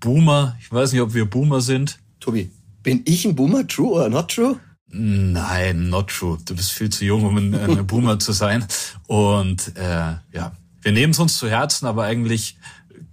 Boomer, 0.00 0.56
ich 0.60 0.72
weiß 0.72 0.92
nicht, 0.92 1.02
ob 1.02 1.14
wir 1.14 1.24
Boomer 1.24 1.60
sind. 1.60 1.98
Tobi, 2.20 2.50
bin 2.82 3.02
ich 3.04 3.24
ein 3.24 3.36
Boomer, 3.36 3.66
true 3.66 3.90
or 3.90 4.08
not 4.08 4.30
true? 4.30 4.58
Nein, 4.88 5.88
not 5.88 6.08
true. 6.08 6.38
Du 6.44 6.56
bist 6.56 6.72
viel 6.72 6.90
zu 6.90 7.04
jung, 7.04 7.24
um 7.24 7.36
ein, 7.36 7.54
ein 7.54 7.86
Boomer 7.86 8.18
zu 8.18 8.32
sein. 8.32 8.66
Und 9.06 9.76
äh, 9.76 10.16
ja, 10.32 10.52
wir 10.82 10.92
nehmen 10.92 11.12
es 11.12 11.18
uns 11.18 11.38
zu 11.38 11.48
Herzen, 11.48 11.86
aber 11.86 12.04
eigentlich 12.04 12.58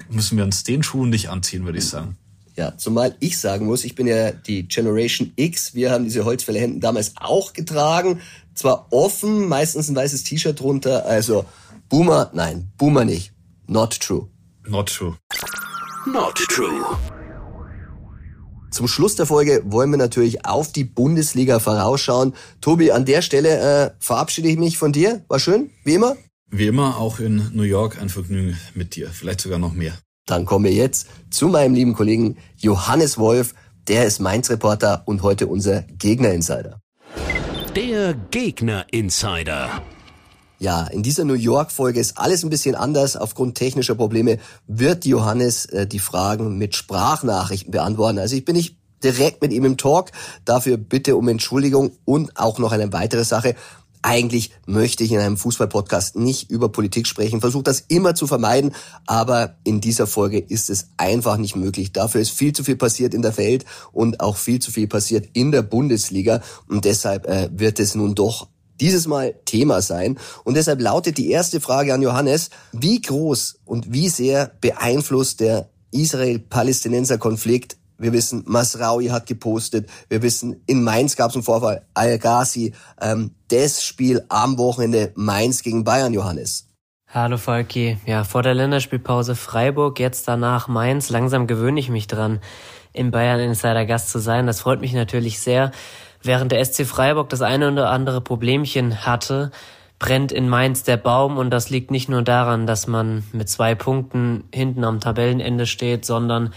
müssen 0.10 0.38
wir 0.38 0.44
uns 0.44 0.64
den 0.64 0.84
Schuhen 0.84 1.10
nicht 1.10 1.30
anziehen, 1.30 1.66
würde 1.66 1.78
ich 1.78 1.88
sagen. 1.88 2.18
Ja, 2.56 2.76
zumal 2.76 3.16
ich 3.20 3.38
sagen 3.38 3.68
muss, 3.68 3.84
ich 3.84 3.94
bin 3.94 4.08
ja 4.08 4.32
die 4.32 4.68
Generation 4.68 5.32
X. 5.36 5.76
Wir 5.76 5.92
haben 5.92 6.06
diese 6.06 6.26
Holzfällerhemden 6.26 6.82
damals 6.82 7.14
auch 7.18 7.54
getragen. 7.54 8.20
zwar 8.56 8.92
offen, 8.92 9.48
meistens 9.48 9.90
ein 9.90 9.96
weißes 9.96 10.24
T-Shirt 10.24 10.60
drunter. 10.60 11.06
Also 11.06 11.46
Boomer, 11.90 12.32
nein, 12.34 12.72
Boomer 12.78 13.06
nicht. 13.06 13.32
Not 13.68 14.00
true. 14.00 14.28
Not 14.70 14.90
true. 14.90 15.16
Not 16.06 16.36
true. 16.36 16.84
Zum 18.70 18.88
Schluss 18.88 19.16
der 19.16 19.26
Folge 19.26 19.64
wollen 19.66 19.90
wir 19.92 19.98
natürlich 19.98 20.46
auf 20.46 20.72
die 20.72 20.84
Bundesliga 20.84 21.60
vorausschauen. 21.60 22.34
Tobi, 22.60 22.92
an 22.92 23.06
der 23.06 23.22
Stelle 23.22 23.60
äh, 23.60 23.92
verabschiede 24.00 24.50
ich 24.50 24.58
mich 24.58 24.78
von 24.78 24.92
dir. 24.92 25.24
War 25.30 25.40
schön, 25.40 25.72
wie 25.84 25.94
immer. 25.96 26.18
Wie 26.50 26.68
immer 26.68 26.98
auch 26.98 27.20
in 27.20 27.50
New 27.54 27.64
York 27.64 28.00
ein 28.02 28.10
Vergnügen 28.10 28.58
mit 28.74 28.96
dir, 28.96 29.10
vielleicht 29.10 29.42
sogar 29.42 29.58
noch 29.58 29.74
mehr. 29.74 29.94
Dann 30.26 30.46
kommen 30.46 30.66
wir 30.66 30.74
jetzt 30.74 31.08
zu 31.30 31.48
meinem 31.48 31.74
lieben 31.74 31.94
Kollegen 31.94 32.38
Johannes 32.58 33.18
Wolf. 33.18 33.54
Der 33.88 34.06
ist 34.06 34.20
Mainz-Reporter 34.20 35.04
und 35.06 35.24
heute 35.24 35.48
unser 35.48 35.84
Gegner-Insider. 35.84 36.82
Der 37.74 38.14
Gegner-Insider. 38.14 39.82
Ja, 40.60 40.88
in 40.88 41.04
dieser 41.04 41.24
New 41.24 41.36
York-Folge 41.36 42.00
ist 42.00 42.18
alles 42.18 42.44
ein 42.44 42.50
bisschen 42.50 42.74
anders. 42.74 43.16
Aufgrund 43.16 43.56
technischer 43.56 43.94
Probleme 43.94 44.40
wird 44.66 45.06
Johannes 45.06 45.66
äh, 45.66 45.86
die 45.86 46.00
Fragen 46.00 46.58
mit 46.58 46.76
Sprachnachrichten 46.76 47.72
beantworten. 47.72 48.18
Also 48.18 48.36
ich 48.36 48.44
bin 48.44 48.56
nicht 48.56 48.76
direkt 49.04 49.42
mit 49.42 49.54
ihm 49.54 49.66
im 49.66 49.78
Talk. 49.78 50.12
Dafür 50.46 50.78
bitte 50.78 51.16
um 51.16 51.28
Entschuldigung 51.28 51.92
und 52.06 52.38
auch 52.38 52.58
noch 52.58 52.72
eine 52.72 52.92
weitere 52.92 53.24
Sache. 53.24 53.56
Eigentlich 54.02 54.52
möchte 54.66 55.04
ich 55.04 55.12
in 55.12 55.20
einem 55.20 55.38
Fußball-Podcast 55.38 56.16
nicht 56.16 56.50
über 56.50 56.70
Politik 56.70 57.08
sprechen, 57.08 57.42
versuche 57.42 57.64
das 57.64 57.82
immer 57.88 58.16
zu 58.16 58.26
vermeiden, 58.26 58.74
aber 59.06 59.58
in 59.64 59.82
dieser 59.82 60.08
Folge 60.08 60.40
ist 60.40 60.70
es 60.70 60.90
einfach 60.98 61.38
nicht 61.38 61.56
möglich. 61.56 61.92
Dafür 61.94 62.22
ist 62.22 62.30
viel 62.30 62.54
zu 62.54 62.64
viel 62.64 62.78
passiert 62.78 63.14
in 63.14 63.22
der 63.22 63.38
Welt 63.38 63.66
und 63.92 64.22
auch 64.22 64.38
viel 64.38 64.60
zu 64.60 64.72
viel 64.72 64.88
passiert 64.88 65.28
in 65.34 65.52
der 65.52 65.64
Bundesliga 65.64 66.42
und 66.70 66.86
deshalb 66.86 67.28
äh, 67.28 67.50
wird 67.52 67.80
es 67.80 67.96
nun 67.96 68.16
doch 68.16 68.48
dieses 68.80 69.08
Mal 69.08 69.36
Thema 69.46 69.82
sein. 69.82 70.18
Und 70.44 70.56
deshalb 70.56 70.82
lautet 70.82 71.18
die 71.18 71.32
erste 71.32 71.60
Frage 71.60 71.94
an 71.94 72.02
Johannes, 72.02 72.50
wie 72.72 73.02
groß 73.02 73.60
und 73.66 73.92
wie 73.94 74.10
sehr 74.10 74.52
beeinflusst 74.62 75.40
der 75.40 75.70
Israel-Palästinenser-Konflikt 75.92 77.78
wir 78.00 78.14
wissen, 78.14 78.44
Masraui 78.46 79.08
hat 79.08 79.26
gepostet. 79.26 79.90
Wir 80.08 80.22
wissen, 80.22 80.62
in 80.68 80.84
Mainz 80.84 81.16
gab 81.16 81.32
es 81.32 81.36
einen 81.36 81.44
Vorfall. 81.44 81.86
Al-Ghazi. 81.96 82.74
Ähm, 83.02 83.32
das 83.48 83.84
Spiel 83.84 84.24
am 84.30 84.58
Wochenende 84.58 85.12
Mainz 85.16 85.64
gegen 85.64 85.84
Bayern, 85.84 86.14
Johannes. 86.14 86.68
Hallo 87.08 87.38
Falki. 87.38 87.98
Ja, 88.06 88.24
vor 88.24 88.44
der 88.44 88.54
Länderspielpause 88.54 89.36
Freiburg, 89.36 90.00
jetzt 90.00 90.28
danach 90.28 90.68
Mainz. 90.68 91.10
Langsam 91.10 91.48
gewöhne 91.48 91.80
ich 91.80 91.90
mich 91.90 92.08
dran, 92.08 92.40
im 92.94 93.12
Bayern 93.12 93.40
Insider 93.40 93.86
Gast 93.86 94.10
zu 94.10 94.20
sein. 94.20 94.46
Das 94.46 94.62
freut 94.62 94.82
mich 94.82 94.94
natürlich 94.94 95.40
sehr. 95.40 95.72
Während 96.24 96.52
der 96.52 96.64
SC 96.64 96.86
Freiburg 96.86 97.30
das 97.30 97.42
eine 97.42 97.72
oder 97.72 97.90
andere 97.90 98.22
Problemchen 98.22 99.06
hatte, 99.06 99.52
brennt 100.00 100.32
in 100.32 100.48
Mainz 100.48 100.84
der 100.84 100.98
Baum 100.98 101.38
und 101.38 101.50
das 101.50 101.70
liegt 101.70 101.92
nicht 101.92 102.10
nur 102.10 102.22
daran, 102.22 102.68
dass 102.68 102.88
man 102.88 103.24
mit 103.32 103.50
zwei 103.50 103.76
Punkten 103.76 104.44
hinten 104.54 104.84
am 104.84 105.00
Tabellenende 105.00 105.66
steht, 105.66 106.06
sondern 106.06 106.54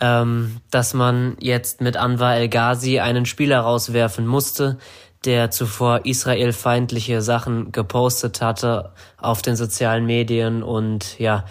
ähm, 0.00 0.60
dass 0.70 0.92
man 0.92 1.36
jetzt 1.40 1.80
mit 1.80 1.96
Anwar 1.96 2.36
El 2.36 2.48
Ghazi 2.48 2.98
einen 2.98 3.24
Spieler 3.24 3.60
rauswerfen 3.60 4.26
musste, 4.26 4.78
der 5.24 5.50
zuvor 5.50 6.04
israelfeindliche 6.04 7.22
Sachen 7.22 7.72
gepostet 7.72 8.42
hatte 8.42 8.92
auf 9.16 9.42
den 9.42 9.56
sozialen 9.56 10.06
Medien 10.06 10.62
und 10.62 11.18
ja, 11.18 11.44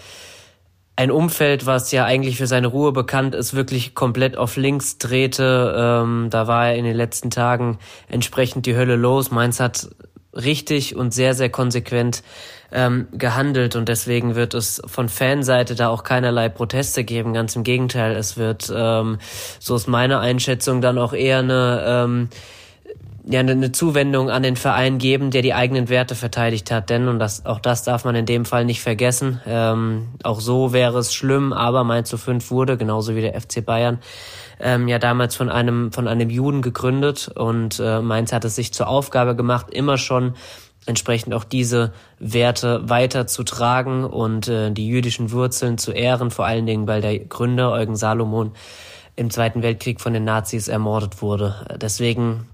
ein 0.96 1.10
Umfeld, 1.10 1.66
was 1.66 1.92
ja 1.92 2.06
eigentlich 2.06 2.38
für 2.38 2.46
seine 2.46 2.68
Ruhe 2.68 2.90
bekannt 2.90 3.34
ist, 3.34 3.54
wirklich 3.54 3.94
komplett 3.94 4.38
auf 4.38 4.56
links 4.56 4.96
drehte. 4.96 5.74
Ähm, 5.78 6.28
da 6.30 6.46
war 6.46 6.68
er 6.68 6.76
in 6.76 6.84
den 6.84 6.96
letzten 6.96 7.30
Tagen 7.30 7.78
entsprechend 8.08 8.64
die 8.64 8.76
Hölle 8.76 8.96
los. 8.96 9.30
Mainz 9.30 9.60
hat 9.60 9.88
richtig 10.32 10.96
und 10.96 11.12
sehr, 11.12 11.34
sehr 11.34 11.50
konsequent 11.50 12.22
ähm, 12.72 13.08
gehandelt 13.12 13.76
und 13.76 13.88
deswegen 13.88 14.34
wird 14.34 14.54
es 14.54 14.82
von 14.86 15.08
Fanseite 15.08 15.74
da 15.74 15.88
auch 15.88 16.02
keinerlei 16.02 16.48
Proteste 16.48 17.04
geben. 17.04 17.32
Ganz 17.32 17.56
im 17.56 17.62
Gegenteil, 17.62 18.16
es 18.16 18.36
wird, 18.36 18.72
ähm, 18.74 19.18
so 19.60 19.76
ist 19.76 19.88
meine 19.88 20.18
Einschätzung, 20.18 20.80
dann 20.80 20.98
auch 20.98 21.12
eher 21.12 21.38
eine 21.38 21.84
ähm, 21.86 22.28
ja 23.28 23.40
eine 23.40 23.72
Zuwendung 23.72 24.30
an 24.30 24.42
den 24.42 24.56
Verein 24.56 24.98
geben, 24.98 25.30
der 25.30 25.42
die 25.42 25.52
eigenen 25.52 25.88
Werte 25.88 26.14
verteidigt 26.14 26.70
hat. 26.70 26.90
Denn, 26.90 27.08
und 27.08 27.18
das, 27.18 27.44
auch 27.44 27.58
das 27.58 27.82
darf 27.82 28.04
man 28.04 28.14
in 28.14 28.24
dem 28.24 28.44
Fall 28.44 28.64
nicht 28.64 28.80
vergessen, 28.80 29.40
ähm, 29.46 30.08
auch 30.22 30.40
so 30.40 30.72
wäre 30.72 30.98
es 30.98 31.12
schlimm, 31.12 31.52
aber 31.52 31.82
Mainz 31.82 32.08
zu 32.08 32.18
5 32.18 32.50
wurde, 32.50 32.76
genauso 32.76 33.16
wie 33.16 33.20
der 33.20 33.38
FC 33.40 33.64
Bayern, 33.64 33.98
ähm, 34.60 34.86
ja 34.86 34.98
damals 34.98 35.34
von 35.34 35.50
einem, 35.50 35.92
von 35.92 36.06
einem 36.06 36.30
Juden 36.30 36.62
gegründet 36.62 37.28
und 37.34 37.80
äh, 37.80 38.00
Mainz 38.00 38.32
hat 38.32 38.44
es 38.44 38.54
sich 38.54 38.72
zur 38.72 38.88
Aufgabe 38.88 39.34
gemacht, 39.34 39.66
immer 39.70 39.98
schon 39.98 40.34
entsprechend 40.86 41.34
auch 41.34 41.44
diese 41.44 41.92
Werte 42.20 42.88
weiter 42.88 43.26
zu 43.26 43.42
tragen 43.42 44.04
und 44.04 44.46
äh, 44.46 44.70
die 44.70 44.86
jüdischen 44.86 45.32
Wurzeln 45.32 45.78
zu 45.78 45.90
ehren, 45.90 46.30
vor 46.30 46.46
allen 46.46 46.64
Dingen, 46.64 46.86
weil 46.86 47.00
der 47.00 47.18
Gründer 47.18 47.72
Eugen 47.72 47.96
Salomon 47.96 48.52
im 49.16 49.30
Zweiten 49.30 49.62
Weltkrieg 49.62 50.00
von 50.00 50.12
den 50.12 50.24
Nazis 50.24 50.68
ermordet 50.68 51.22
wurde. 51.22 51.76
Deswegen 51.80 52.46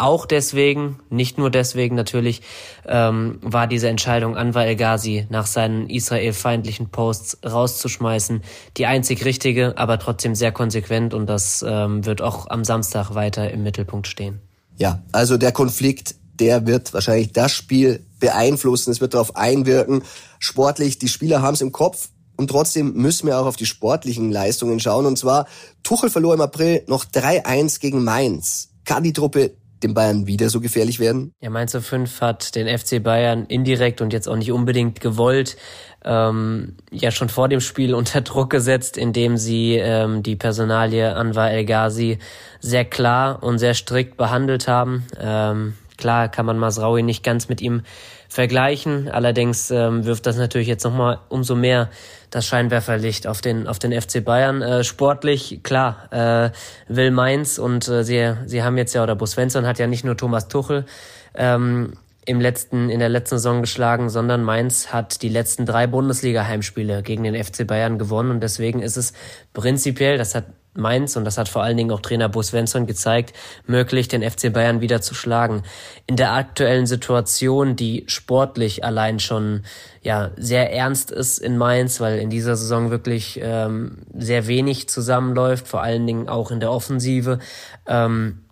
auch 0.00 0.26
deswegen, 0.26 0.98
nicht 1.10 1.38
nur 1.38 1.50
deswegen 1.50 1.94
natürlich, 1.94 2.42
ähm, 2.86 3.38
war 3.42 3.66
diese 3.66 3.88
Entscheidung, 3.88 4.36
Anwar 4.36 4.66
El 4.66 4.76
Ghazi 4.76 5.26
nach 5.28 5.46
seinen 5.46 5.88
israelfeindlichen 5.88 6.90
Posts 6.90 7.38
rauszuschmeißen, 7.44 8.42
die 8.76 8.86
einzig 8.86 9.24
richtige, 9.24 9.76
aber 9.76 9.98
trotzdem 9.98 10.34
sehr 10.34 10.52
konsequent 10.52 11.14
und 11.14 11.26
das 11.26 11.64
ähm, 11.66 12.04
wird 12.06 12.22
auch 12.22 12.48
am 12.48 12.64
Samstag 12.64 13.14
weiter 13.14 13.50
im 13.50 13.62
Mittelpunkt 13.62 14.06
stehen. 14.06 14.40
Ja, 14.76 15.02
also 15.12 15.36
der 15.36 15.52
Konflikt, 15.52 16.14
der 16.34 16.66
wird 16.66 16.94
wahrscheinlich 16.94 17.32
das 17.32 17.52
Spiel 17.52 18.04
beeinflussen, 18.18 18.90
es 18.90 19.00
wird 19.00 19.14
darauf 19.14 19.36
einwirken. 19.36 20.02
Sportlich, 20.38 20.98
die 20.98 21.08
Spieler 21.08 21.42
haben 21.42 21.54
es 21.54 21.60
im 21.60 21.72
Kopf, 21.72 22.08
und 22.40 22.48
trotzdem 22.48 22.94
müssen 22.94 23.26
wir 23.26 23.38
auch 23.38 23.44
auf 23.44 23.56
die 23.56 23.66
sportlichen 23.66 24.32
Leistungen 24.32 24.80
schauen. 24.80 25.04
Und 25.04 25.18
zwar, 25.18 25.46
Tuchel 25.82 26.08
verlor 26.08 26.32
im 26.32 26.40
April 26.40 26.82
noch 26.86 27.04
3-1 27.04 27.80
gegen 27.80 28.02
Mainz. 28.02 28.70
Kann 28.86 29.02
die 29.02 29.12
Truppe 29.12 29.52
dem 29.82 29.94
Bayern 29.94 30.26
wieder 30.26 30.48
so 30.48 30.60
gefährlich 30.60 31.00
werden? 31.00 31.32
Ja, 31.40 31.50
Mainz 31.50 31.76
5 31.76 32.20
hat 32.20 32.54
den 32.54 32.66
FC 32.66 33.02
Bayern 33.02 33.46
indirekt 33.46 34.00
und 34.00 34.12
jetzt 34.12 34.28
auch 34.28 34.36
nicht 34.36 34.52
unbedingt 34.52 35.00
gewollt 35.00 35.56
ähm, 36.04 36.76
ja 36.90 37.10
schon 37.10 37.28
vor 37.28 37.48
dem 37.48 37.60
Spiel 37.60 37.94
unter 37.94 38.20
Druck 38.20 38.50
gesetzt, 38.50 38.96
indem 38.96 39.36
sie 39.36 39.74
ähm, 39.76 40.22
die 40.22 40.36
Personalie 40.36 41.14
Anwar 41.14 41.50
El 41.50 41.64
Ghazi 41.64 42.18
sehr 42.60 42.84
klar 42.84 43.42
und 43.42 43.58
sehr 43.58 43.74
strikt 43.74 44.16
behandelt 44.16 44.68
haben. 44.68 45.04
Ähm, 45.20 45.74
klar 45.96 46.28
kann 46.28 46.46
man 46.46 46.58
Masraui 46.58 47.02
nicht 47.02 47.22
ganz 47.22 47.48
mit 47.48 47.60
ihm 47.60 47.82
vergleichen. 48.28 49.08
Allerdings 49.08 49.70
ähm, 49.70 50.04
wirft 50.04 50.26
das 50.26 50.36
natürlich 50.36 50.68
jetzt 50.68 50.84
nochmal 50.84 51.18
umso 51.28 51.54
mehr 51.54 51.90
das 52.30 52.46
Scheinwerferlicht 52.46 53.26
auf 53.26 53.40
den, 53.40 53.66
auf 53.66 53.78
den 53.78 53.98
FC 53.98 54.24
Bayern. 54.24 54.62
Äh, 54.62 54.84
sportlich, 54.84 55.60
klar, 55.62 56.08
äh, 56.12 56.50
will 56.88 57.10
Mainz 57.10 57.58
und 57.58 57.88
äh, 57.88 58.04
sie, 58.04 58.34
sie 58.46 58.62
haben 58.62 58.78
jetzt 58.78 58.94
ja, 58.94 59.02
oder 59.02 59.16
Bo 59.16 59.26
Svensson 59.26 59.66
hat 59.66 59.78
ja 59.78 59.86
nicht 59.86 60.04
nur 60.04 60.16
Thomas 60.16 60.48
Tuchel 60.48 60.86
ähm, 61.34 61.94
im 62.24 62.40
letzten, 62.40 62.90
in 62.90 63.00
der 63.00 63.08
letzten 63.08 63.36
Saison 63.36 63.60
geschlagen, 63.60 64.08
sondern 64.08 64.44
Mainz 64.44 64.92
hat 64.92 65.22
die 65.22 65.28
letzten 65.28 65.66
drei 65.66 65.86
Bundesliga-Heimspiele 65.86 67.02
gegen 67.02 67.24
den 67.24 67.42
FC 67.42 67.66
Bayern 67.66 67.98
gewonnen 67.98 68.30
und 68.30 68.42
deswegen 68.42 68.80
ist 68.80 68.96
es 68.96 69.12
prinzipiell, 69.52 70.18
das 70.18 70.34
hat 70.34 70.44
Mainz, 70.74 71.16
und 71.16 71.24
das 71.24 71.36
hat 71.36 71.48
vor 71.48 71.62
allen 71.62 71.76
Dingen 71.76 71.90
auch 71.90 72.00
Trainer 72.00 72.28
Bo 72.28 72.42
Svensson 72.42 72.86
gezeigt, 72.86 73.32
möglich, 73.66 74.08
den 74.08 74.28
FC 74.28 74.52
Bayern 74.52 74.80
wieder 74.80 75.00
zu 75.00 75.14
schlagen. 75.14 75.62
In 76.06 76.16
der 76.16 76.32
aktuellen 76.32 76.86
Situation, 76.86 77.74
die 77.74 78.04
sportlich 78.06 78.84
allein 78.84 79.18
schon 79.18 79.64
ja 80.02 80.30
sehr 80.36 80.72
ernst 80.72 81.10
ist 81.10 81.38
in 81.38 81.58
Mainz, 81.58 82.00
weil 82.00 82.18
in 82.18 82.30
dieser 82.30 82.56
Saison 82.56 82.90
wirklich 82.90 83.40
ähm, 83.42 83.98
sehr 84.14 84.46
wenig 84.46 84.88
zusammenläuft, 84.88 85.66
vor 85.66 85.82
allen 85.82 86.06
Dingen 86.06 86.28
auch 86.28 86.50
in 86.50 86.60
der 86.60 86.70
Offensive, 86.70 87.40
ähm, 87.86 88.44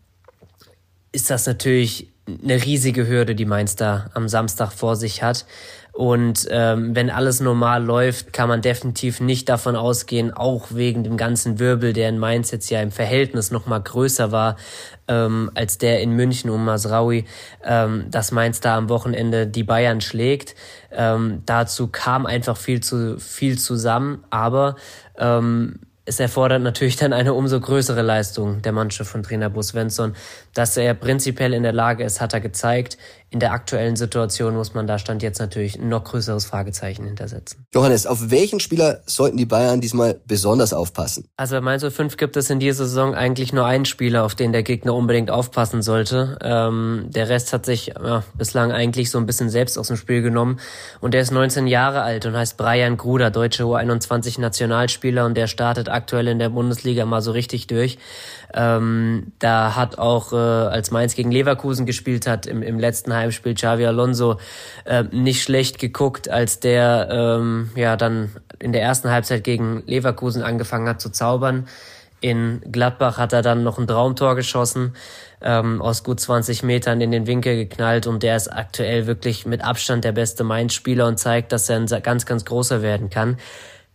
ist 1.12 1.31
das 1.31 1.46
natürlich 1.46 2.12
eine 2.26 2.62
riesige 2.62 3.07
Hürde, 3.07 3.35
die 3.35 3.46
Mainz 3.46 3.76
da 3.76 4.11
am 4.14 4.28
Samstag 4.28 4.72
vor 4.72 4.96
sich 4.96 5.22
hat. 5.22 5.46
Und 5.99 6.47
ähm, 6.53 6.95
wenn 6.95 7.11
alles 7.11 7.41
normal 7.41 7.83
läuft, 7.83 8.33
kann 8.33 8.49
man 8.49 8.63
definitiv 8.63 9.19
nicht 9.21 9.49
davon 9.49 9.75
ausgehen, 9.75 10.33
auch 10.33 10.69
wegen 10.71 11.03
dem 11.03 11.17
ganzen 11.17 11.59
Wirbel, 11.59 11.93
der 11.93 12.09
in 12.09 12.19
Mainz 12.21 12.53
jetzt 12.53 12.71
ja 12.71 12.81
im 12.81 12.93
Verhältnis 12.93 13.51
noch 13.51 13.67
mal 13.67 13.81
größer 13.81 14.31
war 14.31 14.55
ähm, 15.09 15.51
als 15.57 15.77
der 15.79 16.01
in 16.01 16.13
München 16.13 16.51
um 16.51 16.65
Masraui, 16.65 17.25
ähm, 17.65 18.05
dass 18.13 18.31
Mainz 18.31 18.61
da 18.61 18.77
am 18.77 18.88
Wochenende 18.88 19.49
die 19.49 19.65
Bayern 19.65 20.01
schlägt. 20.01 20.55
Ähm, 20.92 21.42
dazu 21.46 21.88
kam 21.88 22.27
einfach 22.27 22.57
viel 22.57 22.81
zu 22.81 23.19
viel 23.19 23.59
zusammen, 23.59 24.23
aber 24.31 24.77
ähm, 25.17 25.81
es 26.09 26.21
erfordert 26.21 26.63
natürlich 26.63 26.96
dann 26.96 27.13
eine 27.13 27.35
umso 27.35 27.61
größere 27.61 28.03
Leistung 28.03 28.63
der 28.63 28.73
Mannschaft 28.73 29.11
von 29.11 29.23
Trainer 29.23 29.51
Bo 29.51 29.61
Svensson. 29.61 30.15
Dass 30.59 30.77
er 30.77 30.92
prinzipiell 30.94 31.54
in 31.54 31.63
der 31.63 31.73
Lage 31.73 32.02
ist, 32.02 32.21
hat 32.21 32.35
er 32.35 32.40
gezeigt. 32.40 32.98
in 33.31 33.40
der 33.40 33.52
aktuellen 33.52 33.94
Situation 33.94 34.56
muss 34.56 34.73
man 34.73 34.87
da 34.87 34.98
stand 34.98 35.23
jetzt 35.23 35.38
natürlich 35.38 35.79
ein 35.79 35.90
noch 35.90 36.02
größeres 36.02 36.46
Fragezeichen 36.46 37.04
hintersetzen. 37.04 37.67
Johannes, 37.75 38.06
auf 38.06 38.31
welchen 38.31 38.59
Spieler 38.59 39.02
sollten 39.04 39.37
die 39.37 39.44
Bayern 39.44 39.83
diesmal 39.83 40.19
besonders 40.27 40.73
aufpassen? 40.73 41.29
Also 41.37 41.56
bei 41.56 41.61
Mainz 41.61 41.85
05 41.85 42.17
gibt 42.17 42.38
es 42.38 42.48
in 42.48 42.59
dieser 42.59 42.87
Saison 42.87 43.15
eigentlich 43.15 43.52
nur 43.52 43.67
einen 43.67 43.85
Spieler, 43.85 44.25
auf 44.25 44.35
den 44.35 44.52
der 44.52 44.63
Gegner 44.63 44.94
unbedingt 44.94 45.31
aufpassen 45.31 45.83
sollte. 45.83 46.38
Ähm, 46.42 47.09
der 47.09 47.29
Rest 47.29 47.52
hat 47.52 47.67
sich 47.67 47.88
ja, 47.88 48.25
bislang 48.35 48.73
eigentlich 48.73 49.11
so 49.11 49.19
ein 49.19 49.27
bisschen 49.27 49.50
selbst 49.50 49.79
aus 49.79 49.88
dem 49.88 49.98
Spiel 49.98 50.23
genommen. 50.23 50.59
Und 51.00 51.13
der 51.13 51.21
ist 51.21 51.31
19 51.31 51.67
Jahre 51.67 52.00
alt 52.00 52.25
und 52.25 52.35
heißt 52.35 52.56
Brian 52.56 52.96
Gruder, 52.96 53.31
deutsche 53.31 53.65
U21 53.65 54.40
Nationalspieler 54.40 55.27
und 55.27 55.37
der 55.37 55.48
startet 55.48 55.90
aktuell 55.90 56.29
in 56.29 56.38
der 56.38 56.48
Bundesliga 56.48 57.04
mal 57.04 57.21
so 57.21 57.33
richtig 57.33 57.67
durch. 57.67 57.98
Ähm, 58.55 59.33
da 59.38 59.77
hat 59.77 59.99
auch, 59.99 60.33
äh, 60.33 60.37
als 60.37 60.90
Mainz 60.90 61.15
gegen 61.15 61.31
Leverkusen 61.31 61.85
gespielt 61.85 62.27
hat, 62.27 62.46
im, 62.46 62.63
im 62.63 62.79
letzten 62.79 63.13
Heimspiel 63.13 63.55
Xavi 63.55 63.85
Alonso 63.87 64.38
äh, 64.85 65.05
nicht 65.13 65.42
schlecht 65.42 65.79
geguckt, 65.79 66.31
als 66.31 66.61
der 66.61 67.09
ähm, 67.11 67.71
ja 67.75 67.96
dann 67.96 68.31
in 68.59 68.73
der 68.73 68.83
ersten 68.83 69.11
Halbzeit 69.11 69.44
gegen 69.44 69.83
Leverkusen 69.87 70.42
angefangen 70.42 70.88
hat 70.88 71.01
zu 71.01 71.11
zaubern. 71.11 71.67
In 72.21 72.63
Gladbach 72.73 73.19
hat 73.19 73.33
er 73.33 73.42
dann 73.42 73.63
noch 73.63 73.79
ein 73.79 73.87
Traumtor 73.87 74.35
geschossen, 74.35 74.94
ähm, 75.40 75.81
aus 75.81 76.03
gut 76.03 76.19
20 76.19 76.65
Metern 76.65 77.01
in 77.01 77.13
den 77.13 77.27
Winkel 77.29 77.55
geknallt 77.55 78.09
und 78.09 78.23
der 78.25 78.35
ist 78.35 78.49
aktuell 78.49 79.07
wirklich 79.07 79.46
mit 79.46 79.63
Abstand 79.63 80.05
der 80.05 80.13
beste 80.13 80.42
Mainz-Spieler 80.42 81.07
und 81.07 81.19
zeigt, 81.19 81.53
dass 81.53 81.69
er 81.69 81.77
ein 81.77 81.87
ganz, 82.03 82.27
ganz 82.27 82.44
großer 82.44 82.83
werden 82.83 83.09
kann. 83.09 83.37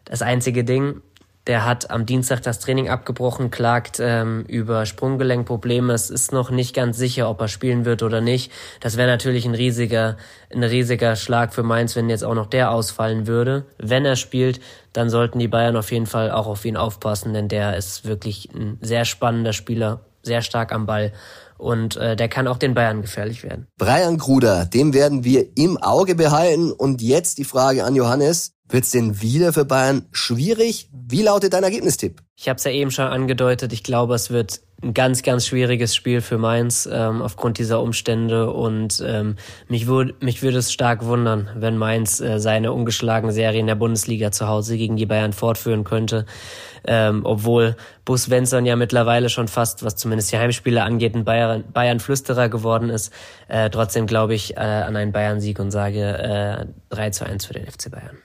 Das 0.06 0.22
einzige 0.22 0.64
Ding, 0.64 1.02
der 1.48 1.66
hat 1.66 1.90
am 1.92 2.06
Dienstag 2.06 2.42
das 2.42 2.60
Training 2.60 2.90
abgebrochen, 2.90 3.52
klagt 3.52 4.00
ähm, 4.00 4.46
über 4.48 4.86
Sprunggelenkprobleme. 4.86 5.94
Es 5.94 6.10
ist 6.10 6.32
noch 6.32 6.52
nicht 6.52 6.74
ganz 6.74 6.98
sicher, 6.98 7.30
ob 7.30 7.42
er 7.42 7.48
spielen 7.50 7.84
wird 7.84 8.02
oder 8.02 8.22
nicht. 8.22 8.52
Das 8.80 8.96
wäre 8.96 9.10
natürlich 9.10 9.46
ein 9.46 9.56
riesiger, 9.56 10.18
ein 10.54 10.64
riesiger 10.64 11.16
Schlag 11.16 11.54
für 11.54 11.64
Mainz, 11.64 11.96
wenn 11.96 12.10
jetzt 12.10 12.24
auch 12.24 12.36
noch 12.36 12.48
der 12.48 12.72
ausfallen 12.72 13.28
würde. 13.28 13.66
Wenn 13.78 14.06
er 14.06 14.16
spielt, 14.16 14.62
dann 14.94 15.10
sollten 15.10 15.40
die 15.40 15.48
Bayern 15.50 15.76
auf 15.76 15.92
jeden 15.92 16.08
Fall 16.08 16.32
auch 16.32 16.48
auf 16.48 16.64
ihn 16.64 16.78
aufpassen, 16.78 17.34
denn 17.34 17.50
der 17.50 17.76
ist 17.76 18.06
wirklich 18.06 18.50
ein 18.54 18.78
sehr 18.82 19.04
spannender 19.04 19.54
Spieler, 19.54 20.02
sehr 20.22 20.42
stark 20.42 20.72
am 20.72 20.86
Ball 20.86 21.12
und 21.58 21.96
äh, 21.96 22.16
der 22.16 22.28
kann 22.28 22.48
auch 22.48 22.58
den 22.58 22.74
Bayern 22.74 23.02
gefährlich 23.02 23.44
werden. 23.44 23.68
Brian 23.78 24.18
Gruder, 24.18 24.66
dem 24.66 24.94
werden 24.94 25.24
wir 25.24 25.46
im 25.56 25.78
Auge 25.78 26.16
behalten. 26.16 26.72
Und 26.72 27.02
jetzt 27.02 27.38
die 27.38 27.46
Frage 27.46 27.86
an 27.86 27.96
Johannes. 27.96 28.53
Wird's 28.70 28.92
denn 28.92 29.22
wieder 29.22 29.54
für 29.54 29.66
Bayern 29.66 30.08
schwierig? 30.12 30.90
Wie 30.92 31.22
lautet 31.22 31.54
dein 31.54 31.64
Ergebnistipp? 31.64 32.22
Ich 32.36 32.50
habe 32.50 32.58
es 32.58 32.64
ja 32.64 32.72
eben 32.72 32.92
schon 32.92 33.06
angedeutet. 33.06 33.74
Ich 33.74 33.84
glaube, 33.84 34.16
es 34.16 34.32
wird 34.32 34.62
ein 34.84 34.94
ganz, 34.94 35.24
ganz 35.24 35.48
schwieriges 35.48 35.96
Spiel 35.96 36.22
für 36.22 36.38
Mainz 36.38 36.88
ähm, 36.92 37.22
aufgrund 37.22 37.58
dieser 37.58 37.82
Umstände 37.82 38.52
und 38.52 39.02
ähm, 39.06 39.38
mich, 39.68 39.88
würde 39.88 40.16
mich 40.20 40.42
würde 40.44 40.58
es 40.58 40.74
stark 40.74 41.06
wundern, 41.06 41.50
wenn 41.56 41.78
Mainz 41.78 42.20
äh, 42.20 42.40
seine 42.40 42.74
ungeschlagene 42.74 43.32
Serie 43.32 43.62
in 43.62 43.68
der 43.68 43.76
Bundesliga 43.76 44.32
zu 44.32 44.48
Hause 44.48 44.78
gegen 44.78 44.98
die 44.98 45.06
Bayern 45.06 45.32
fortführen 45.32 45.84
könnte, 45.84 46.26
ähm, 46.86 47.22
obwohl 47.24 47.78
Bus 48.04 48.24
Svensson 48.24 48.66
ja 48.66 48.76
mittlerweile 48.76 49.30
schon 49.30 49.48
fast, 49.48 49.84
was 49.84 49.96
zumindest 49.96 50.32
die 50.32 50.38
Heimspiele 50.38 50.84
angeht, 50.84 51.16
ein 51.16 51.24
Bayern, 51.24 51.64
Bayern 51.72 52.00
Flüsterer 52.00 52.50
geworden 52.50 52.90
ist. 52.90 53.14
Äh, 53.48 53.70
trotzdem 53.70 54.06
glaube 54.06 54.34
ich 54.34 54.58
äh, 54.58 54.60
an 54.60 54.96
einen 54.96 55.14
Bayern-Sieg 55.14 55.60
und 55.60 55.72
sage 55.72 56.68
äh, 56.90 56.94
3 56.94 57.10
zu 57.12 57.26
1 57.26 57.46
für 57.46 57.54
den 57.54 57.66
FC 57.66 57.90
Bayern. 57.90 58.18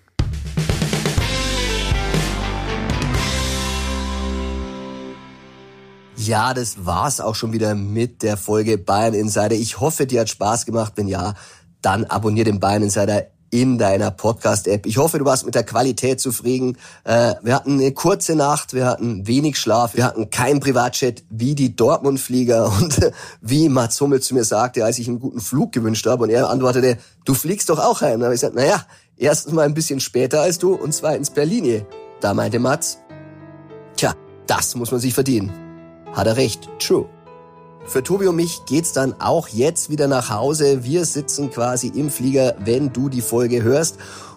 Ja, 6.19 6.53
das 6.53 6.85
war's 6.85 7.21
auch 7.21 7.37
schon 7.37 7.53
wieder 7.53 7.77
mit 7.77 8.25
der 8.25 8.37
Folge 8.37 8.77
Bayern 8.77 9.15
Insider. 9.15 9.53
Ich 9.53 9.79
hoffe, 9.79 10.05
dir 10.05 10.23
hat 10.23 10.29
Spaß 10.29 10.67
gemacht. 10.67 10.95
Wenn 10.97 11.07
ja, 11.07 11.35
dann 11.81 12.05
abonnier 12.07 12.43
den 12.43 12.59
Bayern 12.59 12.83
Insider 12.83 13.29
in 13.51 13.79
deiner 13.79 14.11
Podcast-App. 14.11 14.85
Ich 14.85 14.99
hoffe, 14.99 15.21
du 15.21 15.25
warst 15.25 15.47
mit 15.47 15.55
der 15.55 15.63
Qualität 15.63 16.21
zufrieden. 16.21 16.77
Äh, 17.05 17.35
wir 17.43 17.55
hatten 17.55 17.75
eine 17.75 17.93
kurze 17.93 18.35
Nacht, 18.35 18.75
wir 18.75 18.85
hatten 18.87 19.29
wenig 19.29 19.59
Schlaf, 19.59 19.95
wir 19.95 20.05
hatten 20.05 20.29
kein 20.29 20.59
Privatchat 20.59 21.23
wie 21.31 21.55
die 21.55 21.77
Dortmund-Flieger 21.77 22.67
und 22.81 23.01
äh, 23.01 23.13
wie 23.41 23.69
Mats 23.69 24.01
Hummel 24.01 24.21
zu 24.21 24.35
mir 24.35 24.45
sagte, 24.45 24.85
als 24.85 24.99
ich 24.99 25.07
einen 25.07 25.21
guten 25.21 25.41
Flug 25.41 25.71
gewünscht 25.71 26.07
habe 26.07 26.25
und 26.25 26.31
er 26.31 26.51
antwortete, 26.51 26.99
du 27.25 27.35
fliegst 27.35 27.71
doch 27.71 27.79
auch 27.79 28.01
heim. 28.01 28.19
Da 28.19 28.27
habe 28.27 28.35
ich 28.35 28.41
gesagt, 28.41 28.57
naja, 28.57 28.85
erstens 29.17 29.55
mal 29.55 29.65
ein 29.65 29.75
bisschen 29.75 30.01
später 30.01 30.41
als 30.41 30.59
du 30.59 30.75
und 30.75 30.93
zweitens 30.93 31.31
per. 31.31 31.47
Da 32.21 32.35
meinte 32.35 32.59
Mats, 32.59 32.99
tja, 33.97 34.15
das 34.49 34.75
muss 34.75 34.91
man 34.91 35.01
sich 35.01 35.15
verdienen. 35.15 35.68
Hat 36.13 36.27
er 36.27 36.37
recht, 36.37 36.69
true. 36.79 37.07
Für 37.85 38.03
Tobi 38.03 38.27
und 38.27 38.37
mich 38.37 38.65
geht's 38.67 38.93
dann 38.93 39.15
auch 39.19 39.49
jetzt 39.49 39.89
wieder 39.89 40.09
nach 40.09 40.31
Hause. 40.31 40.85
Wir 40.85 41.05
sitzen 41.05 41.51
quasi 41.51 41.89
im 41.89 42.11
Flieger, 42.11 42.55
wenn 42.59 42.93
du 42.93 43.09
die 43.09 43.23
Folge 43.23 43.63
hörst. 43.63 43.97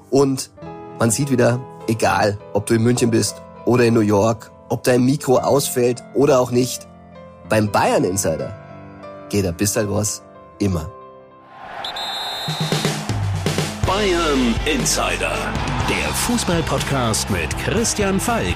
Und 0.09 0.51
man 0.99 1.11
sieht 1.11 1.31
wieder, 1.31 1.59
egal, 1.87 2.37
ob 2.53 2.65
du 2.65 2.75
in 2.75 2.83
München 2.83 3.11
bist 3.11 3.41
oder 3.65 3.85
in 3.85 3.93
New 3.93 3.99
York, 3.99 4.51
ob 4.69 4.83
dein 4.83 5.03
Mikro 5.03 5.37
ausfällt 5.37 6.01
oder 6.13 6.39
auch 6.39 6.51
nicht, 6.51 6.87
beim 7.49 7.69
Bayern 7.69 8.05
Insider 8.05 8.55
geht 9.29 9.45
er 9.45 9.51
bis 9.51 9.75
halt 9.75 9.89
was 9.89 10.21
immer. 10.59 10.89
Bayern 13.85 14.55
Insider, 14.65 15.35
der 15.89 16.13
Fußballpodcast 16.13 17.29
mit 17.29 17.49
Christian 17.57 18.19
Falk. 18.19 18.55